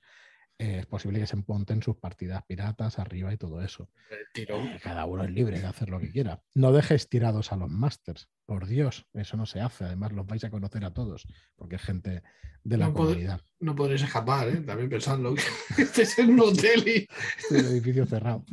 eh, 0.59 0.79
es 0.79 0.85
posible 0.87 1.19
que 1.19 1.27
se 1.27 1.35
emponten 1.35 1.83
sus 1.83 1.97
partidas 1.97 2.43
piratas 2.47 2.97
arriba 2.97 3.31
y 3.31 3.37
todo 3.37 3.61
eso. 3.61 3.89
Eh, 4.09 4.47
cada 4.81 5.05
uno 5.05 5.23
es 5.23 5.29
libre 5.29 5.59
de 5.59 5.67
hacer 5.67 5.89
lo 5.89 5.99
que 5.99 6.11
quiera. 6.11 6.41
No 6.55 6.71
dejes 6.71 7.09
tirados 7.09 7.51
a 7.51 7.57
los 7.57 7.69
masters, 7.69 8.27
por 8.45 8.65
Dios, 8.65 9.05
eso 9.13 9.37
no 9.37 9.45
se 9.45 9.61
hace. 9.61 9.85
Además, 9.85 10.13
los 10.13 10.25
vais 10.25 10.43
a 10.45 10.49
conocer 10.49 10.83
a 10.83 10.93
todos, 10.93 11.27
porque 11.55 11.75
es 11.75 11.83
gente 11.83 12.23
de 12.63 12.77
la 12.77 12.91
comunidad. 12.91 13.41
no 13.59 13.75
podréis 13.75 14.01
escapar, 14.01 14.49
¿eh? 14.49 14.61
también 14.61 14.89
pensando 14.89 15.35
que 15.35 15.43
este 15.81 16.01
es 16.01 16.17
un 16.17 16.39
hotel 16.39 16.87
y. 16.87 17.55
el 17.55 17.65
edificio 17.67 18.07
cerrado. 18.07 18.43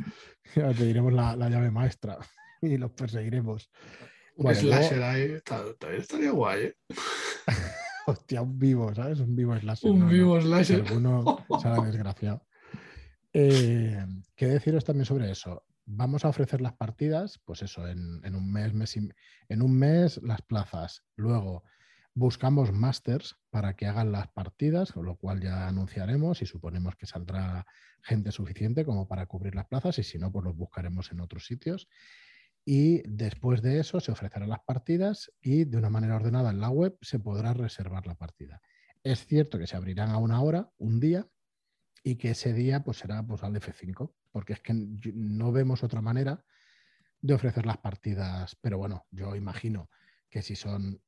Ya 0.55 0.71
te 0.73 0.85
diremos 0.85 1.11
la, 1.11 1.35
la 1.35 1.49
llave 1.49 1.71
maestra 1.71 2.19
y 2.61 2.77
los 2.77 2.91
perseguiremos. 2.91 3.71
Un 4.35 4.53
slasher 4.53 5.01
ahí, 5.03 5.39
también 5.41 6.01
estaría 6.01 6.31
guay, 6.31 6.63
¿eh? 6.63 6.75
Hostia, 8.07 8.41
un 8.41 8.59
vivo, 8.59 8.93
¿sabes? 8.93 9.19
Un 9.19 9.35
vivo 9.35 9.57
slasher. 9.57 9.89
Un 9.89 10.09
vivo 10.09 10.39
slasher. 10.39 10.85
alguno 10.85 11.45
será 11.61 11.81
desgraciado. 11.81 12.45
Eh, 13.33 14.05
¿Qué 14.35 14.47
deciros 14.47 14.83
también 14.83 15.05
sobre 15.05 15.31
eso? 15.31 15.63
Vamos 15.85 16.25
a 16.25 16.29
ofrecer 16.29 16.61
las 16.61 16.73
partidas, 16.73 17.39
pues 17.45 17.61
eso, 17.61 17.87
en, 17.87 18.35
un 18.35 18.51
mes, 18.51 18.73
mes 18.73 18.97
en 18.97 19.61
un 19.61 19.77
mes 19.77 20.19
las 20.23 20.41
plazas. 20.41 21.03
Luego 21.15 21.63
buscamos 22.13 22.71
masters 22.71 23.37
para 23.49 23.75
que 23.75 23.87
hagan 23.87 24.11
las 24.11 24.27
partidas, 24.29 24.91
con 24.91 25.05
lo 25.05 25.15
cual 25.15 25.41
ya 25.41 25.67
anunciaremos 25.67 26.41
y 26.41 26.45
suponemos 26.45 26.95
que 26.95 27.05
saldrá 27.05 27.65
gente 28.01 28.31
suficiente 28.31 28.85
como 28.85 29.07
para 29.07 29.25
cubrir 29.25 29.55
las 29.55 29.67
plazas 29.67 29.99
y 29.99 30.03
si 30.03 30.17
no, 30.17 30.31
pues 30.31 30.45
los 30.45 30.55
buscaremos 30.55 31.11
en 31.11 31.19
otros 31.19 31.45
sitios 31.45 31.87
y 32.65 33.03
después 33.07 33.61
de 33.61 33.79
eso 33.79 33.99
se 33.99 34.11
ofrecerán 34.11 34.49
las 34.49 34.63
partidas 34.65 35.31
y 35.39 35.65
de 35.65 35.77
una 35.77 35.91
manera 35.91 36.15
ordenada 36.15 36.49
en 36.49 36.59
la 36.59 36.69
web 36.69 36.97
se 37.01 37.19
podrá 37.19 37.53
reservar 37.53 38.07
la 38.07 38.15
partida. 38.15 38.59
Es 39.03 39.27
cierto 39.27 39.59
que 39.59 39.67
se 39.67 39.77
abrirán 39.77 40.09
a 40.09 40.17
una 40.17 40.41
hora, 40.41 40.71
un 40.77 40.99
día, 40.99 41.27
y 42.03 42.15
que 42.15 42.31
ese 42.31 42.53
día 42.53 42.83
pues 42.83 42.97
será 42.97 43.23
pues, 43.25 43.43
al 43.43 43.55
F5, 43.55 44.11
porque 44.31 44.53
es 44.53 44.61
que 44.61 44.73
no 44.73 45.51
vemos 45.51 45.83
otra 45.83 46.01
manera 46.01 46.43
de 47.21 47.33
ofrecer 47.35 47.65
las 47.65 47.77
partidas, 47.77 48.55
pero 48.61 48.77
bueno, 48.77 49.05
yo 49.11 49.35
imagino 49.35 49.89
que 50.29 50.41
si 50.41 50.55
son 50.55 51.01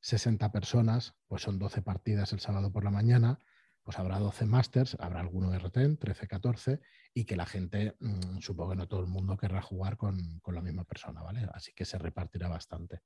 60 0.00 0.52
personas, 0.52 1.14
pues 1.28 1.42
son 1.42 1.58
12 1.58 1.82
partidas 1.82 2.32
el 2.32 2.40
sábado 2.40 2.72
por 2.72 2.84
la 2.84 2.90
mañana, 2.90 3.38
pues 3.84 3.98
habrá 3.98 4.18
12 4.18 4.46
Masters, 4.46 4.96
habrá 4.98 5.20
alguno 5.20 5.50
de 5.50 5.58
RTN, 5.58 5.98
13, 5.98 6.26
14, 6.26 6.80
y 7.12 7.24
que 7.24 7.36
la 7.36 7.46
gente, 7.46 7.94
mm, 8.00 8.38
supongo 8.40 8.70
que 8.70 8.76
no 8.76 8.88
todo 8.88 9.00
el 9.00 9.06
mundo 9.06 9.36
querrá 9.36 9.60
jugar 9.60 9.96
con, 9.96 10.40
con 10.40 10.54
la 10.54 10.62
misma 10.62 10.84
persona, 10.84 11.22
¿vale? 11.22 11.46
Así 11.52 11.72
que 11.74 11.84
se 11.84 11.98
repartirá 11.98 12.48
bastante. 12.48 13.02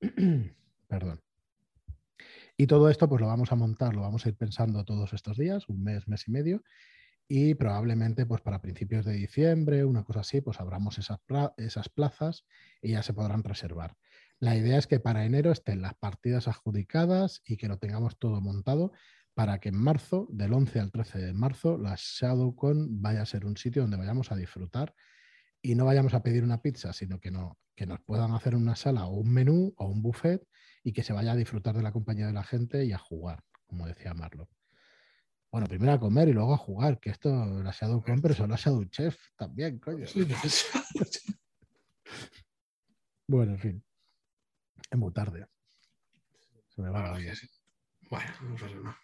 Perdón. 0.88 1.22
Y 2.56 2.66
todo 2.66 2.90
esto 2.90 3.08
pues 3.08 3.20
lo 3.20 3.26
vamos 3.26 3.50
a 3.50 3.56
montar, 3.56 3.94
lo 3.94 4.02
vamos 4.02 4.26
a 4.26 4.28
ir 4.28 4.36
pensando 4.36 4.84
todos 4.84 5.14
estos 5.14 5.38
días, 5.38 5.68
un 5.68 5.82
mes, 5.82 6.06
mes 6.06 6.28
y 6.28 6.30
medio, 6.30 6.62
y 7.26 7.54
probablemente 7.54 8.26
pues 8.26 8.42
para 8.42 8.60
principios 8.60 9.06
de 9.06 9.14
diciembre, 9.14 9.86
una 9.86 10.04
cosa 10.04 10.20
así, 10.20 10.42
pues 10.42 10.60
abramos 10.60 10.98
esas, 10.98 11.18
esas 11.56 11.88
plazas 11.88 12.44
y 12.82 12.90
ya 12.90 13.02
se 13.02 13.14
podrán 13.14 13.42
reservar. 13.42 13.96
La 14.38 14.56
idea 14.56 14.76
es 14.76 14.86
que 14.86 15.00
para 15.00 15.24
enero 15.24 15.50
estén 15.50 15.82
las 15.82 15.94
partidas 15.94 16.46
adjudicadas 16.46 17.40
y 17.46 17.56
que 17.56 17.68
lo 17.68 17.78
tengamos 17.78 18.18
todo 18.18 18.40
montado 18.40 18.92
para 19.34 19.58
que 19.58 19.70
en 19.70 19.76
marzo, 19.76 20.26
del 20.30 20.52
11 20.52 20.80
al 20.80 20.90
13 20.90 21.18
de 21.18 21.32
marzo, 21.32 21.78
la 21.78 21.94
ShadowCon 21.96 23.00
vaya 23.00 23.22
a 23.22 23.26
ser 23.26 23.46
un 23.46 23.56
sitio 23.56 23.82
donde 23.82 23.96
vayamos 23.96 24.30
a 24.30 24.36
disfrutar 24.36 24.94
y 25.62 25.74
no 25.74 25.86
vayamos 25.86 26.14
a 26.14 26.22
pedir 26.22 26.44
una 26.44 26.60
pizza, 26.60 26.92
sino 26.92 27.20
que, 27.20 27.30
no, 27.30 27.58
que 27.74 27.86
nos 27.86 28.00
puedan 28.00 28.32
hacer 28.32 28.54
una 28.54 28.76
sala 28.76 29.06
o 29.06 29.14
un 29.14 29.32
menú 29.32 29.72
o 29.76 29.86
un 29.86 30.02
buffet 30.02 30.46
y 30.82 30.92
que 30.92 31.02
se 31.02 31.12
vaya 31.12 31.32
a 31.32 31.36
disfrutar 31.36 31.76
de 31.76 31.82
la 31.82 31.92
compañía 31.92 32.26
de 32.26 32.32
la 32.32 32.44
gente 32.44 32.84
y 32.84 32.92
a 32.92 32.98
jugar, 32.98 33.42
como 33.66 33.86
decía 33.86 34.12
Marlo. 34.12 34.48
Bueno, 35.50 35.66
primero 35.66 35.92
a 35.92 36.00
comer 36.00 36.28
y 36.28 36.32
luego 36.32 36.54
a 36.54 36.58
jugar, 36.58 36.98
que 36.98 37.10
esto 37.10 37.28
la 37.62 37.72
ShadowCon, 37.72 38.22
pero 38.22 38.34
son 38.34 38.50
la 38.50 38.56
Shadow 38.56 38.84
Chef 38.86 39.18
también, 39.36 39.78
coño. 39.78 40.06
bueno, 43.28 43.52
en 43.52 43.58
fin. 43.58 43.84
Es 44.90 44.98
muy 44.98 45.12
tarde. 45.12 45.46
Se 46.68 46.80
me 46.80 46.88
va 46.88 47.12
la 47.12 47.18
vida. 47.18 47.34
Bueno, 48.10 48.30
no 48.42 48.54
pasa 48.54 48.76
nada. 48.76 49.01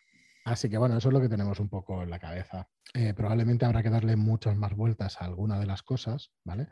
Así 0.49 0.71
que 0.71 0.79
bueno, 0.79 0.97
eso 0.97 1.09
es 1.09 1.13
lo 1.13 1.21
que 1.21 1.29
tenemos 1.29 1.61
un 1.61 1.69
poco 1.69 2.03
en 2.03 2.09
la 2.09 2.19
cabeza. 2.19 2.69
Eh, 2.95 3.13
probablemente 3.13 3.67
habrá 3.67 3.83
que 3.83 3.91
darle 3.91 4.17
muchas 4.17 4.57
más 4.57 4.75
vueltas 4.75 5.21
a 5.21 5.27
alguna 5.27 5.61
de 5.61 5.67
las 5.67 5.83
cosas, 5.83 6.33
¿vale? 6.43 6.69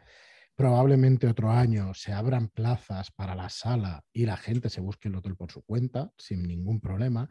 Probablemente 0.55 1.27
otro 1.27 1.51
año 1.51 1.93
se 1.93 2.15
abran 2.15 2.49
plazas 2.49 3.11
para 3.11 3.35
la 3.35 3.51
sala 3.51 4.03
y 4.15 4.25
la 4.25 4.39
gente 4.39 4.71
se 4.71 4.81
busque 4.81 5.09
el 5.09 5.17
hotel 5.17 5.37
por 5.37 5.53
su 5.53 5.63
cuenta, 5.63 6.11
sin 6.17 6.45
ningún 6.45 6.81
problema. 6.81 7.29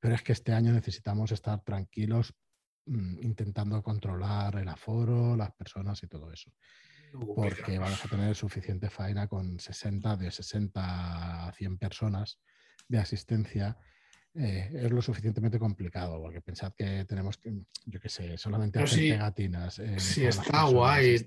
Pero 0.00 0.16
es 0.16 0.22
que 0.22 0.32
este 0.32 0.52
año 0.52 0.72
necesitamos 0.72 1.30
estar 1.30 1.62
tranquilos 1.62 2.34
mm, 2.86 3.22
intentando 3.22 3.80
controlar 3.80 4.56
el 4.56 4.68
aforo, 4.68 5.36
las 5.36 5.52
personas 5.52 6.02
y 6.02 6.08
todo 6.08 6.32
eso. 6.32 6.50
Porque 7.36 7.78
vamos 7.78 8.04
a 8.04 8.08
tener 8.08 8.34
suficiente 8.34 8.90
faena 8.90 9.28
con 9.28 9.60
60, 9.60 10.16
de 10.16 10.32
60 10.32 11.46
a 11.46 11.52
100 11.52 11.78
personas 11.78 12.40
de 12.88 12.98
asistencia 12.98 13.78
eh, 14.36 14.68
es 14.74 14.90
lo 14.90 15.00
suficientemente 15.00 15.60
complicado, 15.60 16.20
porque 16.20 16.40
pensad 16.40 16.72
que 16.76 17.04
tenemos 17.04 17.38
que, 17.38 17.52
yo 17.86 18.00
qué 18.00 18.08
sé, 18.08 18.36
solamente 18.36 18.80
hacer 18.80 18.98
pegatinas. 18.98 19.80
sí, 19.98 20.24
está 20.24 20.64
guay. 20.64 21.14
Eh, 21.14 21.26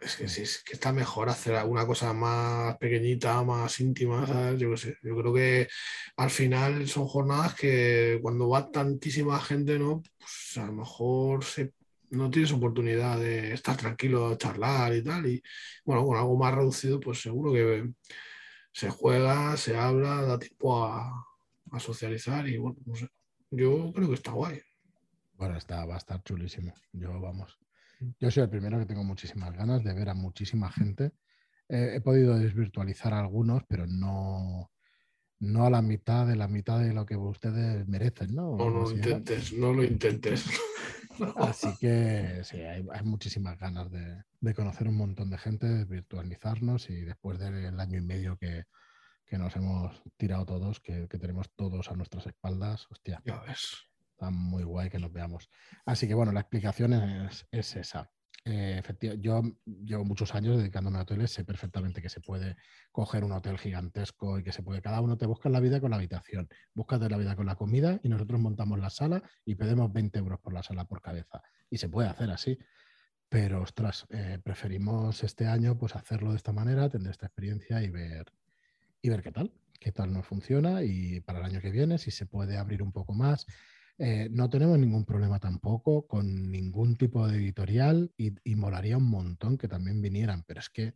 es 0.00 0.16
que 0.16 0.28
sí, 0.28 0.42
es 0.42 0.62
que 0.64 0.74
está 0.74 0.92
mejor 0.92 1.28
hacer 1.28 1.54
alguna 1.54 1.86
cosa 1.86 2.12
más 2.12 2.76
pequeñita, 2.78 3.42
más 3.44 3.78
íntima, 3.80 4.52
Yo 4.56 4.70
qué 4.70 4.76
sé. 4.76 4.96
Yo 5.02 5.16
creo 5.16 5.32
que 5.32 5.68
al 6.16 6.30
final 6.30 6.88
son 6.88 7.06
jornadas 7.06 7.54
que 7.54 8.18
cuando 8.20 8.48
va 8.48 8.70
tantísima 8.70 9.40
gente, 9.40 9.78
¿no? 9.78 10.02
Pues 10.18 10.58
a 10.58 10.66
lo 10.66 10.72
mejor 10.72 11.44
no 12.10 12.30
tienes 12.30 12.52
oportunidad 12.52 13.18
de 13.18 13.52
estar 13.52 13.76
tranquilo, 13.76 14.34
charlar 14.36 14.94
y 14.94 15.04
tal. 15.04 15.26
Y 15.26 15.42
bueno, 15.84 16.04
con 16.04 16.16
algo 16.16 16.36
más 16.36 16.54
reducido, 16.54 16.98
pues 16.98 17.20
seguro 17.20 17.52
que 17.52 17.90
se 18.72 18.90
juega, 18.90 19.56
se 19.56 19.76
habla, 19.76 20.22
da 20.22 20.38
tiempo 20.38 20.84
a, 20.84 21.27
a 21.72 21.80
socializar 21.80 22.48
y 22.48 22.56
bueno, 22.56 22.78
no 22.84 22.94
sé. 22.94 23.08
Yo 23.50 23.92
creo 23.92 24.08
que 24.08 24.14
está 24.14 24.32
guay. 24.32 24.60
Bueno, 25.34 25.56
está, 25.56 25.84
va 25.86 25.94
a 25.94 25.98
estar 25.98 26.22
chulísimo. 26.22 26.74
Yo, 26.92 27.20
vamos. 27.20 27.58
Mm. 28.00 28.10
Yo 28.20 28.30
soy 28.30 28.42
el 28.42 28.50
primero 28.50 28.78
que 28.78 28.86
tengo 28.86 29.04
muchísimas 29.04 29.56
ganas 29.56 29.82
de 29.84 29.94
ver 29.94 30.08
a 30.08 30.14
muchísima 30.14 30.70
gente. 30.70 31.12
he 31.68 32.00
podido 32.00 32.38
desvirtualizar 32.38 33.12
algunos, 33.12 33.62
pero 33.68 33.86
no, 33.86 34.70
no 35.40 35.66
a 35.66 35.70
la 35.70 35.82
mitad 35.82 36.26
de 36.26 36.36
la 36.36 36.48
mitad 36.48 36.80
de 36.80 36.92
lo 36.92 37.06
que 37.06 37.16
ustedes 37.16 37.86
merecen, 37.86 38.34
¿no? 38.34 38.56
No, 38.56 38.68
lo 38.68 38.90
intentes, 38.90 39.52
no 39.52 39.72
lo 39.72 39.84
intentes. 39.84 40.46
Así 41.36 41.68
que 41.80 42.42
sí, 42.44 42.60
hay, 42.60 42.84
muchísimas 43.04 43.58
ganas 43.58 43.90
de, 43.90 44.22
de, 44.40 44.54
conocer 44.54 44.88
un 44.88 44.96
montón 44.96 45.30
de 45.30 45.38
gente, 45.38 45.84
virtualizarnos 45.84 46.90
y 46.90 47.00
después 47.00 47.38
del 47.38 47.80
año 47.80 47.98
y 47.98 48.02
medio 48.02 48.36
que, 48.36 48.64
que 49.28 49.38
nos 49.38 49.54
hemos 49.56 50.02
tirado 50.16 50.46
todos, 50.46 50.80
que, 50.80 51.06
tenemos 51.06 51.50
todos 51.54 51.90
a 51.90 51.94
nuestras 51.94 52.26
espaldas. 52.26 52.86
Hostia, 52.90 53.22
ya 53.24 53.40
ves. 53.40 53.88
Está 54.12 54.30
muy 54.30 54.64
guay 54.64 54.90
que 54.90 54.98
nos 54.98 55.12
veamos. 55.12 55.48
Así 55.84 56.08
que 56.08 56.14
bueno, 56.14 56.32
la 56.32 56.40
explicación 56.40 56.94
es, 56.94 57.46
esa. 57.52 58.10
Eh, 58.44 58.82
yo 59.20 59.42
llevo 59.64 60.04
muchos 60.04 60.34
años 60.34 60.56
dedicándome 60.56 60.98
a 60.98 61.02
hoteles, 61.02 61.30
sé 61.30 61.44
perfectamente 61.44 62.00
que 62.00 62.08
se 62.08 62.20
puede 62.20 62.56
coger 62.90 63.22
un 63.22 63.32
hotel 63.32 63.58
gigantesco 63.58 64.38
y 64.38 64.42
que 64.42 64.52
se 64.52 64.62
puede, 64.62 64.80
cada 64.80 65.02
uno 65.02 65.18
te 65.18 65.26
busca 65.26 65.50
la 65.50 65.60
vida 65.60 65.80
con 65.80 65.90
la 65.90 65.96
habitación, 65.96 66.48
búscate 66.72 67.10
la 67.10 67.18
vida 67.18 67.36
con 67.36 67.44
la 67.44 67.56
comida 67.56 68.00
y 68.02 68.08
nosotros 68.08 68.40
montamos 68.40 68.78
la 68.78 68.88
sala 68.88 69.22
y 69.44 69.56
pedimos 69.56 69.92
20 69.92 70.18
euros 70.18 70.40
por 70.40 70.54
la 70.54 70.62
sala 70.62 70.86
por 70.86 71.02
cabeza. 71.02 71.42
Y 71.68 71.76
se 71.76 71.88
puede 71.88 72.08
hacer 72.08 72.30
así. 72.30 72.58
Pero, 73.28 73.60
ostras, 73.60 74.06
eh, 74.08 74.38
preferimos 74.42 75.22
este 75.22 75.46
año 75.46 75.76
pues 75.76 75.94
hacerlo 75.94 76.30
de 76.30 76.38
esta 76.38 76.52
manera, 76.52 76.88
tener 76.88 77.10
esta 77.10 77.26
experiencia 77.26 77.82
y 77.82 77.90
ver, 77.90 78.32
y 79.02 79.08
ver 79.08 79.22
qué 79.22 79.32
tal, 79.32 79.52
qué 79.80 79.92
tal 79.92 80.12
nos 80.12 80.26
funciona 80.26 80.82
y 80.82 81.20
para 81.20 81.38
el 81.40 81.44
año 81.44 81.60
que 81.60 81.70
viene 81.70 81.98
si 81.98 82.10
se 82.10 82.26
puede 82.26 82.56
abrir 82.56 82.82
un 82.82 82.92
poco 82.92 83.12
más. 83.12 83.46
Eh, 83.98 84.28
no 84.30 84.48
tenemos 84.48 84.78
ningún 84.78 85.04
problema 85.04 85.40
tampoco 85.40 86.06
con 86.06 86.50
ningún 86.50 86.96
tipo 86.96 87.26
de 87.26 87.38
editorial 87.38 88.12
y, 88.16 88.32
y, 88.44 88.54
molaría 88.54 88.96
un 88.96 89.10
montón 89.10 89.58
que 89.58 89.66
también 89.66 90.00
vinieran, 90.00 90.44
pero 90.46 90.60
es 90.60 90.70
que 90.70 90.94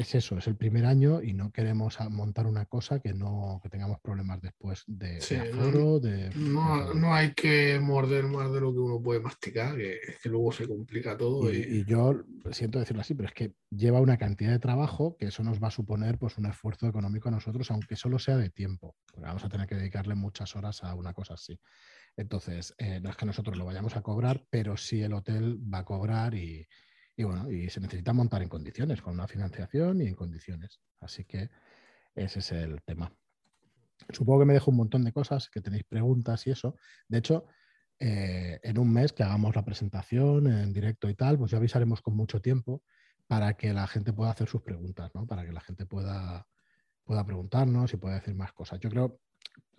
es 0.00 0.14
eso, 0.14 0.38
es 0.38 0.46
el 0.46 0.56
primer 0.56 0.86
año 0.86 1.22
y 1.22 1.32
no 1.32 1.52
queremos 1.52 1.98
montar 2.10 2.46
una 2.46 2.64
cosa 2.66 3.00
que 3.00 3.12
no 3.12 3.60
que 3.62 3.68
tengamos 3.68 4.00
problemas 4.00 4.40
después 4.40 4.84
de, 4.86 5.18
aforo, 5.18 6.00
no, 6.34 7.14
hay 7.14 7.34
que 7.34 7.78
morder 7.80 8.24
más 8.24 8.52
de 8.52 8.60
lo 8.60 8.72
que 8.72 8.78
uno 8.78 9.02
puede 9.02 9.20
masticar, 9.20 9.76
que, 9.76 9.98
que 10.22 10.28
luego 10.28 10.52
se 10.52 10.66
complica 10.66 11.16
todo. 11.16 11.52
Y, 11.52 11.84
yo 11.84 12.22
siento 12.50 12.78
decirlo 12.78 13.02
así, 13.02 13.14
pero 13.14 13.28
es 13.28 13.34
que 13.34 13.54
lleva 13.70 14.00
una 14.00 14.16
cantidad 14.16 14.50
de 14.50 14.58
trabajo 14.58 15.16
que 15.18 15.26
eso 15.26 15.42
nos 15.42 15.62
va 15.62 15.68
a 15.68 15.72
suponer 15.72 16.18
pues, 16.18 16.38
un 16.38 16.46
esfuerzo 16.46 16.86
económico 16.86 17.28
a 17.28 17.32
nosotros, 17.32 17.70
aunque 17.70 17.96
solo 17.96 18.18
sea 18.18 18.36
de 18.36 18.50
tiempo, 18.50 18.96
porque 19.12 19.26
vamos 19.26 19.44
a 19.44 19.48
tener 19.48 19.66
que 19.66 19.74
dedicarle 19.74 20.14
muchas 20.14 20.56
horas 20.56 20.82
a 20.82 20.94
una 20.94 21.12
cosa 21.12 21.34
así. 21.34 21.58
Entonces, 22.16 22.74
eh, 22.78 23.00
no 23.00 23.10
es 23.10 23.16
que 23.16 23.26
nosotros 23.26 23.56
lo 23.56 23.64
vayamos 23.64 23.96
a 23.96 24.02
cobrar, 24.02 24.44
pero 24.50 24.76
sí 24.76 25.02
el 25.02 25.12
hotel 25.12 25.58
va 25.72 25.78
a 25.78 25.84
cobrar 25.84 26.34
y, 26.34 26.66
y 27.20 27.24
bueno, 27.24 27.50
y 27.50 27.68
se 27.68 27.80
necesita 27.80 28.14
montar 28.14 28.42
en 28.42 28.48
condiciones, 28.48 29.02
con 29.02 29.12
una 29.12 29.28
financiación 29.28 30.00
y 30.00 30.06
en 30.06 30.14
condiciones. 30.14 30.80
Así 31.00 31.26
que 31.26 31.50
ese 32.14 32.38
es 32.38 32.52
el 32.52 32.80
tema. 32.82 33.12
Supongo 34.08 34.40
que 34.40 34.46
me 34.46 34.54
dejo 34.54 34.70
un 34.70 34.78
montón 34.78 35.04
de 35.04 35.12
cosas, 35.12 35.50
que 35.50 35.60
tenéis 35.60 35.84
preguntas 35.84 36.46
y 36.46 36.50
eso. 36.52 36.76
De 37.08 37.18
hecho, 37.18 37.44
eh, 37.98 38.58
en 38.62 38.78
un 38.78 38.90
mes 38.90 39.12
que 39.12 39.22
hagamos 39.22 39.54
la 39.54 39.66
presentación 39.66 40.46
en 40.46 40.72
directo 40.72 41.10
y 41.10 41.14
tal, 41.14 41.36
pues 41.36 41.50
ya 41.50 41.58
avisaremos 41.58 42.00
con 42.00 42.16
mucho 42.16 42.40
tiempo 42.40 42.82
para 43.26 43.52
que 43.52 43.74
la 43.74 43.86
gente 43.86 44.14
pueda 44.14 44.30
hacer 44.30 44.48
sus 44.48 44.62
preguntas, 44.62 45.10
¿no? 45.14 45.26
Para 45.26 45.44
que 45.44 45.52
la 45.52 45.60
gente 45.60 45.84
pueda, 45.84 46.46
pueda 47.04 47.26
preguntarnos 47.26 47.92
y 47.92 47.98
pueda 47.98 48.14
decir 48.14 48.34
más 48.34 48.54
cosas. 48.54 48.80
Yo 48.80 48.88
creo 48.88 49.20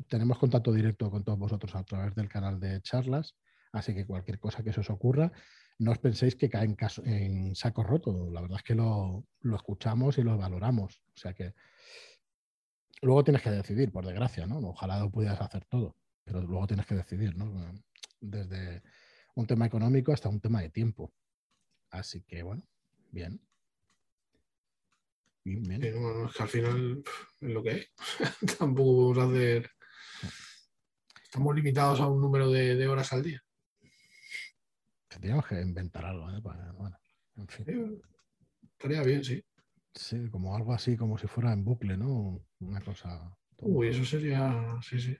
tenemos 0.08 0.38
contacto 0.38 0.72
directo 0.72 1.10
con 1.10 1.24
todos 1.24 1.40
vosotros 1.40 1.74
a 1.74 1.84
través 1.84 2.14
del 2.14 2.30
canal 2.30 2.60
de 2.60 2.82
charlas, 2.82 3.36
así 3.72 3.96
que 3.96 4.06
cualquier 4.06 4.38
cosa 4.40 4.62
que 4.62 4.74
se 4.74 4.82
os 4.82 4.92
ocurra, 4.92 5.32
no 5.82 5.92
os 5.92 5.98
penséis 5.98 6.36
que 6.36 6.48
cae 6.48 6.66
en, 6.66 6.78
en 7.06 7.56
saco 7.56 7.84
roto. 7.84 8.30
La 8.32 8.42
verdad 8.42 8.60
es 8.60 8.64
que 8.64 8.76
lo, 8.76 9.26
escuchamos 9.56 10.18
y 10.20 10.22
lo 10.22 10.38
valoramos. 10.38 11.02
O 11.16 11.18
sea 11.18 11.34
que 11.34 11.56
luego 13.02 13.24
tienes 13.24 13.42
que 13.42 13.50
decidir, 13.50 13.92
por 13.92 14.06
desgracia, 14.06 14.46
¿no? 14.46 14.60
Ojalá 14.60 15.00
lo 15.00 15.10
pudieras 15.10 15.42
hacer 15.42 15.66
todo, 15.66 15.98
pero 16.24 16.42
luego 16.44 16.68
tienes 16.68 16.86
que 16.86 16.94
decidir, 16.94 17.36
¿no? 17.36 17.74
Desde 18.20 18.84
un 19.34 19.48
tema 19.48 19.66
económico 19.66 20.14
hasta 20.14 20.30
un 20.30 20.40
tema 20.40 20.62
de 20.62 20.70
tiempo. 20.70 21.12
Así 21.90 22.22
que, 22.22 22.44
bueno, 22.44 22.64
bien. 23.10 23.42
bien, 25.44 25.84
es 25.84 26.36
que 26.36 26.44
al 26.44 26.50
final 26.50 27.04
es 27.40 27.50
lo 27.50 27.64
que 27.64 27.70
hay. 27.72 27.86
Tampoco 28.60 29.14
podemos 29.14 29.32
hacer. 29.32 29.72
Estamos 31.24 31.56
limitados 31.56 32.00
a 32.02 32.08
un 32.08 32.22
número 32.22 32.52
de 32.52 32.88
horas 32.88 33.12
al 33.14 33.24
día. 33.24 33.44
Teníamos 35.20 35.46
que 35.46 35.62
inventar 35.62 36.06
algo, 36.06 36.30
¿eh? 36.32 36.40
bueno, 36.42 36.98
en 37.36 37.48
fin. 37.48 38.02
estaría 38.64 39.04
bien, 39.04 39.24
sí. 39.24 39.44
Sí, 39.94 40.30
como 40.30 40.56
algo 40.56 40.74
así, 40.74 40.96
como 40.96 41.18
si 41.18 41.28
fuera 41.28 41.52
en 41.52 41.66
bucle, 41.66 41.98
¿no? 41.98 42.42
Una 42.60 42.82
cosa. 42.82 43.36
Uy, 43.58 43.90
eso 43.90 44.06
sería. 44.06 44.78
Sí, 44.82 45.00
sí. 45.00 45.18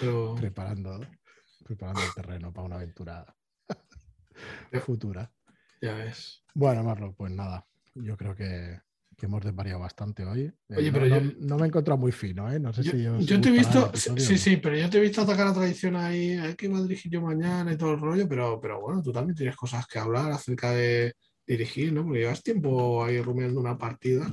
Pero... 0.00 0.34
Preparando, 0.34 1.00
preparando 1.64 2.02
el 2.02 2.14
terreno 2.14 2.52
para 2.52 2.66
una 2.66 2.76
aventura 2.76 3.24
futura. 4.80 5.32
Ya 5.80 5.94
ves. 5.94 6.44
Bueno, 6.54 6.82
Marlo, 6.82 7.14
pues 7.14 7.32
nada. 7.32 7.66
Yo 7.94 8.16
creo 8.16 8.34
que 8.34 8.80
que 9.16 9.26
hemos 9.26 9.42
desvariado 9.44 9.80
bastante 9.80 10.24
hoy. 10.24 10.42
Eh, 10.68 10.76
Oye, 10.76 10.92
pero 10.92 11.06
no- 11.06 11.20
yo- 11.20 11.32
no 11.38 11.56
me 11.56 11.64
he 11.64 11.66
encontrado 11.68 11.98
muy 11.98 12.12
fino, 12.12 12.50
¿eh? 12.52 12.58
No 12.58 12.72
sé 12.72 12.82
Yo, 12.82 12.92
si 12.92 13.06
os 13.06 13.26
yo 13.26 13.40
te 13.40 13.48
he 13.48 13.52
visto, 13.52 13.92
sí, 14.16 14.38
sí, 14.38 14.56
pero 14.56 14.76
yo 14.76 14.88
te 14.90 14.98
he 14.98 15.00
visto 15.00 15.22
atacar 15.22 15.46
la 15.46 15.54
tradición 15.54 15.96
ahí, 15.96 16.32
hay 16.32 16.54
que 16.54 16.66
iba 16.66 16.78
a 16.78 16.82
dirigir 16.82 17.12
yo 17.12 17.20
mañana 17.22 17.72
y 17.72 17.76
todo 17.76 17.94
el 17.94 18.00
rollo, 18.00 18.28
pero, 18.28 18.60
pero 18.60 18.80
bueno, 18.80 19.02
tú 19.02 19.12
también 19.12 19.36
tienes 19.36 19.56
cosas 19.56 19.86
que 19.86 19.98
hablar 19.98 20.32
acerca 20.32 20.72
de 20.72 21.14
dirigir, 21.46 21.92
¿no? 21.92 22.04
Porque 22.04 22.20
llevas 22.20 22.42
tiempo 22.42 23.04
ahí 23.04 23.20
rumiando 23.20 23.60
una 23.60 23.76
partida, 23.78 24.26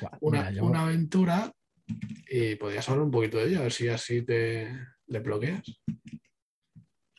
Buah, 0.00 0.10
una, 0.20 0.38
mira, 0.40 0.50
yo- 0.52 0.64
una 0.64 0.82
aventura, 0.82 1.52
y 2.30 2.56
podrías 2.56 2.88
hablar 2.88 3.04
un 3.06 3.10
poquito 3.10 3.38
de 3.38 3.46
ella, 3.48 3.58
a 3.60 3.62
ver 3.62 3.72
si 3.72 3.88
así 3.88 4.22
te 4.22 4.68
desbloqueas. 5.06 5.62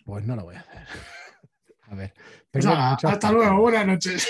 Pues 0.05 0.25
no 0.25 0.35
lo 0.35 0.43
voy 0.43 0.55
a 0.55 0.59
hacer. 0.61 0.87
a 1.81 1.95
ver. 1.95 2.13
Pues 2.51 2.65
tengo 2.65 2.75
hasta 2.75 3.31
luego, 3.31 3.61
buenas 3.61 3.85
noches. 3.87 4.27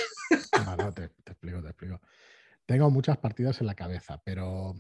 No, 0.66 0.76
no, 0.78 0.94
te, 0.94 1.10
te 1.24 1.32
explico, 1.32 1.62
te 1.62 1.70
explico. 1.70 2.02
Tengo 2.70 2.92
muchas 2.92 3.18
partidas 3.18 3.60
en 3.62 3.66
la 3.66 3.74
cabeza, 3.74 4.22
pero 4.24 4.76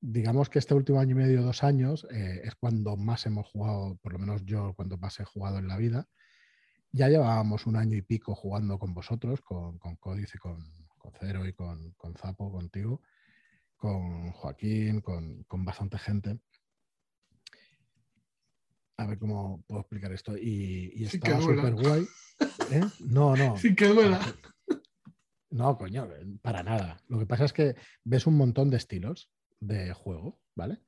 digamos 0.00 0.48
que 0.48 0.58
este 0.58 0.74
último 0.74 0.98
año 0.98 1.12
y 1.12 1.20
medio, 1.20 1.40
dos 1.40 1.62
años, 1.62 2.04
eh, 2.10 2.40
es 2.42 2.56
cuando 2.56 2.96
más 2.96 3.26
hemos 3.26 3.46
jugado, 3.46 3.96
por 4.02 4.12
lo 4.12 4.18
menos 4.18 4.44
yo, 4.44 4.74
cuando 4.74 4.98
más 4.98 5.20
he 5.20 5.24
jugado 5.24 5.58
en 5.58 5.68
la 5.68 5.76
vida. 5.76 6.08
Ya 6.90 7.08
llevábamos 7.08 7.66
un 7.66 7.76
año 7.76 7.96
y 7.96 8.02
pico 8.02 8.34
jugando 8.34 8.80
con 8.80 8.92
vosotros, 8.92 9.40
con, 9.40 9.78
con 9.78 9.94
Códice, 9.94 10.36
con, 10.40 10.64
con 10.98 11.12
Cero 11.20 11.46
y 11.46 11.52
con, 11.52 11.92
con 11.92 12.16
Zapo, 12.16 12.50
contigo, 12.50 13.02
con 13.76 14.32
Joaquín, 14.32 15.00
con, 15.00 15.44
con 15.44 15.64
bastante 15.64 15.96
gente. 15.98 16.40
A 18.96 19.06
ver 19.06 19.20
cómo 19.20 19.62
puedo 19.68 19.82
explicar 19.82 20.10
esto. 20.10 20.36
Y, 20.36 20.90
y 20.92 21.04
estaba 21.04 21.40
súper 21.40 21.74
guay. 21.74 22.04
¿Eh? 22.72 22.82
No, 22.98 23.36
no. 23.36 23.56
Sin 23.58 23.76
que 23.76 23.86
duela. 23.86 24.20
No, 25.54 25.78
coño, 25.78 26.08
para 26.42 26.64
nada. 26.64 27.00
Lo 27.06 27.20
que 27.20 27.26
pasa 27.26 27.44
es 27.44 27.52
que 27.52 27.76
ves 28.02 28.26
un 28.26 28.36
montón 28.36 28.70
de 28.70 28.76
estilos 28.76 29.30
de 29.60 29.92
juego, 29.92 30.40
¿vale? 30.56 30.80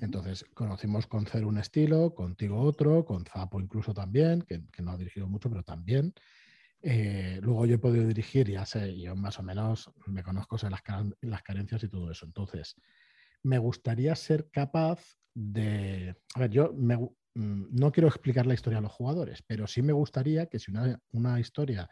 Entonces 0.00 0.46
conocimos 0.54 1.06
con 1.06 1.26
Cero 1.26 1.46
un 1.48 1.58
estilo, 1.58 2.14
contigo 2.14 2.58
otro, 2.58 3.04
con 3.04 3.26
Zapo 3.26 3.60
incluso 3.60 3.92
también, 3.92 4.40
que, 4.40 4.62
que 4.72 4.80
no 4.80 4.92
ha 4.92 4.96
dirigido 4.96 5.28
mucho, 5.28 5.50
pero 5.50 5.62
también. 5.62 6.14
Eh, 6.80 7.38
luego 7.42 7.66
yo 7.66 7.74
he 7.74 7.78
podido 7.78 8.06
dirigir, 8.06 8.50
ya 8.50 8.64
sé, 8.64 8.98
yo 8.98 9.14
más 9.14 9.38
o 9.40 9.42
menos 9.42 9.90
me 10.06 10.22
conozco 10.22 10.56
sé 10.56 10.70
las, 10.70 10.80
las 11.20 11.42
carencias 11.42 11.84
y 11.84 11.88
todo 11.88 12.10
eso. 12.10 12.24
Entonces, 12.24 12.76
me 13.42 13.58
gustaría 13.58 14.16
ser 14.16 14.48
capaz 14.50 15.18
de... 15.34 16.16
A 16.34 16.40
ver, 16.40 16.50
yo 16.50 16.72
me 16.72 16.96
mm, 16.96 17.78
no 17.78 17.92
quiero 17.92 18.08
explicar 18.08 18.46
la 18.46 18.54
historia 18.54 18.78
a 18.78 18.82
los 18.82 18.92
jugadores, 18.92 19.42
pero 19.46 19.66
sí 19.66 19.82
me 19.82 19.92
gustaría 19.92 20.46
que 20.46 20.58
si 20.58 20.70
una, 20.70 20.98
una 21.12 21.38
historia 21.38 21.90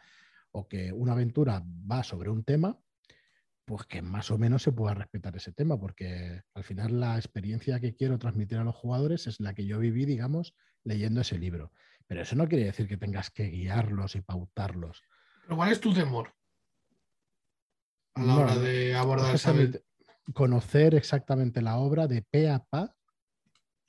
o 0.57 0.69
que 0.69 0.91
una 0.91 1.13
aventura 1.13 1.63
va 1.91 2.03
sobre 2.03 2.31
un 2.31 2.43
tema, 2.43 2.81
pues 3.67 3.85
que 3.85 4.01
más 4.01 4.31
o 4.31 4.39
menos 4.39 4.63
se 4.63 4.73
pueda 4.73 4.95
respetar 4.95 5.37
ese 5.37 5.53
tema, 5.53 5.79
porque 5.79 6.43
al 6.55 6.65
final 6.65 6.99
la 6.99 7.17
experiencia 7.17 7.79
que 7.79 7.95
quiero 7.95 8.19
transmitir 8.19 8.57
a 8.57 8.65
los 8.65 8.75
jugadores 8.75 9.27
es 9.27 9.39
la 9.39 9.53
que 9.53 9.67
yo 9.67 9.79
viví, 9.79 10.07
digamos, 10.07 10.55
leyendo 10.83 11.21
ese 11.21 11.39
libro. 11.39 11.73
Pero 12.07 12.23
eso 12.23 12.37
no 12.37 12.49
quiere 12.49 12.65
decir 12.65 12.89
que 12.89 12.97
tengas 12.97 13.31
que 13.31 13.49
guiarlos 13.49 14.17
y 14.17 14.23
pautarlos. 14.23 15.03
Pero 15.43 15.57
¿cuál 15.57 15.73
es 15.73 15.81
tu 15.81 15.93
temor 15.93 16.33
a 18.15 18.23
la 18.23 18.35
No, 18.35 18.41
hora 18.41 18.57
de 18.57 18.95
abordar 18.95 19.35
esa 19.35 19.53
conocer 20.33 20.95
exactamente 20.95 21.61
la 21.61 21.77
obra 21.77 22.07
de 22.07 22.23
pe 22.23 22.49
a 22.49 22.65
pa 22.65 22.97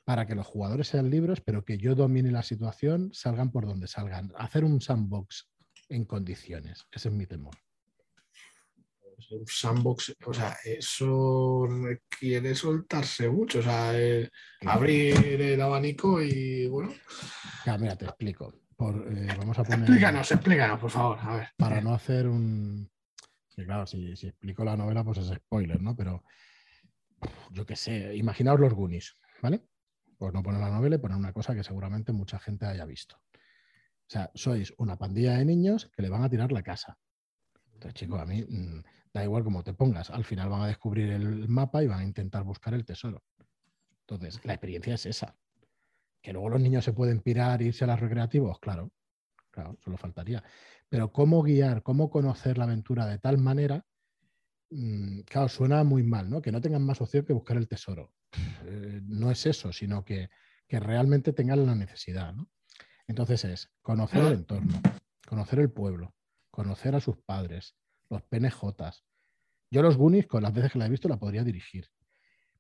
para 0.04 0.28
que 0.28 0.36
los 0.36 0.46
jugadores 0.46 0.90
sean 0.90 1.10
libres, 1.10 1.40
pero 1.40 1.64
que 1.64 1.78
yo 1.78 1.96
domine 1.96 2.32
la 2.32 2.44
situación, 2.44 3.10
salgan 3.14 3.52
por 3.52 3.66
donde 3.66 3.88
salgan. 3.88 4.34
Hacer 4.38 4.66
un 4.66 4.82
sandbox 4.82 5.50
en 5.90 6.06
condiciones. 6.06 6.86
Ese 6.92 7.10
es 7.10 7.14
mi 7.14 7.26
temor. 7.26 7.56
un 9.32 9.46
sandbox, 9.48 10.16
o 10.26 10.34
sea, 10.34 10.56
eso 10.64 11.68
requiere 11.68 12.54
soltarse 12.56 13.30
mucho, 13.30 13.60
o 13.60 13.64
sea, 13.64 13.92
eh, 14.00 14.30
abrir 14.66 15.42
el 15.42 15.60
abanico 15.62 16.22
y 16.22 16.68
bueno, 16.68 16.94
Ya, 17.66 17.78
mira, 17.78 17.96
te 17.96 18.06
explico. 18.06 18.54
Por, 18.76 18.96
eh, 19.12 19.28
vamos 19.38 19.58
a 19.58 19.64
poner. 19.64 19.80
explícanos, 19.80 20.32
explícanos, 20.32 20.80
por 20.80 20.92
favor, 20.92 21.18
a 21.20 21.36
ver. 21.38 21.48
para 21.58 21.82
no 21.82 21.94
hacer 21.96 22.28
un. 22.28 22.90
Que 23.56 23.66
claro, 23.66 23.88
si, 23.88 24.16
si 24.16 24.28
explico 24.28 24.64
la 24.64 24.78
novela, 24.78 25.04
pues 25.04 25.18
es 25.18 25.30
spoiler, 25.36 25.82
¿no? 25.82 25.96
Pero 25.96 26.24
yo 27.52 27.66
qué 27.66 27.76
sé, 27.76 28.16
imaginaos 28.16 28.60
los 28.60 28.74
Goonies, 28.76 29.18
¿vale? 29.42 29.64
Pues 30.20 30.32
no 30.32 30.44
poner 30.44 30.62
la 30.62 30.70
novela 30.70 30.96
y 30.98 31.00
poner 31.00 31.18
una 31.18 31.34
cosa 31.34 31.56
que 31.56 31.64
seguramente 31.64 32.12
mucha 32.12 32.38
gente 32.38 32.68
haya 32.68 32.86
visto. 32.86 33.20
O 34.08 34.10
sea, 34.10 34.32
sois 34.36 34.74
una 34.78 34.98
pandilla 34.98 35.38
de 35.38 35.44
niños 35.44 35.92
que 35.94 36.02
le 36.02 36.10
van 36.10 36.24
a 36.24 36.30
tirar 36.30 36.52
la 36.54 36.64
casa. 36.64 36.98
Entonces, 37.74 37.94
chicos, 37.94 38.22
a 38.22 38.26
mí 38.26 38.42
mm, 38.42 38.82
da 39.14 39.24
igual 39.24 39.44
cómo 39.44 39.64
te 39.64 39.74
pongas. 39.74 40.10
Al 40.10 40.24
final 40.24 40.48
van 40.50 40.62
a 40.62 40.68
descubrir 40.68 41.12
el 41.12 41.50
mapa 41.50 41.84
y 41.84 41.88
van 41.88 42.00
a 42.00 42.04
intentar 42.04 42.44
buscar 42.44 42.74
el 42.74 42.86
tesoro. 42.86 43.24
Entonces, 44.02 44.40
la 44.46 44.54
experiencia 44.54 44.94
es 44.94 45.06
esa. 45.06 45.36
Que 46.22 46.32
luego 46.32 46.50
los 46.50 46.62
niños 46.62 46.86
se 46.86 46.94
pueden 46.94 47.22
pirar 47.22 47.62
irse 47.62 47.84
a 47.84 47.88
los 47.88 48.00
recreativos, 48.00 48.60
claro. 48.60 48.92
Claro, 49.52 49.78
solo 49.84 49.98
faltaría. 49.98 50.42
Pero 50.88 51.12
cómo 51.12 51.44
guiar, 51.44 51.84
cómo 51.84 52.10
conocer 52.10 52.58
la 52.58 52.64
aventura 52.64 53.06
de 53.08 53.20
tal 53.20 53.38
manera, 53.38 53.86
mm, 54.70 55.22
claro, 55.22 55.50
suena 55.50 55.84
muy 55.84 56.04
mal, 56.04 56.30
¿no? 56.30 56.42
Que 56.42 56.54
no 56.54 56.62
tengan 56.62 56.86
más 56.86 57.02
opción 57.02 57.26
que 57.26 57.34
buscar 57.34 57.58
el 57.58 57.68
tesoro. 57.68 58.14
Eh, 58.66 59.02
no 59.04 59.32
es 59.32 59.46
eso, 59.46 59.74
sino 59.74 60.06
que, 60.06 60.30
que 60.66 60.80
realmente 60.80 61.34
tengan 61.34 61.66
la 61.66 61.76
necesidad, 61.76 62.34
¿no? 62.34 62.50
Entonces 63.08 63.46
es 63.46 63.72
conocer 63.82 64.24
el 64.24 64.34
entorno, 64.34 64.82
conocer 65.26 65.60
el 65.60 65.72
pueblo, 65.72 66.14
conocer 66.52 66.96
a 66.96 67.00
sus 67.00 67.18
padres, 67.18 67.76
los 68.10 68.22
PNJs. 68.24 69.06
Yo 69.72 69.82
los 69.82 69.98
Goonies, 69.98 70.28
con 70.28 70.44
las 70.44 70.54
veces 70.54 70.74
que 70.74 70.80
la 70.80 70.86
he 70.86 70.90
visto, 70.90 71.08
la 71.08 71.18
podría 71.18 71.44
dirigir. 71.44 71.90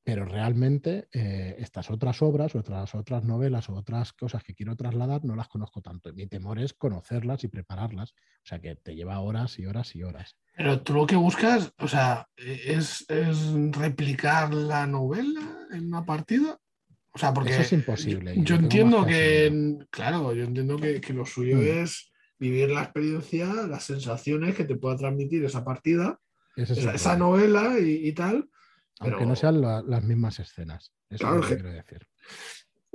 Pero 0.04 0.24
realmente 0.24 1.10
eh, 1.12 1.58
estas 1.60 1.92
otras 1.92 2.22
obras, 2.22 2.56
otras, 2.56 2.96
otras 2.96 3.26
novelas 3.26 3.68
o 3.68 3.76
otras 3.76 4.14
cosas 4.14 4.42
que 4.42 4.56
quiero 4.56 4.74
trasladar 4.78 5.26
no 5.26 5.36
las 5.36 5.50
conozco 5.50 5.82
tanto. 5.82 6.14
Mi 6.14 6.28
temor 6.28 6.60
es 6.60 6.74
conocerlas 6.74 7.44
y 7.44 7.50
prepararlas. 7.50 8.12
O 8.12 8.46
sea 8.46 8.62
que 8.62 8.76
te 8.78 8.96
lleva 8.96 9.20
horas 9.20 9.60
y 9.60 9.66
horas 9.66 9.94
y 9.98 10.04
horas. 10.04 10.38
Pero 10.56 10.82
tú 10.82 10.94
lo 10.94 11.06
que 11.06 11.18
buscas, 11.18 11.74
o 11.80 11.90
sea, 11.90 12.26
es, 12.38 13.06
es 13.10 13.52
replicar 13.74 14.54
la 14.54 14.88
novela 14.88 15.42
en 15.72 15.88
una 15.88 16.06
partida. 16.06 16.58
O 17.14 17.18
sea, 17.20 17.34
porque 17.34 17.52
Eso 17.52 17.62
es 17.62 17.74
imposible, 17.74 18.36
Yo, 18.44 18.56
entiendo 18.56 19.06
que, 19.06 19.78
claro, 19.90 20.34
yo 20.34 20.44
entiendo 20.44 20.78
que, 20.78 21.02
que 21.02 21.14
lo 21.14 21.26
suyo 21.26 21.58
Mm. 21.58 21.84
es 21.84 22.12
vivir 22.40 22.70
la 22.70 22.84
experiencia, 22.84 23.46
las 23.68 23.84
sensaciones 23.86 24.56
que 24.56 24.66
te 24.66 24.76
pueda 24.76 24.96
transmitir 24.98 25.44
esa 25.44 25.64
partida, 25.66 26.20
es 26.56 26.70
esa, 26.72 27.16
novela 27.18 27.80
y, 27.80 28.08
y 28.08 28.12
tal. 28.14 28.48
Aunque 29.00 29.18
pero- 29.18 29.26
no 29.30 29.36
sean 29.36 29.62
la- 29.62 29.82
las 29.82 30.04
mismas 30.04 30.40
escenas. 30.40 30.92
Eso 31.10 31.20
Claro, 31.24 31.36
es 31.38 31.42
lo 31.42 31.48
que 31.50 31.56
que- 31.56 31.62
quiero 31.62 31.76
decir. 31.76 32.08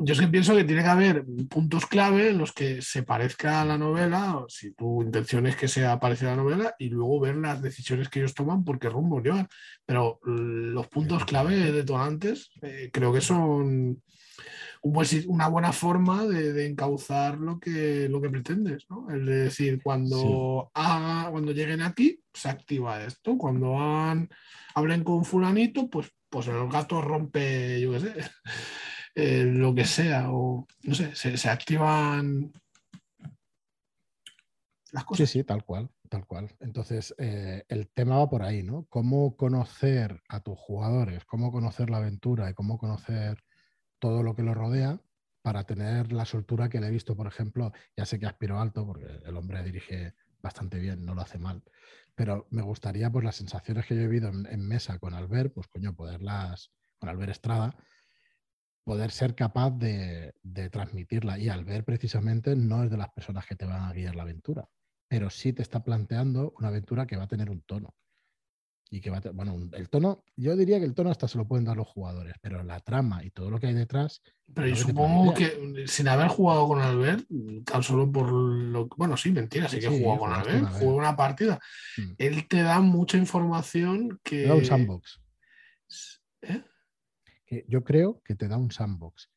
Yo 0.04 0.14
es 0.14 0.20
que 0.20 0.26
pienso 0.28 0.54
que 0.56 0.64
tiene 0.64 0.82
que 0.82 0.88
haber 0.88 1.24
puntos 1.48 1.86
clave 1.86 2.30
en 2.30 2.38
los 2.38 2.52
que 2.52 2.82
se 2.82 3.02
parezca 3.04 3.60
a 3.60 3.64
la 3.64 3.78
novela, 3.78 4.36
o 4.38 4.48
si 4.48 4.72
tu 4.74 5.02
intención 5.02 5.46
es 5.46 5.56
que 5.56 5.68
sea 5.68 6.00
parecida 6.00 6.32
a 6.32 6.36
la 6.36 6.42
novela, 6.42 6.74
y 6.78 6.88
luego 6.88 7.20
ver 7.20 7.36
las 7.36 7.62
decisiones 7.62 8.08
que 8.08 8.18
ellos 8.20 8.34
toman 8.34 8.64
por 8.64 8.78
qué 8.78 8.88
rumbo 8.88 9.20
llevan. 9.20 9.48
Pero 9.86 10.18
los 10.24 10.88
puntos 10.88 11.24
clave 11.24 11.70
detonantes 11.72 12.50
eh, 12.62 12.90
creo 12.92 13.12
que 13.12 13.20
son 13.20 14.02
una 14.82 15.46
buena 15.48 15.72
forma 15.72 16.26
de, 16.26 16.52
de 16.52 16.66
encauzar 16.66 17.38
lo 17.38 17.60
que, 17.60 18.08
lo 18.08 18.20
que 18.20 18.30
pretendes. 18.30 18.84
¿no? 18.90 19.08
Es 19.14 19.24
decir, 19.24 19.80
cuando, 19.82 20.70
haga- 20.74 21.30
cuando 21.30 21.52
lleguen 21.52 21.82
aquí, 21.82 22.20
se 22.34 22.48
activa 22.48 23.04
esto. 23.04 23.36
Cuando 23.38 23.78
hagan- 23.78 24.28
hablen 24.74 25.04
con 25.04 25.24
fulanito, 25.24 25.88
pues, 25.88 26.10
pues 26.28 26.48
el 26.48 26.68
gato 26.68 27.00
rompe, 27.00 27.80
yo 27.80 27.92
qué 27.92 28.00
sé, 28.00 28.14
eh, 29.14 29.44
lo 29.44 29.74
que 29.74 29.84
sea, 29.84 30.30
o 30.32 30.66
no 30.82 30.94
sé, 30.94 31.14
se, 31.14 31.48
activan 31.48 32.52
las 34.92 35.04
Sí, 35.04 35.06
cosas. 35.06 35.30
sí, 35.30 35.44
tal 35.44 35.64
cual, 35.64 35.90
tal 36.08 36.26
cual. 36.26 36.54
Entonces, 36.60 37.14
eh, 37.18 37.64
el 37.68 37.88
tema 37.88 38.18
va 38.18 38.30
por 38.30 38.42
ahí, 38.42 38.62
¿no? 38.62 38.86
Cómo 38.88 39.36
conocer 39.36 40.22
a 40.28 40.40
tus 40.40 40.58
jugadores, 40.58 41.24
cómo 41.26 41.52
conocer 41.52 41.90
la 41.90 41.98
aventura 41.98 42.50
y 42.50 42.54
cómo 42.54 42.78
conocer 42.78 43.42
todo 43.98 44.22
lo 44.22 44.34
que 44.34 44.42
lo 44.42 44.54
rodea 44.54 45.00
para 45.42 45.64
tener 45.64 46.12
la 46.12 46.24
soltura 46.24 46.68
que 46.68 46.80
le 46.80 46.86
he 46.86 46.90
visto, 46.90 47.16
por 47.16 47.26
ejemplo, 47.26 47.72
ya 47.96 48.06
sé 48.06 48.18
que 48.18 48.26
aspiro 48.26 48.60
alto 48.60 48.86
porque 48.86 49.06
el 49.24 49.36
hombre 49.36 49.62
dirige 49.62 50.14
bastante 50.40 50.78
bien, 50.78 51.04
no 51.04 51.14
lo 51.14 51.22
hace 51.22 51.38
mal, 51.38 51.62
pero 52.14 52.46
me 52.50 52.62
gustaría, 52.62 53.10
pues 53.10 53.24
las 53.24 53.36
sensaciones 53.36 53.86
que 53.86 53.94
yo 53.94 54.02
he 54.02 54.06
vivido 54.06 54.28
en, 54.28 54.46
en 54.46 54.66
mesa 54.66 54.98
con 54.98 55.14
Albert, 55.14 55.52
pues 55.54 55.66
coño, 55.68 55.94
poderlas, 55.94 56.72
con 56.98 57.08
Albert 57.08 57.32
Estrada, 57.32 57.76
poder 58.84 59.10
ser 59.10 59.34
capaz 59.34 59.70
de, 59.70 60.34
de 60.42 60.70
transmitirla. 60.70 61.38
Y 61.38 61.48
Albert 61.48 61.86
precisamente 61.86 62.56
no 62.56 62.84
es 62.84 62.90
de 62.90 62.96
las 62.96 63.10
personas 63.10 63.46
que 63.46 63.56
te 63.56 63.66
van 63.66 63.82
a 63.82 63.92
guiar 63.92 64.16
la 64.16 64.22
aventura, 64.22 64.68
pero 65.08 65.30
sí 65.30 65.52
te 65.52 65.62
está 65.62 65.84
planteando 65.84 66.52
una 66.58 66.68
aventura 66.68 67.06
que 67.06 67.16
va 67.16 67.24
a 67.24 67.28
tener 67.28 67.50
un 67.50 67.62
tono. 67.62 67.94
y 68.90 69.00
que 69.00 69.08
va 69.10 69.18
a 69.18 69.30
bueno, 69.32 69.56
el 69.72 69.88
tono, 69.88 70.22
yo 70.36 70.54
diría 70.54 70.78
que 70.78 70.84
el 70.84 70.94
tono 70.94 71.10
hasta 71.10 71.26
se 71.26 71.38
lo 71.38 71.48
pueden 71.48 71.64
dar 71.64 71.78
los 71.78 71.88
jugadores, 71.88 72.34
pero 72.42 72.62
la 72.62 72.78
trama 72.80 73.24
y 73.24 73.30
todo 73.30 73.50
lo 73.50 73.58
que 73.58 73.68
hay 73.68 73.74
detrás. 73.74 74.20
Pero 74.52 74.68
yo 74.68 74.76
supongo 74.76 75.32
que 75.32 75.84
sin 75.86 76.08
haber 76.08 76.28
jugado 76.28 76.68
con 76.68 76.80
Albert, 76.82 77.26
tan 77.64 77.82
solo 77.82 78.10
por 78.12 78.30
lo 78.30 78.88
bueno, 78.98 79.16
sí, 79.16 79.32
mentira, 79.32 79.66
sí 79.68 79.80
que 79.80 79.86
he 79.86 79.98
jugado 80.00 80.20
con 80.20 80.32
Albert, 80.32 80.68
jugué 80.72 80.94
una 80.94 81.16
partida. 81.16 81.58
Mm. 81.96 82.12
Él 82.18 82.48
te 82.48 82.62
da 82.62 82.80
mucha 82.80 83.16
información 83.16 84.20
que. 84.22 84.42
Te 84.42 84.48
da 84.48 84.54
un 84.56 84.64
sandbox. 84.64 85.20
¿Eh? 86.42 86.62
Que 87.52 87.66
yo 87.68 87.84
creo 87.84 88.22
que 88.24 88.34
te 88.34 88.48
da 88.48 88.56
un 88.56 88.70
sandbox. 88.70 89.28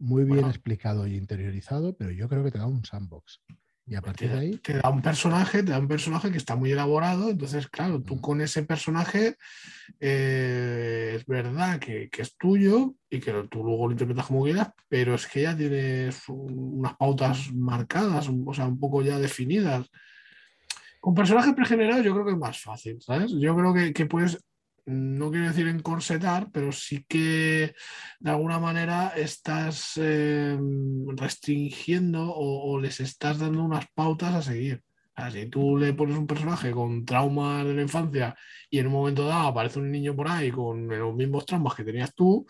Muy 0.00 0.24
bien 0.24 0.46
explicado 0.46 1.06
y 1.06 1.14
interiorizado, 1.14 1.96
pero 1.96 2.10
yo 2.10 2.28
creo 2.28 2.42
que 2.42 2.50
te 2.50 2.58
da 2.58 2.66
un 2.66 2.84
sandbox. 2.84 3.40
Y 3.86 3.94
a 3.94 4.00
pues 4.00 4.14
partir 4.14 4.30
te, 4.30 4.34
de 4.34 4.40
ahí. 4.40 4.56
Te 4.56 4.78
da 4.80 4.90
un 4.90 5.00
personaje, 5.00 5.62
te 5.62 5.70
da 5.70 5.78
un 5.78 5.86
personaje 5.86 6.32
que 6.32 6.38
está 6.38 6.56
muy 6.56 6.72
elaborado. 6.72 7.30
Entonces, 7.30 7.68
claro, 7.68 8.02
tú 8.02 8.20
con 8.20 8.40
ese 8.40 8.64
personaje 8.64 9.36
eh, 10.00 11.12
es 11.14 11.24
verdad 11.26 11.78
que, 11.78 12.10
es 12.10 12.36
tuyo 12.36 12.96
y 13.08 13.20
que 13.20 13.32
tú 13.48 13.62
luego 13.62 13.86
lo 13.86 13.92
interpretas 13.92 14.26
como 14.26 14.42
quieras, 14.42 14.72
pero 14.88 15.14
es 15.14 15.28
que 15.28 15.42
ya 15.42 15.56
tienes 15.56 16.20
unas 16.28 16.96
pautas 16.96 17.52
marcadas, 17.52 18.28
o 18.28 18.52
sea, 18.52 18.66
un 18.66 18.80
poco 18.80 19.02
ya 19.02 19.20
definidas. 19.20 19.88
Con 20.98 21.14
personajes 21.14 21.54
pregenerados 21.54 22.04
yo 22.04 22.12
creo 22.12 22.24
que 22.24 22.32
es 22.32 22.38
más 22.38 22.60
fácil, 22.60 23.00
¿sabes? 23.00 23.30
Yo 23.38 23.54
creo 23.54 23.72
que, 23.72 23.92
que 23.92 24.06
puedes 24.06 24.36
no 24.86 25.30
quiero 25.30 25.46
decir 25.46 25.68
encorsetar, 25.68 26.50
pero 26.52 26.72
sí 26.72 27.04
que 27.08 27.74
de 28.20 28.30
alguna 28.30 28.58
manera 28.58 29.12
estás 29.16 29.96
em, 29.96 31.06
restringiendo 31.16 32.32
o, 32.34 32.80
les 32.80 33.00
estás 33.00 33.38
dando 33.38 33.62
unas 33.62 33.86
pautas 33.94 34.34
a 34.34 34.42
seguir. 34.42 34.82
si 35.32 35.46
tú 35.46 35.76
le 35.76 35.92
pones 35.94 36.16
un 36.16 36.26
personaje 36.26 36.72
con 36.72 37.04
traumas 37.04 37.64
de 37.64 37.74
la 37.74 37.82
infancia 37.82 38.34
y 38.70 38.78
en 38.78 38.86
un 38.88 38.92
momento 38.94 39.26
dado 39.26 39.48
aparece 39.48 39.78
un 39.78 39.90
niño 39.90 40.16
por 40.16 40.28
ahí 40.28 40.50
con 40.50 40.88
los 40.88 41.14
mismos 41.14 41.46
traumas 41.46 41.74
que 41.74 41.84
tenías 41.84 42.14
tú, 42.14 42.46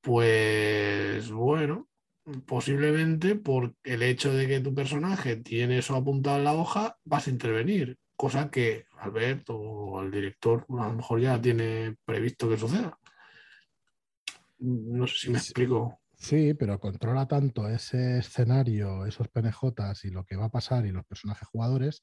pues 0.00 1.30
bueno, 1.30 1.88
posiblemente 2.46 3.34
por 3.36 3.74
el 3.84 4.02
hecho 4.02 4.32
de 4.34 4.46
que 4.46 4.60
tu 4.60 4.74
personaje 4.74 5.36
tiene 5.36 5.78
eso 5.78 5.96
apuntado 5.96 6.38
en 6.38 6.44
la 6.44 6.54
hoja, 6.54 6.96
vas 7.04 7.26
a 7.26 7.30
intervenir 7.30 7.98
cosa 8.20 8.50
que 8.50 8.84
Alberto 8.98 9.56
o 9.56 10.02
el 10.02 10.10
director 10.10 10.66
a 10.78 10.88
lo 10.88 10.92
mejor 10.92 11.22
ya 11.22 11.40
tiene 11.40 11.96
previsto 12.04 12.50
que 12.50 12.58
suceda. 12.58 12.98
No 14.58 15.06
sé 15.06 15.14
si 15.16 15.30
me 15.30 15.38
explico. 15.38 16.02
Sí, 16.18 16.52
pero 16.52 16.78
controla 16.78 17.26
tanto 17.26 17.66
ese 17.66 18.18
escenario, 18.18 19.06
esos 19.06 19.28
PNJs 19.28 20.04
y 20.04 20.10
lo 20.10 20.26
que 20.26 20.36
va 20.36 20.44
a 20.44 20.50
pasar 20.50 20.84
y 20.84 20.92
los 20.92 21.06
personajes 21.06 21.48
jugadores, 21.48 22.02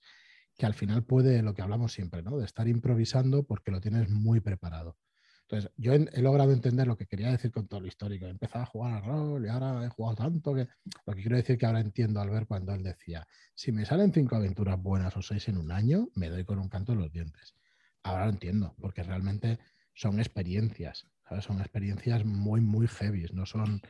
que 0.58 0.66
al 0.66 0.74
final 0.74 1.04
puede, 1.04 1.44
lo 1.44 1.54
que 1.54 1.62
hablamos 1.62 1.94
siempre, 1.94 2.24
¿no? 2.24 2.40
De 2.40 2.46
estar 2.46 2.68
improvisando 2.68 3.44
porque 3.44 3.70
lo 3.70 3.80
tienes 3.80 4.10
muy 4.10 4.40
preparado. 4.40 4.98
Entonces, 5.50 5.72
yo 5.78 5.94
he, 5.94 6.22
logrado 6.22 6.52
entender 6.52 6.88
lo 6.88 6.98
que 6.98 7.08
quería 7.08 7.32
decir 7.32 7.52
con 7.52 7.70
todo 7.70 7.80
lo 7.80 7.88
histórico. 7.88 8.26
He 8.26 8.30
empezado 8.30 8.64
a 8.64 8.68
jugar 8.68 8.96
al 8.96 9.04
rol 9.04 9.46
y 9.46 9.48
ahora 9.48 9.86
he 9.86 9.90
jugado 9.90 10.18
tanto 10.18 10.54
que 10.54 10.68
lo 11.06 11.14
que 11.14 11.22
quiero 11.22 11.38
decir 11.38 11.58
que 11.58 11.66
ahora 11.66 11.80
entiendo 11.80 12.20
al 12.20 12.30
ver 12.30 12.48
cuando 12.48 12.74
él 12.74 12.84
decía, 12.84 13.26
si 13.56 13.72
me 13.72 13.86
salen 13.86 14.12
cinco 14.12 14.36
aventuras 14.36 14.78
buenas 14.82 15.16
o 15.16 15.22
seis 15.22 15.48
en 15.48 15.58
un 15.58 15.72
año, 15.72 16.10
me 16.16 16.28
doy 16.30 16.44
con 16.44 16.60
un 16.60 16.68
canto 16.68 16.92
en 16.92 17.00
los 17.00 17.14
dientes. 17.14 17.56
Ahora 18.04 18.26
lo 18.26 18.32
entiendo, 18.32 18.76
porque 18.82 19.04
realmente 19.04 19.58
son 19.94 20.20
experiencias, 20.20 21.08
¿sabes? 21.30 21.46
Son 21.46 21.62
experiencias 21.62 22.26
muy, 22.26 22.60
muy 22.60 22.88
heavy, 22.88 23.26
no 23.32 23.46
son... 23.46 23.82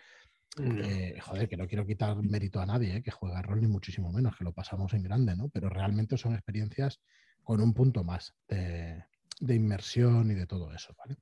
Eh, 0.59 1.19
joder, 1.21 1.47
que 1.49 1.57
no 1.57 1.67
quiero 1.67 1.85
quitar 1.85 2.15
mérito 2.23 2.59
a 2.59 2.65
nadie 2.65 2.97
eh, 2.97 3.03
que 3.03 3.11
juega 3.11 3.43
rol, 3.43 3.61
ni 3.61 3.67
muchísimo 3.67 4.11
menos, 4.11 4.35
que 4.35 4.43
lo 4.43 4.53
pasamos 4.53 4.93
en 4.93 5.03
grande, 5.03 5.35
¿no? 5.35 5.49
Pero 5.49 5.69
realmente 5.69 6.17
son 6.17 6.33
experiencias 6.33 6.99
con 7.43 7.61
un 7.61 7.73
punto 7.75 8.03
más 8.03 8.33
de, 8.47 9.03
de 9.39 9.55
inmersión 9.55 10.31
y 10.31 10.33
de 10.33 10.47
todo 10.47 10.73
eso, 10.73 10.95
¿vale? 10.97 11.17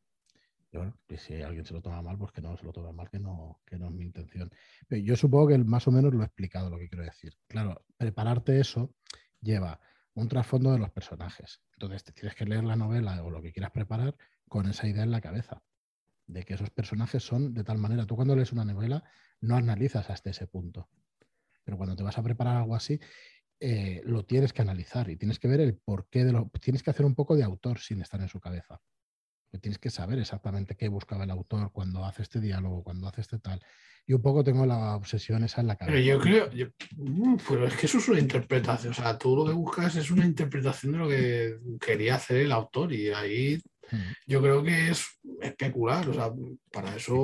Y 1.07 1.17
si 1.17 1.41
alguien 1.41 1.65
se 1.65 1.73
lo 1.73 1.81
toma 1.81 2.01
mal, 2.01 2.17
pues 2.17 2.31
que 2.31 2.41
no 2.41 2.55
se 2.57 2.65
lo 2.65 2.73
tome 2.73 2.91
mal, 2.91 3.09
que 3.09 3.19
no, 3.19 3.61
que 3.65 3.77
no 3.77 3.87
es 3.87 3.91
mi 3.91 4.03
intención. 4.03 4.51
Pero 4.87 5.01
yo 5.01 5.15
supongo 5.15 5.47
que 5.47 5.57
más 5.57 5.87
o 5.87 5.91
menos 5.91 6.13
lo 6.13 6.21
he 6.21 6.25
explicado 6.25 6.69
lo 6.69 6.77
que 6.77 6.89
quiero 6.89 7.03
decir. 7.03 7.33
Claro, 7.47 7.85
prepararte 7.97 8.59
eso 8.59 8.93
lleva 9.41 9.79
un 10.13 10.27
trasfondo 10.27 10.71
de 10.71 10.79
los 10.79 10.91
personajes. 10.91 11.61
Entonces 11.73 12.03
tienes 12.13 12.35
que 12.35 12.45
leer 12.45 12.63
la 12.63 12.75
novela 12.75 13.21
o 13.23 13.29
lo 13.29 13.41
que 13.41 13.51
quieras 13.51 13.71
preparar 13.71 14.15
con 14.47 14.67
esa 14.67 14.87
idea 14.87 15.03
en 15.03 15.11
la 15.11 15.21
cabeza, 15.21 15.61
de 16.27 16.43
que 16.43 16.55
esos 16.55 16.69
personajes 16.69 17.23
son 17.23 17.53
de 17.53 17.63
tal 17.63 17.77
manera. 17.77 18.05
Tú 18.05 18.15
cuando 18.15 18.35
lees 18.35 18.51
una 18.51 18.65
novela 18.65 19.03
no 19.41 19.55
analizas 19.55 20.09
hasta 20.09 20.29
ese 20.29 20.47
punto. 20.47 20.89
Pero 21.63 21.77
cuando 21.77 21.95
te 21.95 22.03
vas 22.03 22.17
a 22.17 22.23
preparar 22.23 22.57
algo 22.57 22.75
así, 22.75 22.99
eh, 23.59 24.01
lo 24.05 24.25
tienes 24.25 24.53
que 24.53 24.61
analizar 24.61 25.09
y 25.09 25.17
tienes 25.17 25.39
que 25.39 25.47
ver 25.47 25.61
el 25.61 25.77
porqué 25.77 26.23
de 26.25 26.31
lo. 26.31 26.51
Tienes 26.61 26.83
que 26.83 26.91
hacer 26.91 27.05
un 27.05 27.15
poco 27.15 27.35
de 27.35 27.43
autor 27.43 27.79
sin 27.79 28.01
estar 28.01 28.21
en 28.21 28.29
su 28.29 28.39
cabeza 28.39 28.81
tienes 29.59 29.79
que 29.79 29.89
saber 29.89 30.19
exactamente 30.19 30.75
qué 30.75 30.87
buscaba 30.89 31.23
el 31.23 31.31
autor 31.31 31.71
cuando 31.71 32.05
hace 32.05 32.21
este 32.21 32.39
diálogo, 32.39 32.83
cuando 32.83 33.07
hace 33.07 33.21
este 33.21 33.39
tal. 33.39 33.61
Y 34.07 34.13
un 34.13 34.21
poco 34.21 34.43
tengo 34.43 34.65
la 34.65 34.95
obsesión 34.95 35.43
esa 35.43 35.61
en 35.61 35.67
la 35.67 35.75
cabeza. 35.75 35.95
Pero 35.95 36.05
yo 36.05 36.19
creo, 36.19 36.69
mm, 36.95 37.37
pero 37.47 37.67
es 37.67 37.75
que 37.75 37.87
eso 37.87 37.97
es 37.97 38.07
una 38.07 38.19
interpretación, 38.19 38.91
o 38.91 38.95
sea, 38.95 39.17
tú 39.17 39.35
lo 39.35 39.45
que 39.45 39.53
buscas 39.53 39.95
es 39.95 40.11
una 40.11 40.25
interpretación 40.25 40.91
de 40.91 40.97
lo 40.97 41.09
que 41.09 41.57
quería 41.83 42.15
hacer 42.15 42.37
el 42.37 42.51
autor 42.51 42.93
y 42.93 43.09
ahí 43.09 43.59
hmm. 43.91 44.11
yo 44.27 44.41
creo 44.41 44.63
que 44.63 44.89
es 44.89 45.05
especular, 45.41 46.07
o 46.07 46.13
sea, 46.13 46.31
para 46.71 46.95
eso... 46.95 47.15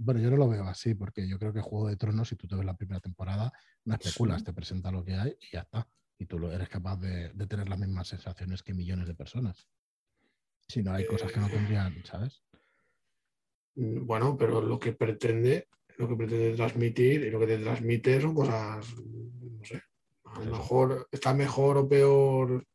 Bueno, 0.00 0.20
yo 0.20 0.30
no 0.30 0.36
lo 0.36 0.48
veo 0.48 0.64
así, 0.64 0.94
porque 0.94 1.28
yo 1.28 1.38
creo 1.38 1.52
que 1.52 1.60
Juego 1.60 1.88
de 1.88 1.96
Tronos, 1.96 2.28
si 2.28 2.36
tú 2.36 2.48
te 2.48 2.56
ves 2.56 2.64
la 2.64 2.76
primera 2.76 3.00
temporada, 3.00 3.52
no 3.84 3.94
especulas, 3.94 4.42
te 4.42 4.52
presenta 4.52 4.90
lo 4.90 5.04
que 5.04 5.14
hay 5.14 5.36
y 5.40 5.52
ya 5.52 5.60
está. 5.60 5.86
Y 6.18 6.26
tú 6.26 6.44
eres 6.48 6.68
capaz 6.68 6.98
de 7.00 7.46
tener 7.48 7.68
las 7.68 7.78
mismas 7.78 8.08
sensaciones 8.08 8.62
que 8.62 8.74
millones 8.74 9.06
de 9.06 9.14
personas. 9.14 9.68
Si 10.68 10.82
no 10.82 10.92
hay 10.92 11.06
cosas 11.06 11.32
que 11.32 11.40
no 11.40 11.48
tendrían, 11.48 12.02
¿sabes? 12.04 12.42
Mm, 13.74 14.06
bueno, 14.06 14.36
pero 14.36 14.60
lo 14.60 14.78
que 14.78 14.92
pretende, 14.92 15.68
lo 15.98 16.08
que 16.08 16.16
pretende 16.16 16.54
transmitir 16.54 17.24
y 17.24 17.30
lo 17.30 17.40
que 17.40 17.46
te 17.46 17.58
transmite 17.58 18.20
son 18.20 18.34
cosas, 18.34 18.86
no 18.96 19.64
sé, 19.64 19.82
a 20.24 20.40
lo 20.40 20.50
mejor 20.52 21.08
está 21.10 21.34
mejor 21.34 21.78
o 21.78 21.88
peor. 21.88 22.66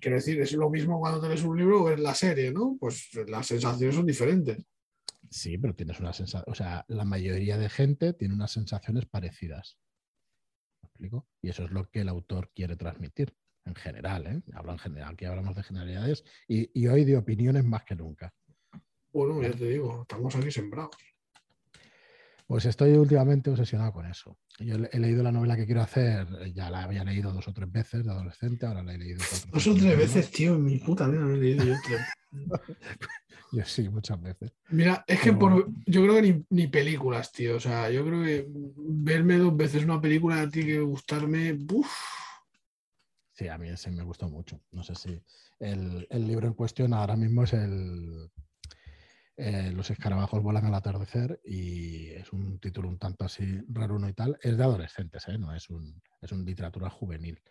Quiero 0.00 0.16
decir, 0.16 0.40
es 0.40 0.52
lo 0.52 0.70
mismo 0.70 0.98
cuando 0.98 1.20
tienes 1.20 1.42
un 1.42 1.56
libro 1.56 1.84
o 1.84 1.90
en 1.90 2.02
la 2.02 2.14
serie, 2.14 2.52
¿no? 2.52 2.76
Pues 2.78 3.10
las 3.26 3.46
sensaciones 3.46 3.94
son 3.94 4.06
diferentes. 4.06 4.58
Sí, 5.30 5.58
pero 5.58 5.74
tienes 5.74 5.98
una 6.00 6.12
sensación, 6.12 6.44
o 6.46 6.54
sea, 6.54 6.84
la 6.88 7.04
mayoría 7.04 7.58
de 7.58 7.68
gente 7.68 8.12
tiene 8.12 8.34
unas 8.34 8.52
sensaciones 8.52 9.06
parecidas. 9.06 9.78
¿Me 10.82 10.86
explico? 10.88 11.26
Y 11.42 11.50
eso 11.50 11.64
es 11.64 11.70
lo 11.72 11.90
que 11.90 12.00
el 12.00 12.08
autor 12.08 12.50
quiere 12.54 12.76
transmitir 12.76 13.34
en 13.66 13.74
general, 13.74 14.26
¿eh? 14.26 14.42
hablo 14.54 14.72
en 14.72 14.78
general, 14.78 15.12
aquí 15.12 15.24
hablamos 15.24 15.54
de 15.54 15.62
generalidades 15.62 16.24
y, 16.48 16.86
hoy 16.86 17.04
de 17.04 17.16
opiniones 17.16 17.64
más 17.64 17.84
que 17.84 17.96
nunca. 17.96 18.32
Bueno, 19.12 19.42
ya 19.42 19.50
te 19.50 19.68
digo, 19.68 20.02
estamos 20.02 20.34
aquí 20.36 20.50
sembrados. 20.50 20.96
Pues 22.46 22.64
estoy 22.64 22.92
últimamente 22.92 23.50
obsesionado 23.50 23.92
con 23.92 24.06
eso. 24.06 24.38
Yo 24.60 24.76
he 24.76 25.00
leído 25.00 25.24
la 25.24 25.32
novela 25.32 25.56
que 25.56 25.66
quiero 25.66 25.80
hacer, 25.80 26.28
ya 26.54 26.70
la 26.70 26.84
había 26.84 27.02
leído 27.02 27.32
dos 27.32 27.48
o 27.48 27.52
tres 27.52 27.70
veces 27.70 28.04
de 28.04 28.12
adolescente, 28.12 28.66
ahora 28.66 28.84
la 28.84 28.94
he 28.94 28.98
leído 28.98 29.18
Dos 29.52 29.66
o 29.66 29.74
tres 29.74 29.98
veces, 29.98 30.30
tío, 30.30 30.54
en 30.54 30.64
mi 30.64 30.78
puta 30.78 31.08
vida 31.08 31.22
no 31.22 31.34
he 31.34 31.38
leído 31.38 31.64
yo 31.64 31.74
Yo 33.52 33.64
sí, 33.64 33.88
muchas 33.88 34.20
veces. 34.20 34.52
Mira, 34.70 35.04
es 35.06 35.20
que 35.20 35.32
por, 35.32 35.70
yo 35.86 36.02
creo 36.02 36.14
que 36.16 36.22
ni, 36.22 36.44
ni, 36.50 36.66
películas, 36.66 37.32
tío. 37.32 37.56
O 37.56 37.60
sea, 37.60 37.90
yo 37.90 38.04
creo 38.04 38.22
que 38.22 38.46
verme 38.76 39.38
dos 39.38 39.56
veces 39.56 39.84
una 39.84 40.00
película 40.00 40.48
tiene 40.50 40.72
que 40.72 40.80
gustarme. 40.80 41.56
Uf, 41.72 41.88
Sí, 43.36 43.48
a 43.48 43.58
mí 43.58 43.68
ese 43.68 43.90
me 43.90 44.02
gustó 44.02 44.30
mucho. 44.30 44.62
No 44.72 44.82
sé 44.82 44.94
si 44.94 45.22
el, 45.58 46.06
libro 46.26 46.46
en 46.46 46.54
cuestión 46.54 46.94
ahora 46.94 47.16
mismo 47.16 47.44
es 47.44 47.52
el 47.52 48.30
eh, 49.36 49.72
Los 49.74 49.90
escarabajos 49.90 50.42
vuelan 50.42 50.64
al 50.64 50.74
atardecer 50.74 51.38
y 51.44 52.08
es 52.12 52.32
un 52.32 52.58
título 52.58 52.88
un 52.88 52.98
tanto 52.98 53.26
así 53.26 53.60
raro 53.68 54.08
y 54.08 54.14
tal. 54.14 54.38
Es 54.40 54.56
de 54.56 54.64
adolescentes, 54.64 55.28
¿eh? 55.28 55.36
no 55.38 55.54
es 55.54 55.68
un, 55.68 56.02
es 56.22 56.32
un 56.32 56.46
literatura 56.46 56.88
juvenil. 56.88 57.42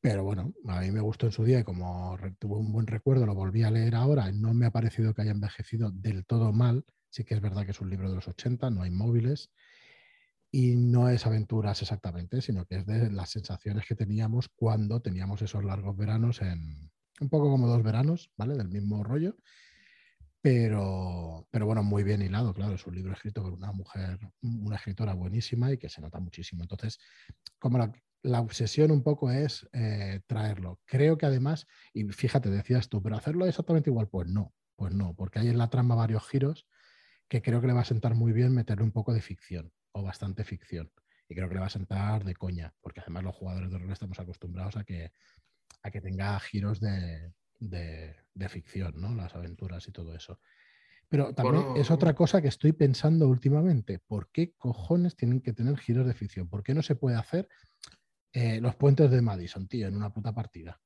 Pero 0.00 0.24
bueno, 0.24 0.52
a 0.66 0.80
mí 0.80 0.90
me 0.90 1.00
gustó 1.00 1.26
en 1.26 1.32
su 1.32 1.44
día 1.44 1.60
y 1.60 1.64
como 1.64 2.18
tuve 2.40 2.56
un 2.56 2.72
buen 2.72 2.88
recuerdo, 2.88 3.26
lo 3.26 3.34
volví 3.34 3.62
a 3.62 3.70
leer 3.70 3.94
ahora. 3.94 4.32
No 4.32 4.54
me 4.54 4.66
ha 4.66 4.72
parecido 4.72 5.14
que 5.14 5.22
haya 5.22 5.30
envejecido 5.30 5.92
del 5.92 6.26
todo 6.26 6.52
mal. 6.52 6.84
Sí 7.10 7.22
que 7.22 7.34
es 7.34 7.40
verdad 7.40 7.64
que 7.64 7.72
es 7.72 7.80
un 7.80 7.90
libro 7.90 8.08
de 8.08 8.16
los 8.16 8.26
80, 8.26 8.70
no 8.70 8.82
hay 8.82 8.90
móviles 8.90 9.50
y 10.50 10.74
no 10.76 11.08
es 11.08 11.26
aventuras 11.26 11.80
exactamente, 11.82 12.42
sino 12.42 12.66
que 12.66 12.76
es 12.76 12.86
de 12.86 13.10
las 13.10 13.30
sensaciones 13.30 13.86
que 13.86 13.94
teníamos 13.94 14.48
cuando 14.48 15.00
teníamos 15.00 15.42
esos 15.42 15.64
largos 15.64 15.96
veranos 15.96 16.42
en 16.42 16.90
un 17.20 17.28
poco 17.28 17.50
como 17.50 17.68
dos 17.68 17.82
veranos, 17.82 18.32
¿vale? 18.36 18.56
Del 18.56 18.68
mismo 18.68 19.04
rollo. 19.04 19.36
Pero, 20.42 21.46
pero 21.50 21.66
bueno, 21.66 21.82
muy 21.82 22.02
bien 22.02 22.22
hilado, 22.22 22.54
claro, 22.54 22.74
es 22.74 22.86
un 22.86 22.94
libro 22.94 23.12
escrito 23.12 23.42
por 23.42 23.52
una 23.52 23.72
mujer, 23.72 24.18
una 24.40 24.76
escritora 24.76 25.12
buenísima 25.12 25.70
y 25.70 25.76
que 25.76 25.90
se 25.90 26.00
nota 26.00 26.18
muchísimo. 26.18 26.62
Entonces, 26.62 26.98
como 27.58 27.78
la, 28.22 28.40
obsesión 28.40 28.90
un 28.90 29.02
poco 29.02 29.30
es 29.30 29.68
eh, 29.72 30.20
traerlo. 30.26 30.80
Creo 30.86 31.18
que 31.18 31.26
además, 31.26 31.66
y 31.92 32.04
fíjate, 32.04 32.48
decías 32.48 32.88
tú, 32.88 33.02
pero 33.02 33.16
hacerlo 33.16 33.46
exactamente 33.46 33.90
igual, 33.90 34.08
pues 34.08 34.28
no, 34.28 34.54
pues 34.76 34.94
no, 34.94 35.14
porque 35.14 35.40
hay 35.40 35.48
en 35.48 35.58
la 35.58 35.68
trama 35.68 35.94
varios 35.94 36.26
giros 36.26 36.66
que 37.28 37.42
creo 37.42 37.60
que 37.60 37.66
le 37.66 37.74
va 37.74 37.82
a 37.82 37.84
sentar 37.84 38.14
muy 38.14 38.32
bien 38.32 38.54
meterle 38.54 38.84
un 38.84 38.92
poco 38.92 39.12
de 39.12 39.20
ficción 39.20 39.72
o 39.92 40.02
bastante 40.02 40.44
ficción. 40.44 40.90
Y 41.28 41.34
creo 41.34 41.48
que 41.48 41.54
le 41.54 41.60
va 41.60 41.66
a 41.66 41.70
sentar 41.70 42.24
de 42.24 42.34
coña, 42.34 42.74
porque 42.80 43.00
además 43.00 43.22
los 43.24 43.36
jugadores 43.36 43.70
de 43.70 43.78
rol 43.78 43.92
estamos 43.92 44.18
acostumbrados 44.18 44.76
a 44.76 44.84
que, 44.84 45.12
a 45.82 45.90
que 45.90 46.00
tenga 46.00 46.38
giros 46.40 46.80
de, 46.80 47.32
de, 47.60 48.48
ficción, 48.48 49.00
¿no? 49.00 49.14
Las 49.14 49.34
aventuras 49.34 49.86
y 49.86 49.92
todo 49.92 50.14
eso. 50.14 50.40
Pero 51.08 51.34
también 51.34 51.76
es 51.76 51.90
otra 51.90 52.14
cosa 52.14 52.40
que 52.40 52.48
estoy 52.48 52.72
pensando 52.72 53.28
últimamente. 53.28 53.98
¿Por 53.98 54.30
qué 54.30 54.54
cojones 54.56 55.16
tienen 55.16 55.40
que 55.40 55.52
tener 55.52 55.76
giros 55.76 56.06
de 56.06 56.14
ficción? 56.14 56.48
¿Por 56.48 56.62
qué 56.62 56.74
no 56.74 56.82
se 56.82 56.94
puede 56.94 57.16
hacer 57.16 57.48
eh, 58.32 58.60
los 58.60 58.76
puentes 58.76 59.10
de 59.10 59.20
Madison, 59.20 59.66
tío, 59.66 59.88
en 59.88 59.96
una 59.96 60.12
puta 60.12 60.32
partida? 60.32 60.80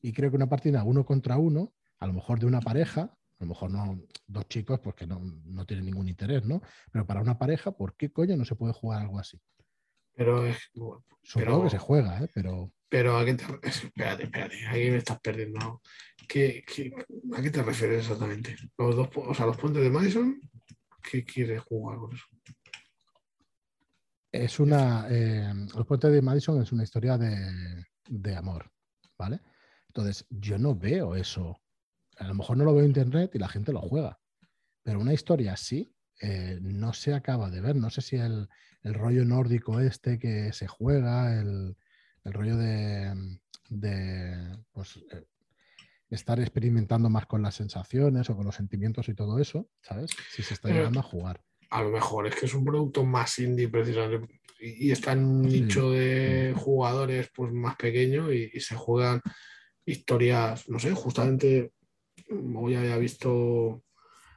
Y 0.00 0.12
creo 0.12 0.30
que 0.30 0.36
una 0.36 0.48
partida 0.48 0.84
uno 0.84 1.04
contra 1.04 1.36
uno, 1.36 1.74
a 1.98 2.06
lo 2.06 2.12
mejor 2.12 2.38
de 2.38 2.46
una 2.46 2.60
pareja, 2.60 3.16
a 3.38 3.44
lo 3.44 3.48
mejor 3.48 3.70
no 3.70 4.00
dos 4.26 4.48
chicos, 4.48 4.80
porque 4.80 5.06
no, 5.06 5.20
no 5.20 5.66
tienen 5.66 5.86
ningún 5.86 6.08
interés, 6.08 6.44
¿no? 6.44 6.62
Pero 6.90 7.06
para 7.06 7.20
una 7.20 7.38
pareja, 7.38 7.72
¿por 7.72 7.94
qué 7.96 8.10
coño 8.10 8.36
no 8.36 8.44
se 8.44 8.56
puede 8.56 8.72
jugar 8.72 9.02
algo 9.02 9.18
así? 9.18 9.40
Pero 10.14 10.46
es. 10.46 10.56
Supongo 11.22 11.64
que 11.64 11.70
se 11.70 11.78
juega, 11.78 12.22
¿eh? 12.22 12.30
Pero. 12.34 12.72
Pero 12.88 13.18
a 13.18 13.24
qué 13.24 13.34
te. 13.34 13.44
Espérate, 13.62 14.24
espérate, 14.24 14.66
ahí 14.66 14.90
me 14.90 14.96
estás 14.96 15.20
perdiendo. 15.20 15.82
¿Qué, 16.26 16.64
a 17.34 17.42
qué 17.42 17.50
te 17.50 17.62
refieres 17.62 18.00
exactamente? 18.00 18.56
Los 18.78 18.96
dos, 18.96 19.08
o 19.14 19.34
sea, 19.34 19.46
los 19.46 19.58
puentes 19.58 19.82
de 19.82 19.90
Madison, 19.90 20.40
¿qué 21.02 21.24
quieres 21.24 21.60
jugar 21.62 21.98
con 21.98 22.14
eso? 22.14 22.24
Es 24.32 24.58
una. 24.58 25.06
Eh, 25.10 25.52
los 25.74 25.86
puentes 25.86 26.10
de 26.10 26.22
Madison 26.22 26.62
es 26.62 26.72
una 26.72 26.84
historia 26.84 27.18
de, 27.18 27.84
de 28.08 28.36
amor, 28.36 28.70
¿vale? 29.18 29.40
Entonces, 29.88 30.26
yo 30.30 30.58
no 30.58 30.74
veo 30.74 31.14
eso. 31.14 31.60
A 32.16 32.26
lo 32.26 32.34
mejor 32.34 32.56
no 32.56 32.64
lo 32.64 32.74
veo 32.74 32.82
en 32.82 32.90
internet 32.90 33.30
y 33.34 33.38
la 33.38 33.48
gente 33.48 33.72
lo 33.72 33.80
juega. 33.80 34.18
Pero 34.82 35.00
una 35.00 35.12
historia 35.12 35.52
así 35.52 35.94
eh, 36.20 36.58
no 36.62 36.92
se 36.92 37.14
acaba 37.14 37.50
de 37.50 37.60
ver. 37.60 37.76
No 37.76 37.90
sé 37.90 38.00
si 38.00 38.16
el, 38.16 38.48
el 38.82 38.94
rollo 38.94 39.24
nórdico 39.24 39.80
este 39.80 40.18
que 40.18 40.52
se 40.52 40.66
juega, 40.66 41.38
el, 41.40 41.76
rollo 42.24 42.56
de, 42.56 43.14
pues, 44.72 44.96
eh, 45.12 45.24
estar 46.08 46.40
experimentando 46.40 47.10
más 47.10 47.26
con 47.26 47.42
las 47.42 47.56
sensaciones 47.56 48.30
o 48.30 48.36
con 48.36 48.46
los 48.46 48.54
sentimientos 48.54 49.08
y 49.08 49.14
todo 49.14 49.38
eso, 49.38 49.68
¿sabes? 49.82 50.10
Si 50.30 50.42
se 50.42 50.54
está 50.54 50.68
llegando 50.70 51.00
a 51.00 51.02
jugar. 51.02 51.42
A 51.70 51.82
lo 51.82 51.90
mejor 51.90 52.28
es 52.28 52.36
que 52.36 52.46
es 52.46 52.54
un 52.54 52.64
producto 52.64 53.04
más 53.04 53.38
indie 53.40 53.68
precisamente 53.68 54.40
y, 54.60 54.90
está 54.90 55.12
en 55.12 55.24
un 55.24 55.42
nicho 55.42 55.90
de 55.90 56.54
jugadores 56.56 57.30
pues 57.34 57.52
más 57.52 57.76
pequeño 57.76 58.32
y, 58.32 58.60
se 58.60 58.76
juegan 58.76 59.20
historias, 59.84 60.68
no 60.68 60.78
sé, 60.78 60.92
justamente 60.92 61.72
hoy 62.28 62.74
había 62.74 62.98
visto 62.98 63.82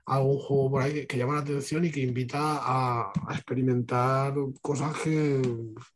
algún 0.05 0.39
juego 0.39 0.71
por 0.71 0.81
ahí 0.81 1.05
que, 1.05 1.17
llama 1.17 1.35
la 1.35 1.41
atención 1.41 1.85
y 1.85 1.91
que 1.91 2.01
invita 2.01 2.59
a, 2.61 3.11
experimentar 3.31 4.33
cosas 4.61 4.97
que 5.03 5.41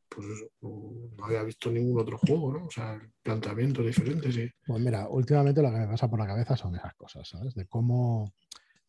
pues, 0.07 0.27
no 0.61 1.25
había 1.25 1.43
visto 1.43 1.71
ningún 1.71 1.99
otro 1.99 2.17
juego, 2.17 2.53
¿no? 2.53 2.65
O 2.65 2.71
sea, 2.71 3.01
planteamientos 3.23 3.85
diferentes. 3.85 4.35
Sí. 4.35 4.49
Pues 4.65 4.81
mira, 4.81 5.07
últimamente 5.09 5.61
lo 5.61 5.71
que 5.71 5.77
me 5.77 5.87
pasa 5.87 6.09
por 6.09 6.19
la 6.19 6.27
cabeza 6.27 6.55
son 6.55 6.75
esas 6.75 6.93
cosas, 6.93 7.27
¿sabes? 7.27 7.55
De 7.55 7.65
cómo 7.65 8.31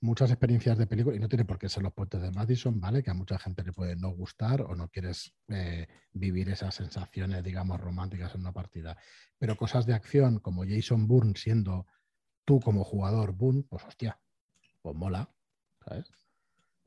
muchas 0.05 0.31
experiencias 0.31 0.77
de 0.77 0.87
película, 0.87 1.17
y 1.17 1.19
no 1.19 1.29
tiene 1.29 1.47
por 1.47 1.59
qué 1.59 1.69
ser 1.69 1.83
los 1.83 1.95
puentes 1.95 2.21
de 2.21 2.31
Madison, 2.31 2.79
¿vale? 2.79 3.03
Que 3.03 3.11
a 3.11 3.15
mucha 3.15 3.39
gente 3.39 3.63
le 3.63 3.73
puede 3.73 3.97
no 3.97 4.11
gustar 4.11 4.61
o 4.61 4.75
no 4.75 4.89
quieres 4.89 5.35
eh, 5.49 5.87
vivir 6.13 6.51
esas 6.51 6.75
sensaciones, 6.75 7.43
digamos, 7.43 7.81
románticas 7.81 8.35
en 8.35 8.43
una 8.43 8.53
partida. 8.53 8.99
Pero 9.39 9.57
cosas 9.57 9.87
de 9.87 9.95
acción 9.95 10.41
como 10.41 10.65
Jason 10.65 11.09
Bourne 11.09 11.33
siendo 11.37 11.87
tú 12.45 12.61
como 12.61 12.85
jugador 12.85 13.33
Bourne, 13.33 13.65
pues 13.69 13.85
hostia, 13.85 14.21
pues 14.83 14.95
mola, 14.97 15.31
¿sabes? 15.85 16.11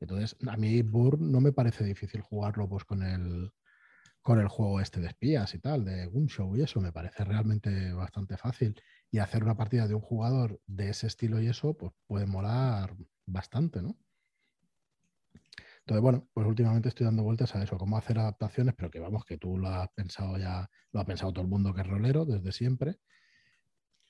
Entonces, 0.00 0.36
a 0.46 0.56
mí 0.56 0.82
Burr 0.82 1.20
no 1.20 1.40
me 1.40 1.52
parece 1.52 1.84
difícil 1.84 2.20
jugarlo 2.20 2.68
pues 2.68 2.84
con 2.84 3.02
el, 3.02 3.52
con 4.22 4.40
el 4.40 4.48
juego 4.48 4.80
este 4.80 5.00
de 5.00 5.08
espías 5.08 5.54
y 5.54 5.58
tal, 5.58 5.84
de 5.84 6.06
Gunshow 6.06 6.56
y 6.56 6.62
eso, 6.62 6.80
me 6.80 6.92
parece 6.92 7.24
realmente 7.24 7.92
bastante 7.92 8.36
fácil. 8.36 8.80
Y 9.10 9.18
hacer 9.18 9.42
una 9.42 9.56
partida 9.56 9.88
de 9.88 9.94
un 9.94 10.00
jugador 10.00 10.60
de 10.66 10.90
ese 10.90 11.06
estilo 11.06 11.40
y 11.40 11.48
eso, 11.48 11.74
pues 11.76 11.92
puede 12.06 12.26
molar 12.26 12.94
bastante, 13.26 13.82
¿no? 13.82 13.96
Entonces, 15.80 16.02
bueno, 16.02 16.28
pues 16.34 16.46
últimamente 16.46 16.90
estoy 16.90 17.06
dando 17.06 17.22
vueltas 17.22 17.54
a 17.56 17.62
eso, 17.62 17.78
cómo 17.78 17.96
hacer 17.96 18.18
adaptaciones, 18.18 18.74
pero 18.76 18.90
que 18.90 19.00
vamos, 19.00 19.24
que 19.24 19.38
tú 19.38 19.56
lo 19.56 19.68
has 19.68 19.88
pensado 19.94 20.36
ya, 20.36 20.68
lo 20.92 21.00
ha 21.00 21.06
pensado 21.06 21.32
todo 21.32 21.44
el 21.44 21.50
mundo 21.50 21.72
que 21.72 21.80
es 21.80 21.86
rolero 21.86 22.26
desde 22.26 22.52
siempre. 22.52 22.98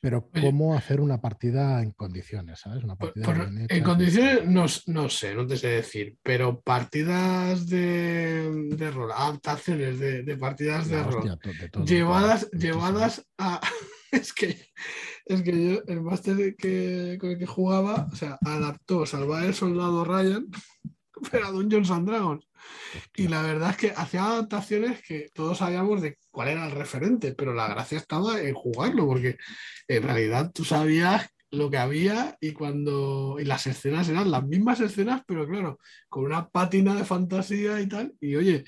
Pero 0.01 0.31
¿cómo 0.41 0.75
hacer 0.75 1.01
una 1.01 1.21
partida 1.21 1.83
en 1.83 1.91
condiciones? 1.91 2.61
¿sabes? 2.61 2.85
Una 2.85 2.95
partida 2.95 3.27
en 3.69 3.83
condiciones 3.83 4.47
no, 4.47 5.09
sé, 5.09 5.35
no 5.35 5.47
te 5.47 5.57
sé 5.57 5.69
decir, 5.69 6.17
pero 6.23 6.61
partidas 6.61 7.67
de, 7.67 8.69
de 8.71 8.91
rol, 8.93 9.11
adaptaciones 9.11 9.99
de, 9.99 10.37
partidas 10.37 10.89
de 10.89 11.03
rol, 11.03 11.39
llevadas, 11.85 12.49
llevadas 12.53 13.27
a... 13.39 13.61
es, 14.13 14.33
que, 14.33 14.57
es 15.27 15.43
que 15.43 15.75
yo, 15.75 15.83
el 15.87 16.01
máster 16.01 16.55
que, 16.57 17.19
con 17.21 17.31
el 17.31 17.39
que 17.39 17.47
jugaba, 17.47 18.09
o 18.13 18.15
sea, 18.15 18.39
adaptó 18.45 19.05
Salvar 19.05 19.45
el 19.45 19.55
Soldado 19.55 20.05
Ryan, 20.05 20.47
pero 21.31 21.47
a 21.47 21.51
Dungeons 21.51 21.91
and 21.91 22.09
Dragons. 22.09 22.49
Y 23.15 23.29
la 23.29 23.43
verdad 23.43 23.71
es 23.71 23.77
que 23.77 23.93
hacía 23.97 24.25
adaptaciones 24.25 25.03
que 25.03 25.29
todos 25.33 25.59
sabíamos 25.59 26.03
de 26.03 26.19
cuál 26.31 26.49
era 26.49 26.67
el 26.67 26.73
referente, 26.73 27.35
pero 27.35 27.55
la 27.55 27.69
gracia 27.69 27.99
estaba 27.99 28.41
en 28.41 28.55
jugarlo, 28.55 29.07
porque 29.07 29.37
en 29.87 30.03
realidad 30.03 30.51
tú 30.53 30.65
sabías 30.65 31.29
lo 31.51 31.71
que 31.71 31.79
había 31.79 32.37
y 32.41 32.53
cuando 32.53 33.37
y 33.41 33.45
las 33.45 33.67
escenas 33.67 34.09
eran 34.09 34.31
las 34.31 34.47
mismas 34.47 34.81
escenas, 34.81 35.23
pero 35.27 35.47
claro, 35.47 35.79
con 36.09 36.25
una 36.25 36.49
pátina 36.49 36.95
de 36.95 37.05
fantasía 37.05 37.81
y 37.81 37.89
tal. 37.89 38.13
Y 38.21 38.37
oye, 38.37 38.65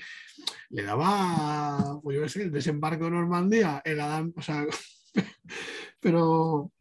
le 0.69 0.83
daba, 0.83 1.99
pues 2.01 2.15
yo 2.17 2.23
qué 2.23 2.29
sé, 2.29 2.43
el 2.43 2.51
desembarco 2.51 3.05
de 3.05 3.11
Normandía, 3.11 3.81
el 3.85 3.99
Adam, 3.99 4.33
o 4.35 4.41
sea, 4.41 4.65
pero 5.99 6.71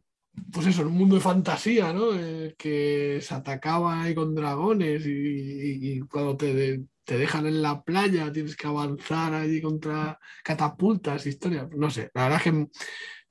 pues 0.53 0.67
eso, 0.67 0.83
un 0.83 0.93
mundo 0.93 1.17
de 1.17 1.21
fantasía, 1.21 1.93
¿no? 1.93 2.15
Eh, 2.15 2.55
que 2.59 3.21
se 3.23 3.35
atacaba 3.35 4.03
ahí 4.03 4.15
con 4.15 4.35
dragones 4.35 5.05
y, 5.07 5.97
y 5.97 6.01
cuando 6.01 6.37
te, 6.37 6.85
te 7.05 7.19
dejan 7.19 7.47
en 7.47 7.63
la 7.63 7.83
playa, 7.83 8.33
tienes 8.33 8.57
que 8.57 8.67
avanzar 8.67 9.35
allí 9.35 9.61
contra 9.61 10.19
catapultas, 10.45 11.27
historias. 11.27 11.69
No 11.77 11.91
sé, 11.91 12.11
la 12.15 12.23
verdad 12.29 12.43
es 12.45 12.53
que 12.53 12.69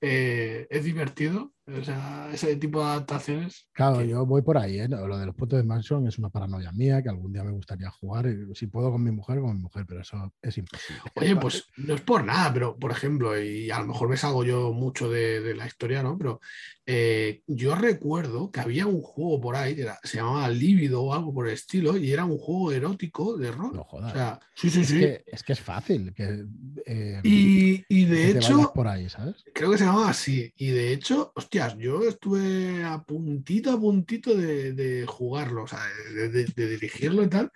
eh, 0.02 0.68
es 0.70 0.84
divertido 0.84 1.54
o 1.78 1.84
sea, 1.84 2.30
ese 2.34 2.56
tipo 2.56 2.80
de 2.80 2.86
adaptaciones. 2.86 3.68
Claro, 3.74 4.04
yo 4.04 4.26
voy 4.26 4.42
por 4.42 4.58
ahí. 4.58 4.80
¿eh? 4.80 4.88
Lo 4.88 5.18
de 5.18 5.26
los 5.26 5.36
puntos 5.36 5.58
de 5.58 5.64
Mansion 5.64 6.08
es 6.08 6.18
una 6.18 6.30
paranoia 6.30 6.72
mía 6.72 7.02
que 7.02 7.10
algún 7.10 7.32
día 7.32 7.44
me 7.44 7.52
gustaría 7.52 7.90
jugar. 7.90 8.28
Si 8.54 8.68
puedo 8.68 8.92
con 8.92 9.04
mi 9.04 9.12
mujer, 9.12 9.40
con 9.40 9.56
mi 9.56 9.62
mujer, 9.62 9.86
pero 9.88 10.02
eso 10.02 10.34
es 10.42 10.58
imposible. 10.58 11.02
Oye, 11.16 11.36
pues 11.36 11.66
no 11.78 11.96
es 11.96 12.02
por 12.02 12.24
nada, 12.24 12.54
pero 12.54 12.78
por 12.78 12.92
ejemplo, 12.92 13.40
y 13.40 13.70
a 13.70 13.80
lo 13.80 13.88
mejor 13.88 14.10
me 14.10 14.18
salgo 14.18 14.44
yo 14.44 14.74
mucho 14.74 15.10
de, 15.10 15.54
la 15.56 15.66
historia, 15.66 16.04
¿no? 16.04 16.18
Pero 16.18 16.40
eh, 16.86 17.44
yo 17.48 17.76
recuerdo 17.76 18.52
que 18.52 18.60
había 18.60 18.88
un 18.88 19.02
juego 19.02 19.40
por 19.42 19.56
ahí 19.56 19.76
que 19.76 19.88
se 20.04 20.18
llamaba 20.18 20.50
Lívido 20.50 21.04
o 21.04 21.14
algo 21.14 21.34
por 21.34 21.48
el 21.48 21.54
estilo 21.54 21.98
y 21.98 22.12
era 22.12 22.26
un 22.26 22.38
juego 22.38 22.72
erótico 22.72 23.38
de 23.38 23.52
rol. 23.52 23.76
No 23.76 23.84
jodas. 23.84 24.12
O 24.12 24.16
sea, 24.16 24.40
sí, 24.56 24.70
sí, 24.70 24.86
sí. 24.86 25.06
es 25.26 25.44
que 25.44 25.54
es 25.54 25.60
fácil. 25.60 26.14
Que, 26.14 26.46
eh, 26.86 27.20
y, 27.24 28.06
de 28.06 28.32
hecho. 28.32 28.72
Por 28.74 28.88
ahí, 28.88 29.10
¿sabes? 29.10 29.44
Creo 29.54 29.72
que 29.72 29.78
se 29.78 29.86
llamaba 29.86 30.10
así. 30.10 30.52
Y 30.56 30.70
de 30.70 30.94
hecho, 30.94 31.32
hostia 31.36 31.59
yo 31.78 32.04
estuve 32.08 32.84
a 32.84 33.04
puntito, 33.04 33.72
a 33.72 33.80
puntito 33.80 34.36
de, 34.36 35.06
jugarlo, 35.08 35.64
o 35.64 35.68
sea, 35.68 35.82
de, 36.14 36.46
dirigirlo 36.56 37.24
y 37.24 37.30
tal. 37.30 37.52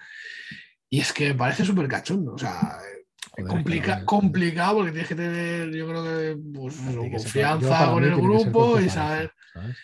Y 0.89 0.99
es 0.99 1.11
que 1.13 1.29
me 1.29 1.35
parece 1.35 1.65
súper 1.65 1.87
cachondo, 1.87 2.33
o 2.33 2.37
sea, 2.37 2.77
complicado 4.05 4.75
porque 4.75 4.91
tienes 4.91 5.07
que 5.07 5.15
tener, 5.15 5.71
yo 5.71 5.87
creo 5.87 6.03
que, 6.03 6.37
pues, 6.53 6.75
confianza 7.11 7.91
con 7.91 8.03
el 8.03 8.15
grupo 8.15 8.79
y 8.79 8.89
saber. 8.89 9.31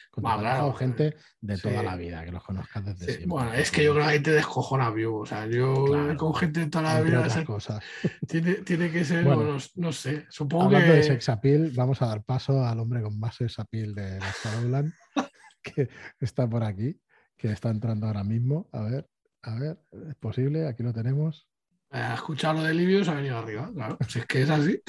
Con 0.09 0.75
gente 0.75 1.15
de 1.41 1.57
toda 1.57 1.83
la 1.83 1.95
vida, 1.95 2.25
que 2.25 2.31
los 2.31 2.43
conozcas 2.43 2.83
desde 2.85 3.05
siempre. 3.05 3.27
Bueno, 3.27 3.53
es 3.53 3.69
que 3.69 3.83
yo 3.83 3.93
creo 3.93 4.05
que 4.05 4.11
ahí 4.11 4.19
te 4.19 4.31
descojona 4.31 4.89
vivo. 4.89 5.19
O 5.19 5.25
sea, 5.25 5.45
yo 5.45 5.85
con 6.17 6.33
gente 6.35 6.61
de 6.61 6.67
toda 6.67 6.95
la 6.95 7.01
vida. 7.01 7.45
cosas. 7.45 7.83
Tiene, 8.27 8.55
tiene, 8.55 8.91
que 8.91 9.05
ser, 9.05 9.25
no, 9.25 9.91
sé. 9.91 10.25
Supongo 10.29 10.65
hablando 10.65 10.87
que. 10.87 10.93
de 10.93 11.03
sexapil, 11.03 11.71
vamos 11.75 12.01
a 12.01 12.07
dar 12.07 12.23
paso 12.23 12.65
al 12.65 12.79
hombre 12.79 13.01
con 13.01 13.19
más 13.19 13.35
sexapil 13.35 13.93
de 13.93 14.19
la 14.19 14.33
Shadowland, 14.43 14.93
que 15.63 15.89
está 16.19 16.49
por 16.49 16.63
aquí, 16.63 16.99
que 17.37 17.51
está 17.51 17.69
entrando 17.69 18.07
ahora 18.07 18.23
mismo. 18.23 18.69
A 18.71 18.81
ver, 18.81 19.07
a 19.43 19.55
ver, 19.55 19.79
¿es 20.09 20.15
posible? 20.15 20.67
Aquí 20.67 20.81
lo 20.81 20.93
tenemos. 20.93 21.47
Ha 21.91 22.13
escuchado 22.13 22.55
lo 22.55 22.63
de 22.63 22.73
Livio, 22.73 23.03
se 23.03 23.11
ha 23.11 23.15
venido 23.15 23.37
arriba, 23.37 23.71
claro. 23.73 23.97
Si 24.07 24.19
es 24.19 24.25
que 24.25 24.43
es 24.43 24.49
así. 24.49 24.81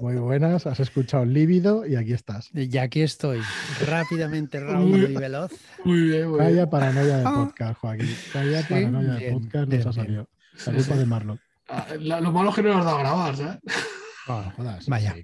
Muy 0.00 0.16
buenas, 0.16 0.66
has 0.66 0.80
escuchado 0.80 1.24
Lívido 1.24 1.86
y 1.86 1.94
aquí 1.96 2.12
estás. 2.12 2.50
Y 2.54 2.76
aquí 2.78 3.02
estoy, 3.02 3.40
rápidamente, 3.86 4.58
rápido 4.64 5.08
y 5.08 5.14
veloz. 5.14 5.52
Muy 5.84 6.00
bien, 6.00 6.30
muy 6.30 6.38
Vaya 6.38 6.68
paranoia 6.68 7.18
de 7.18 7.24
ah. 7.24 7.32
podcast, 7.34 7.78
Joaquín. 7.80 8.16
Vaya 8.34 8.66
paranoia 8.68 9.14
de 9.14 9.32
podcast 9.32 9.68
nos 9.68 9.86
ha 9.86 9.92
salido. 9.92 10.28
La 10.66 10.72
culpa 10.72 10.96
de 10.96 11.06
Marlon. 11.06 11.40
Ah, 11.68 11.86
lo 11.98 12.32
malo 12.32 12.50
es 12.50 12.56
que 12.56 12.62
no 12.62 12.68
nos 12.70 12.80
ha 12.80 12.84
dado 12.84 12.96
a 12.96 13.00
grabar, 13.00 13.36
¿sabes? 13.36 13.58
Ah, 14.28 14.52
jodas, 14.56 14.86
Vaya. 14.86 15.14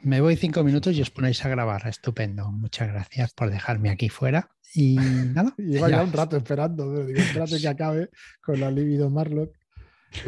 Me 0.00 0.20
voy 0.20 0.36
cinco 0.36 0.62
minutos 0.64 0.96
y 0.96 1.02
os 1.02 1.10
ponéis 1.10 1.44
a 1.44 1.48
grabar. 1.48 1.86
Estupendo. 1.86 2.50
Muchas 2.50 2.88
gracias 2.88 3.32
por 3.32 3.50
dejarme 3.50 3.90
aquí 3.90 4.08
fuera. 4.08 4.50
Y 4.74 4.96
nada. 5.34 5.54
Lleva 5.56 5.88
ya 5.90 6.02
un 6.02 6.12
rato 6.12 6.36
esperando. 6.36 7.04
Digo, 7.04 7.18
espérate 7.18 7.58
que 7.60 7.68
acabe 7.68 8.10
con 8.42 8.60
la 8.60 8.70
Lívido 8.70 9.10
Marlock. 9.10 9.54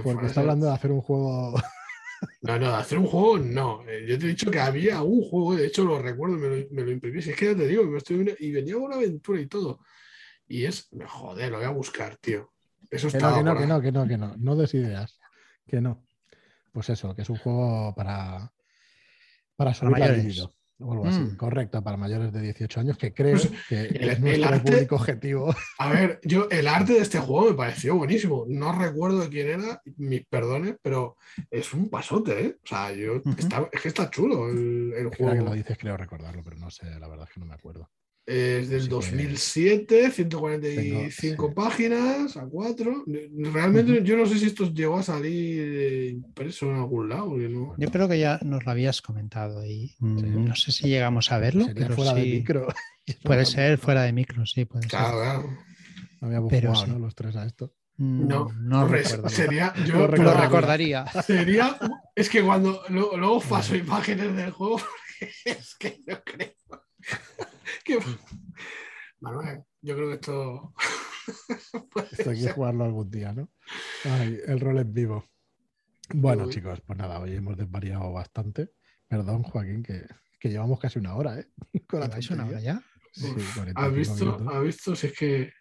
Porque 0.03 0.27
está 0.27 0.41
hablando 0.41 0.67
de 0.67 0.73
hacer 0.73 0.93
un 0.93 1.01
juego 1.01 1.55
No, 2.43 2.59
no, 2.59 2.75
hacer 2.75 2.99
un 2.99 3.07
juego 3.07 3.39
no. 3.39 3.83
Eh, 3.89 4.05
Yo 4.07 4.19
te 4.19 4.27
he 4.27 4.29
dicho 4.29 4.51
que 4.51 4.61
había 4.61 5.03
un 5.03 5.23
juego, 5.23 5.57
de 5.57 5.67
hecho 5.67 5.85
lo 5.85 5.99
recuerdo, 5.99 6.37
me 6.37 6.49
lo, 6.49 6.67
me 6.71 6.83
lo 6.83 6.91
imprimí. 6.91 7.23
Si 7.23 7.31
es 7.31 7.37
que 7.37 7.47
ya 7.47 7.57
te 7.57 7.67
digo, 7.67 7.83
me 7.85 7.97
estoy 7.97 8.17
viendo- 8.17 8.35
y 8.39 8.53
venía 8.53 8.77
una 8.77 8.97
aventura 8.97 9.41
y 9.41 9.47
todo. 9.47 9.81
Y 10.47 10.65
es, 10.67 10.89
joder, 11.07 11.51
lo 11.51 11.57
voy 11.59 11.67
a 11.67 11.71
buscar, 11.71 12.17
tío. 12.17 12.53
Eso 12.91 13.09
Que 13.09 13.17
está 13.17 13.31
no, 13.31 13.37
que 13.37 13.43
no, 13.45 13.57
que 13.57 13.67
no, 13.67 13.81
que 13.81 13.93
no, 13.93 14.07
que 14.09 14.19
no. 14.19 14.37
No 14.37 14.57
des 14.57 14.75
ideas. 14.75 15.19
Que 15.67 15.81
no. 15.81 16.05
Pues 16.73 16.91
eso, 16.91 17.15
que 17.15 17.23
es 17.23 17.31
un 17.31 17.37
juego 17.39 17.95
para, 17.95 18.53
para 19.57 19.73
subir 19.73 19.93
la 19.93 19.99
mayores. 19.99 20.49
O 20.83 20.93
algo 20.93 21.07
así. 21.07 21.21
Mm. 21.21 21.37
Correcto, 21.37 21.83
para 21.83 21.97
mayores 21.97 22.33
de 22.33 22.41
18 22.41 22.81
años, 22.81 22.97
que 22.99 23.13
creo 23.13 23.33
Pues, 23.37 23.51
que 23.69 23.81
el- 23.83 24.09
es 24.11 24.21
nuestro 24.21 24.49
arte- 24.49 24.73
público 24.73 24.95
objetivo. 24.97 25.55
A 25.79 25.91
ver, 25.93 26.21
yo 26.25 26.49
el 26.51 26.67
arte 26.67 26.95
de 26.95 27.01
este 27.01 27.19
juego 27.19 27.51
me 27.51 27.55
pareció 27.57 27.97
buenísimo. 27.97 28.45
No 28.49 28.73
recuerdo 28.77 29.29
quién 29.29 29.49
era, 29.61 29.83
mis 29.99 30.25
perdones, 30.27 30.77
pero 30.83 31.17
es 31.51 31.73
un 31.75 31.91
pasote, 31.91 32.47
¿eh? 32.47 32.57
O 32.65 32.67
sea, 32.67 32.93
yo 32.93 33.21
está- 33.37 33.69
es 33.71 33.81
que 33.81 33.89
está 33.89 34.09
chulo 34.11 34.49
el, 34.49 34.93
el 34.97 35.05
Ahora 35.05 35.11
que 35.17 35.23
lo 35.25 35.29
juego. 35.31 35.55
dices, 35.55 35.77
creo 35.79 35.97
recordarlo, 35.97 36.43
pero 36.43 36.57
no 36.57 36.71
sé, 36.71 36.87
la 36.99 37.09
verdad 37.09 37.27
es 37.29 37.35
que 37.35 37.41
no 37.41 37.47
me 37.47 37.55
acuerdo. 37.55 37.89
Es 38.31 38.69
del 38.69 38.83
que- 38.85 38.89
2007, 38.91 40.11
145 40.13 41.21
Tengo- 41.21 41.55
páginas 41.55 42.37
a 42.37 42.47
4. 42.47 43.05
Realmente 43.53 44.03
yo 44.05 44.17
no 44.17 44.27
sé 44.27 44.39
si 44.39 44.47
esto 44.47 44.73
llegó 44.73 44.99
a 44.99 45.03
salir 45.03 46.11
impreso 46.11 46.67
en 46.71 46.77
algún 46.77 47.09
lado. 47.09 47.37
no- 47.37 47.75
Yo 47.77 47.91
creo 47.91 48.09
que 48.09 48.19
ya 48.21 48.39
nos 48.43 48.65
lo 48.65 48.71
habías 48.71 49.03
comentado 49.03 49.65
y 49.65 49.97
mm, 49.99 50.19
Sí. 50.19 50.27
no 50.27 50.55
sé 50.55 50.73
si 50.73 50.89
llegamos 50.89 51.33
a 51.33 51.39
verlo, 51.39 51.65
Sería 51.65 51.83
pero 51.83 51.95
fuera 51.97 52.15
de 52.15 52.23
sí. 52.23 52.31
micro. 52.31 52.67
Puede 53.25 53.45
ser 53.47 53.79
fuera 53.79 54.03
de 54.03 54.13
micro, 54.13 54.47
sí, 54.47 54.65
puede 54.65 54.83
ser. 54.83 54.91
Claro, 54.91 55.17
claro. 55.19 55.59
No 56.21 56.27
habíamos 56.29 56.51
Pero 56.51 56.69
jugado, 56.71 56.87
sí. 56.87 56.93
¿no? 56.93 56.99
Los 57.01 57.15
tres 57.17 57.35
a 57.37 57.47
esto. 57.47 57.73
Mm, 57.97 58.29
No, 58.29 58.49
no 58.61 58.89
sería. 59.29 59.75
Yo, 59.87 60.07
Lo 60.07 60.17
Lo 60.17 60.35
recordaría. 60.35 61.05
Sería. 61.27 61.77
Es 62.15 62.29
que 62.31 62.43
cuando 62.43 62.83
luego 62.89 63.41
paso 63.41 63.75
imágenes 63.75 64.37
del 64.37 64.51
juego, 64.53 64.77
porque 64.79 65.33
es 65.47 65.75
que 65.77 65.99
yo 66.07 66.23
creo. 66.25 66.53
que- 67.85 67.99
Manuel, 69.21 69.63
yo 69.83 69.95
creo 69.97 70.09
que 70.09 70.15
esto. 70.15 70.75
puede 71.91 72.09
Esto 72.13 72.31
hay 72.31 72.43
que 72.43 72.53
jugarlo 72.53 72.85
algún 72.85 73.11
día, 73.11 73.33
¿no? 73.33 73.51
Ay, 74.05 74.39
el 74.47 74.61
rol 74.61 74.79
es 74.79 74.93
vivo. 74.93 75.25
Bueno, 76.15 76.45
Uy. 76.45 76.51
chicos, 76.51 76.81
pues 76.81 76.99
nada, 76.99 77.21
hoy 77.21 77.35
hemos 77.37 77.57
desvariado 77.57 78.13
bastante. 78.13 78.73
Perdón, 79.07 79.43
Joaquín, 79.43 79.83
que, 79.83 80.07
que 80.39 80.49
llevamos 80.49 80.81
casi 80.81 80.99
una 80.99 81.15
hora, 81.15 81.39
¿eh? 81.39 81.49
Con 81.89 82.01
la 82.01 82.07
¿Lleváis 82.07 82.31
una 82.31 82.47
hora 82.47 82.61
ya? 82.61 82.83
Sí, 83.13 83.27
Uf, 83.27 83.55
45 83.55 83.81
¿Has 83.81 83.95
visto? 83.95 84.51
¿Has 84.51 84.63
visto? 84.63 84.97
Si 84.97 85.07
es 85.09 85.13
que. 85.19 85.53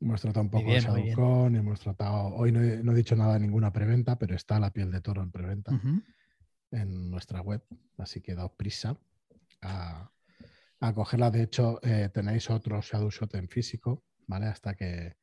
Hemos 0.00 0.20
tratado 0.20 0.44
un 0.44 0.50
poco 0.50 0.66
bien, 0.66 0.84
de. 0.84 1.12
Shadowcon, 1.12 1.56
hemos 1.56 1.80
tratado. 1.80 2.34
Hoy 2.34 2.52
no 2.52 2.62
he, 2.62 2.82
no 2.82 2.92
he 2.92 2.94
dicho 2.94 3.16
nada 3.16 3.34
de 3.34 3.40
ninguna 3.40 3.72
preventa, 3.72 4.18
pero 4.18 4.34
está 4.34 4.58
la 4.58 4.72
piel 4.72 4.90
de 4.90 5.00
toro 5.00 5.22
en 5.22 5.30
preventa 5.30 5.72
en 6.70 7.10
nuestra 7.10 7.40
web, 7.40 7.62
así 7.98 8.20
que 8.20 8.34
daos 8.34 8.52
prisa 8.56 8.98
a, 9.62 10.10
a 10.80 10.94
cogerla. 10.94 11.30
De 11.30 11.42
hecho, 11.42 11.80
eh, 11.82 12.10
tenéis 12.12 12.50
otro 12.50 12.80
Shadow 12.80 13.10
Shot 13.10 13.34
en 13.34 13.48
físico, 13.48 14.04
¿vale? 14.26 14.46
Hasta 14.46 14.74
que 14.74 15.16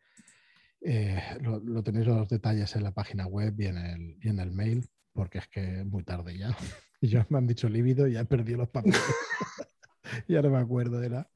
eh, 0.81 1.21
lo, 1.41 1.83
tenéis 1.83 2.07
los 2.07 2.27
detalles 2.27 2.75
en 2.75 2.83
la 2.83 2.91
página 2.91 3.25
web 3.27 3.59
y 3.59 3.67
en 3.67 3.77
el, 3.77 4.17
y 4.21 4.29
en 4.29 4.39
el 4.39 4.51
mail, 4.51 4.89
porque 5.13 5.37
es 5.37 5.47
que 5.47 5.83
muy 5.83 6.03
tarde 6.03 6.37
ya. 6.37 6.55
Y 7.01 7.09
ya 7.09 7.27
me 7.29 7.37
han 7.37 7.47
dicho 7.47 7.67
lívido 7.67 8.07
y 8.07 8.13
ya 8.13 8.23
perdido 8.23 8.59
los 8.59 8.69
papeles. 8.69 8.97
ya 10.29 10.41
no 10.41 10.51
me 10.51 10.57
acuerdo, 10.57 11.03
era. 11.03 11.29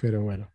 Pero 0.00 0.22
bueno. 0.22 0.52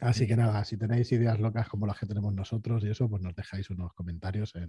Así 0.00 0.26
que 0.26 0.36
nada, 0.36 0.64
si 0.64 0.78
tenéis 0.78 1.12
ideas 1.12 1.38
locas 1.38 1.68
como 1.68 1.86
las 1.86 1.98
que 1.98 2.06
tenemos 2.06 2.32
nosotros 2.32 2.82
y 2.82 2.88
eso, 2.88 3.10
pues 3.10 3.20
nos 3.20 3.34
dejáis 3.34 3.68
unos 3.68 3.92
comentarios 3.92 4.54
en, 4.54 4.68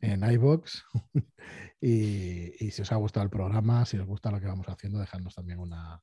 en 0.00 0.28
iBox. 0.32 0.84
y, 1.80 2.66
y 2.66 2.70
si 2.72 2.82
os 2.82 2.90
ha 2.90 2.96
gustado 2.96 3.22
el 3.22 3.30
programa, 3.30 3.84
si 3.84 3.98
os 3.98 4.06
gusta 4.06 4.32
lo 4.32 4.40
que 4.40 4.48
vamos 4.48 4.68
haciendo, 4.68 4.98
dejadnos 4.98 5.36
también 5.36 5.60
una. 5.60 6.02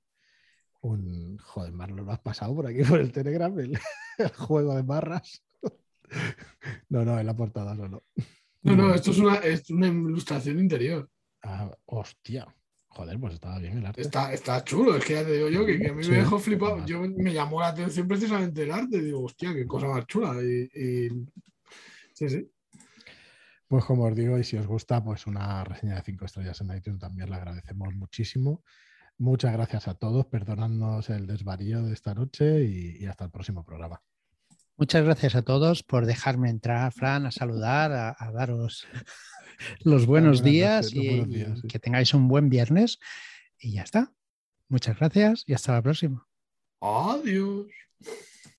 Un. 0.87 1.37
Joder, 1.39 1.71
Marlon, 1.73 2.05
lo 2.05 2.11
has 2.11 2.19
pasado 2.19 2.53
por 2.55 2.67
aquí 2.67 2.83
por 2.83 2.99
el 2.99 3.11
Telegram, 3.11 3.57
el, 3.59 3.77
el 4.17 4.29
juego 4.29 4.75
de 4.75 4.81
barras. 4.83 5.43
no, 6.89 7.03
no, 7.05 7.19
en 7.19 7.25
la 7.25 7.35
portada 7.35 7.75
solo. 7.75 8.03
No, 8.61 8.75
no, 8.75 8.93
esto 8.93 9.11
es 9.11 9.17
una, 9.19 9.35
es 9.37 9.69
una 9.69 9.87
ilustración 9.87 10.59
interior. 10.59 11.09
Ah, 11.43 11.71
hostia. 11.85 12.47
Joder, 12.87 13.19
pues 13.19 13.33
estaba 13.33 13.59
bien 13.59 13.77
el 13.79 13.85
arte. 13.85 14.01
Está, 14.01 14.31
está 14.33 14.63
chulo, 14.63 14.95
es 14.95 15.03
que 15.03 15.13
ya 15.13 15.25
te 15.25 15.33
digo 15.33 15.49
yo 15.49 15.65
que, 15.65 15.77
que 15.77 15.89
a 15.89 15.93
mí 15.93 16.03
Sí. 16.03 16.11
me 16.11 16.17
dejó 16.17 16.39
flipado. 16.39 16.85
Yo 16.85 17.01
me 17.01 17.33
llamó 17.33 17.59
la 17.59 17.67
atención 17.67 18.07
precisamente 18.07 18.63
el 18.63 18.71
arte. 18.71 19.01
Digo, 19.01 19.23
hostia, 19.23 19.53
qué 19.53 19.65
cosa 19.67 19.87
más 19.87 20.05
chula. 20.07 20.33
Y, 20.41 20.69
y- 20.73 21.25
Sí, 22.13 22.29
sí. 22.29 22.49
Pues 23.67 23.83
como 23.83 24.05
os 24.05 24.15
digo, 24.15 24.37
y 24.37 24.43
si 24.45 24.55
os 24.55 24.65
gusta, 24.65 25.03
pues 25.03 25.27
una 25.27 25.63
reseña 25.65 25.95
de 25.95 26.03
5 26.03 26.23
estrellas 26.25 26.61
en 26.61 26.77
iTunes 26.77 26.99
también 26.99 27.29
la 27.29 27.35
agradecemos 27.37 27.93
muchísimo. 27.93 28.63
Muchas 29.17 29.53
gracias 29.53 29.87
a 29.87 29.93
todos, 29.93 30.25
perdonadnos 30.25 31.09
el 31.09 31.25
desvarío 31.25 31.83
de 31.83 31.93
esta 31.93 32.13
noche 32.13 32.65
y, 32.65 32.97
y 33.01 33.05
hasta 33.05 33.25
el 33.25 33.31
próximo 33.31 33.63
programa. 33.63 34.01
Muchas 34.77 35.05
gracias 35.05 35.35
a 35.35 35.41
todos 35.41 35.83
por 35.83 36.05
dejarme 36.05 36.49
entrar, 36.49 36.91
Fran, 36.91 37.25
a 37.25 37.31
saludar, 37.31 37.93
a, 37.93 38.15
a 38.17 38.31
daros 38.33 38.85
los 39.83 40.05
buenos 40.05 40.43
días 40.43 40.93
los 40.93 41.03
y, 41.03 41.07
buenos 41.07 41.27
y 41.27 41.33
días, 41.33 41.59
sí. 41.61 41.67
que 41.67 41.79
tengáis 41.79 42.13
un 42.13 42.27
buen 42.27 42.49
viernes. 42.49 42.99
Y 43.57 43.73
ya 43.73 43.83
está. 43.83 44.13
Muchas 44.67 44.97
gracias 44.97 45.43
y 45.45 45.53
hasta 45.53 45.73
la 45.73 45.81
próxima. 45.81 46.27
Adiós. 46.81 47.67